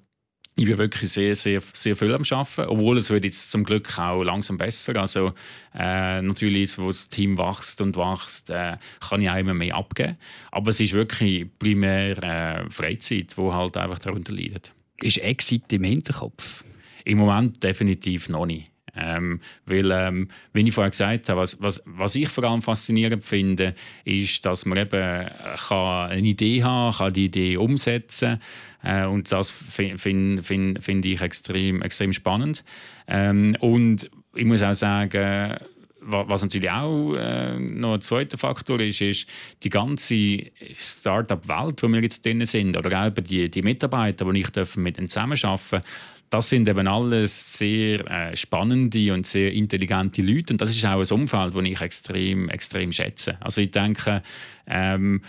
ich 0.59 0.65
bin 0.65 0.77
wirklich 0.77 1.09
sehr, 1.09 1.35
sehr, 1.35 1.61
sehr 1.61 1.95
viel 1.95 2.13
am 2.13 2.23
Arbeiten, 2.29 2.69
obwohl 2.69 2.97
es 2.97 3.09
wird 3.09 3.23
jetzt 3.23 3.49
zum 3.49 3.63
Glück 3.63 3.97
auch 3.97 4.23
langsam 4.23 4.57
besser. 4.57 4.93
Also 4.97 5.33
äh, 5.73 6.21
natürlich, 6.21 6.77
wo 6.77 6.87
das 6.89 7.07
Team 7.07 7.37
wächst 7.37 7.79
und 7.79 7.95
wächst, 7.95 8.49
äh, 8.49 8.75
kann 8.99 9.21
ich 9.21 9.29
auch 9.29 9.37
immer 9.37 9.53
mehr 9.53 9.75
abgeben. 9.75 10.17
Aber 10.51 10.71
es 10.71 10.81
ist 10.81 10.91
wirklich 10.91 11.47
primär 11.57 12.21
äh, 12.21 12.69
Freizeit, 12.69 13.37
die 13.37 13.41
halt 13.41 13.77
einfach 13.77 13.99
darunter 13.99 14.33
leidet. 14.33 14.73
Ist 15.01 15.19
Exit 15.19 15.71
im 15.71 15.85
Hinterkopf? 15.85 16.65
Im 17.05 17.19
Moment 17.19 17.63
definitiv 17.63 18.27
noch 18.27 18.45
nicht. 18.45 18.68
Ähm, 18.95 19.41
weil, 19.65 19.91
ähm, 19.91 20.27
wie 20.53 20.61
ich 20.61 20.73
vorher 20.73 20.91
gesagt 20.91 21.29
habe, 21.29 21.41
was, 21.41 21.61
was, 21.61 21.81
was 21.85 22.15
ich 22.15 22.29
vor 22.29 22.43
allem 22.43 22.61
faszinierend 22.61 23.23
finde, 23.23 23.75
ist, 24.05 24.45
dass 24.45 24.65
man 24.65 24.77
eben 24.77 25.29
kann 25.67 26.11
eine 26.11 26.27
Idee 26.27 26.63
haben 26.63 26.95
kann, 26.95 27.13
die 27.13 27.25
Idee 27.25 27.57
umsetzen 27.57 28.39
äh, 28.83 29.05
und 29.05 29.31
das 29.31 29.51
finde 29.51 30.41
find, 30.43 30.83
find, 30.83 31.05
ich 31.05 31.21
extrem, 31.21 31.81
extrem 31.81 32.13
spannend. 32.13 32.63
Ähm, 33.07 33.55
und 33.59 34.09
ich 34.35 34.45
muss 34.45 34.63
auch 34.63 34.73
sagen, 34.73 35.57
was 36.01 36.41
natürlich 36.41 36.69
auch 36.69 37.13
äh, 37.15 37.59
noch 37.59 37.95
ein 37.95 38.01
zweiter 38.01 38.37
Faktor 38.37 38.79
ist, 38.79 39.01
ist 39.01 39.27
die 39.63 39.69
ganze 39.69 40.43
Startup-Welt, 40.77 41.83
wo 41.83 41.87
wir 41.87 42.01
jetzt 42.01 42.25
drin 42.25 42.43
sind, 42.45 42.77
oder 42.77 43.07
auch 43.07 43.09
die, 43.09 43.49
die 43.49 43.61
Mitarbeiter, 43.61 44.31
die 44.31 44.39
ich 44.39 44.75
mit 44.77 44.97
ihnen 44.97 45.09
zusammenarbeiten 45.09 45.81
das 46.29 46.49
sind 46.49 46.67
eben 46.67 46.87
alles 46.87 47.57
sehr 47.57 48.05
äh, 48.09 48.35
spannende 48.35 49.13
und 49.13 49.25
sehr 49.25 49.51
intelligente 49.53 50.21
Leute 50.21 50.53
und 50.53 50.61
das 50.61 50.69
ist 50.69 50.85
auch 50.85 50.99
ein 50.99 51.19
Umfeld, 51.19 51.55
das 51.55 51.63
ich 51.63 51.81
extrem, 51.81 52.49
extrem 52.49 52.91
schätze. 52.91 53.37
Also 53.41 53.61
ich 53.61 53.71
denke, 53.71 54.21
ähm, 54.67 55.21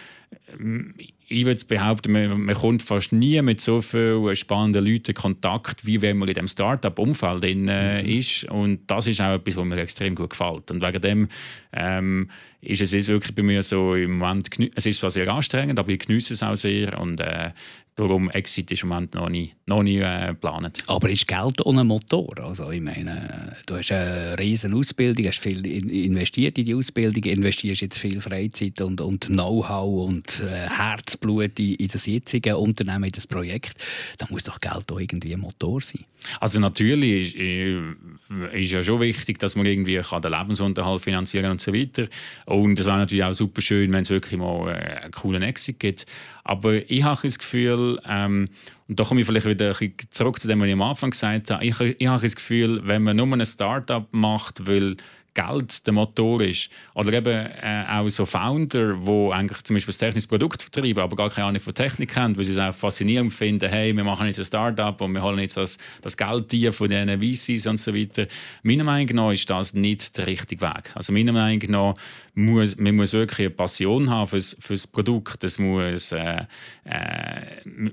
ich 1.33 1.45
würde 1.45 1.65
behaupten, 1.65 2.13
man, 2.13 2.41
man, 2.43 2.55
kommt 2.57 2.83
fast 2.83 3.13
nie 3.13 3.41
mit 3.41 3.61
so 3.61 3.81
vielen 3.81 4.35
spannenden 4.35 4.85
Leuten 4.85 5.13
in 5.13 5.15
Kontakt, 5.15 5.87
wie 5.87 6.03
wenn 6.03 6.19
man 6.19 6.29
in 6.29 6.35
dem 6.35 6.49
Startup-Umfeld 6.49 7.45
äh, 7.45 8.03
mhm. 8.03 8.09
ist. 8.09 8.45
Und 8.45 8.81
das 8.89 9.07
ist 9.07 9.21
auch 9.21 9.35
etwas, 9.35 9.57
was 9.57 9.65
mir 9.65 9.79
extrem 9.79 10.17
gut 10.17 10.31
gefällt. 10.31 10.71
Und 10.73 10.83
wegen 10.83 11.01
dem 11.01 11.29
ähm, 11.73 12.31
ist 12.61 12.83
es 12.83 13.09
wirklich 13.09 13.35
bei 13.35 13.43
mir 13.43 13.63
so 13.63 13.95
im 13.95 14.19
Moment, 14.19 14.51
es 14.75 14.87
ist 14.87 14.99
zwar 14.99 15.11
sehr 15.11 15.33
anstrengend, 15.33 15.79
aber 15.79 15.91
ich 15.91 16.01
genieße 16.01 16.35
es 16.35 16.43
auch 16.43 16.57
sehr 16.57 17.01
und 17.01 17.21
äh, 17.21 17.53
Darum 17.97 18.31
Exit 18.31 18.71
ist 18.71 18.83
im 18.83 18.89
Moment 18.91 19.15
noch 19.15 19.29
nicht, 19.29 19.55
noch 19.67 19.83
nicht 19.83 20.01
äh, 20.01 20.29
geplant. 20.29 20.85
Aber 20.87 21.11
ist 21.11 21.27
Geld 21.27 21.65
ohne 21.67 21.85
Motor? 21.85 22.29
Also 22.41 22.71
ich 22.71 22.81
meine, 22.81 23.57
du 23.67 23.77
hast 23.77 23.93
eine 23.93 24.39
riesen 24.39 24.73
Ausbildung, 24.75 25.27
hast 25.27 25.39
viel 25.41 25.67
investiert 25.67 26.57
in 26.57 26.65
die 26.65 26.75
Ausbildung, 26.75 27.25
investierst 27.25 27.83
jetzt 27.83 27.99
viel 27.99 28.21
Freizeit 28.21 28.81
und, 28.81 29.01
und 29.01 29.27
Know-how 29.27 30.09
und 30.09 30.41
äh, 30.41 30.69
Herzblut 30.69 31.59
in, 31.59 31.75
in 31.75 31.89
das 31.89 32.07
jetzige 32.07 32.57
Unternehmen, 32.57 33.05
in 33.05 33.13
das 33.13 33.27
Projekt. 33.27 33.75
Da 34.19 34.27
muss 34.31 34.45
doch 34.45 34.61
Geld 34.61 34.91
auch 34.91 35.01
irgendwie 35.01 35.35
ein 35.35 35.41
Motor 35.41 35.81
sein. 35.81 36.05
Also 36.39 36.61
natürlich 36.61 37.35
ist, 37.35 37.41
äh, 37.41 38.61
ist 38.61 38.73
ja 38.73 38.83
schon 38.83 39.01
wichtig, 39.01 39.39
dass 39.39 39.57
man 39.57 39.67
irgendwie 39.67 39.97
kann 39.97 40.23
den 40.23 40.33
Lebensunterhalt 40.33 41.01
finanzieren 41.01 41.51
und 41.51 41.61
so 41.61 41.73
weiter. 41.73 42.07
Und 42.47 42.79
es 42.79 42.87
wäre 42.87 42.99
natürlich 42.99 43.25
auch 43.25 43.33
super 43.33 43.61
schön, 43.61 43.93
wenn 43.93 44.03
es 44.03 44.11
wirklich 44.11 44.39
mal 44.39 44.69
äh, 44.69 45.03
einen 45.03 45.13
coolen 45.13 45.43
Exit 45.43 45.81
gibt. 45.81 46.07
Aber 46.51 46.91
ich 46.91 47.05
habe 47.05 47.21
das 47.23 47.39
Gefühl, 47.39 48.01
ähm, 48.09 48.49
und 48.89 48.99
da 48.99 49.05
komme 49.05 49.21
ich 49.21 49.27
vielleicht 49.29 49.47
wieder 49.47 49.73
zurück 50.11 50.41
zu 50.41 50.49
dem, 50.49 50.59
was 50.59 50.67
ich 50.67 50.73
am 50.73 50.83
Anfang 50.83 51.11
gesagt 51.11 51.49
habe, 51.49 51.65
ich, 51.65 51.81
ich 51.81 52.09
habe 52.09 52.23
das 52.23 52.35
Gefühl, 52.35 52.81
wenn 52.83 53.05
man 53.05 53.17
nur 53.17 53.29
ein 53.29 53.47
Startup 53.47 54.09
macht, 54.11 54.67
weil 54.67 54.97
Geld 55.35 55.87
der 55.87 55.93
Motor 55.93 56.41
ist. 56.41 56.71
Oder 56.95 57.13
eben 57.13 57.29
äh, 57.29 57.85
auch 57.89 58.09
so 58.09 58.27
Founder, 58.27 58.95
die 58.95 59.33
eigentlich 59.33 59.63
zum 59.63 59.77
Beispiel 59.77 59.95
ein 59.95 59.99
technisches 59.99 60.27
Produkt 60.27 60.63
vertreiben, 60.63 61.03
aber 61.03 61.17
gar 61.17 61.31
keine 61.31 61.47
Ahnung 61.49 61.61
von 61.61 61.75
Technik 61.75 62.17
haben, 62.17 62.37
weil 62.37 62.45
sie 62.45 62.53
es 62.53 62.59
auch 62.59 62.75
faszinierend 62.75 63.33
finden, 63.33 63.69
hey, 63.69 63.95
wir 63.95 64.05
machen 64.05 64.27
jetzt 64.27 64.39
ein 64.39 64.45
Startup 64.45 65.01
und 65.01 65.13
wir 65.13 65.23
holen 65.23 65.39
jetzt 65.39 65.57
das, 65.57 65.79
das 66.03 66.17
Geld 66.17 66.51
hier 66.51 66.73
von 66.73 66.89
diesen 66.89 67.21
VCs 67.21 67.67
und 67.67 67.79
so 67.79 67.95
weiter. 67.95 68.27
Meiner 68.63 68.85
Meinung 68.85 69.17
nach 69.17 69.33
ist 69.33 69.49
das 69.49 69.75
nicht 69.75 70.17
der 70.19 70.27
richtige 70.27 70.63
Weg. 70.63 70.91
Also 70.95 71.13
meiner 71.13 71.33
Meinung 71.33 71.71
nach 71.71 71.95
muss 72.35 72.77
man 72.77 72.97
muss 72.97 73.13
wirklich 73.13 73.47
eine 73.47 73.51
Passion 73.51 74.11
haben 74.11 74.27
fürs, 74.27 74.57
fürs 74.61 74.87
Produkt. 74.87 75.43
Das 75.43 75.59
muss, 75.59 76.13
äh, 76.13 76.45
äh, 76.85 77.41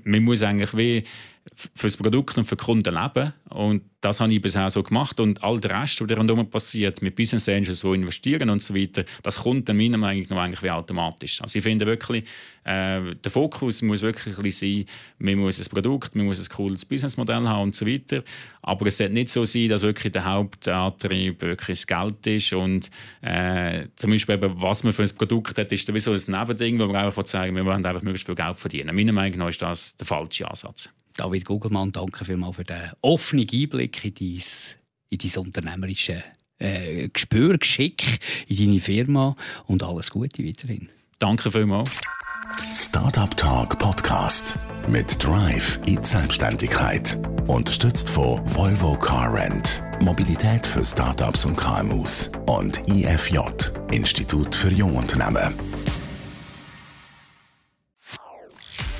man 0.04 0.22
muss 0.22 0.42
eigentlich 0.42 0.76
wie 0.76 1.04
für 1.74 1.88
das 1.88 1.96
Produkt 1.96 2.38
und 2.38 2.44
für 2.44 2.56
Kunden 2.56 2.94
leben. 2.94 3.32
Und 3.48 3.82
das 4.00 4.20
habe 4.20 4.32
ich 4.32 4.40
bisher 4.40 4.70
so 4.70 4.82
gemacht. 4.82 5.18
Und 5.18 5.42
all 5.42 5.58
der 5.58 5.80
Rest, 5.82 6.00
was 6.00 6.16
rundherum 6.16 6.48
passiert, 6.48 7.02
mit 7.02 7.16
Business 7.16 7.48
Angels, 7.48 7.80
die 7.80 7.88
investieren 7.88 8.48
und 8.48 8.62
so 8.62 8.74
weiter, 8.74 9.04
das 9.24 9.40
kommt 9.40 9.68
dann 9.68 9.76
meiner 9.76 9.98
Meinung 9.98 10.24
nach 10.28 10.36
eigentlich 10.36 10.62
wie 10.62 10.70
automatisch. 10.70 11.42
Also 11.42 11.58
ich 11.58 11.64
finde 11.64 11.84
wirklich, 11.86 12.24
äh, 12.62 13.00
der 13.02 13.30
Fokus 13.30 13.82
muss 13.82 14.02
wirklich 14.02 14.56
sein, 14.56 14.84
man 15.18 15.34
muss 15.34 15.58
ein 15.58 15.66
Produkt, 15.68 16.14
man 16.14 16.26
muss 16.26 16.38
ein 16.38 16.54
cooles 16.54 16.84
Businessmodell 16.84 17.48
haben 17.48 17.62
und 17.62 17.74
so 17.74 17.86
weiter. 17.86 18.22
Aber 18.62 18.86
es 18.86 18.98
sollte 18.98 19.14
nicht 19.14 19.30
so 19.30 19.44
sein, 19.44 19.68
dass 19.68 19.82
wirklich 19.82 20.12
der 20.12 20.26
Hauptantrieb 20.26 21.42
wirklich 21.42 21.80
das 21.80 21.86
Geld 21.86 22.26
ist 22.26 22.52
und 22.52 22.90
äh, 23.22 23.86
zum 23.96 24.12
Beispiel 24.12 24.36
eben, 24.36 24.60
was 24.60 24.84
man 24.84 24.92
für 24.92 25.02
ein 25.02 25.16
Produkt 25.16 25.58
hat, 25.58 25.72
ist 25.72 25.86
sowieso 25.86 26.12
ein 26.12 26.22
Nebending, 26.28 26.78
wo 26.78 26.86
man 26.86 26.96
einfach 26.96 27.26
sagen 27.26 27.56
wir 27.56 27.64
wollen 27.64 27.84
einfach 27.84 28.02
möglichst 28.02 28.26
viel 28.26 28.36
Geld 28.36 28.58
verdienen. 28.58 28.94
Meiner 28.94 29.12
Meinung 29.12 29.38
nach 29.38 29.48
ist 29.48 29.62
das 29.62 29.96
der 29.96 30.06
falsche 30.06 30.48
Ansatz. 30.48 30.90
David 31.18 31.44
Gugelmann, 31.44 31.90
danke 31.90 32.24
vielmals 32.24 32.56
für 32.56 32.64
den 32.64 32.92
offenen 33.02 33.46
Einblick 33.52 34.04
in 34.04 34.14
dein, 34.14 34.32
in 35.10 35.18
dein 35.18 35.44
unternehmerische 35.44 36.22
äh, 36.58 37.08
Gespür, 37.08 37.58
Geschick, 37.58 38.20
in 38.46 38.56
deine 38.56 38.78
Firma 38.78 39.34
und 39.66 39.82
alles 39.82 40.10
Gute 40.10 40.46
weiterhin. 40.46 40.88
Danke 41.18 41.50
vielmals. 41.50 41.96
Startup 42.72 43.36
Talk 43.36 43.78
Podcast 43.80 44.54
mit 44.88 45.22
Drive 45.22 45.80
in 45.86 46.00
die 46.00 46.06
Selbstständigkeit. 46.06 47.18
Unterstützt 47.48 48.08
von 48.08 48.40
Volvo 48.54 48.96
Car 48.96 49.34
Rent. 49.34 49.82
Mobilität 50.00 50.64
für 50.64 50.84
Startups 50.84 51.44
und 51.44 51.56
KMUs. 51.56 52.30
Und 52.46 52.88
IFJ, 52.88 53.38
Institut 53.90 54.54
für 54.54 54.70
Jungunternehmen. 54.70 55.52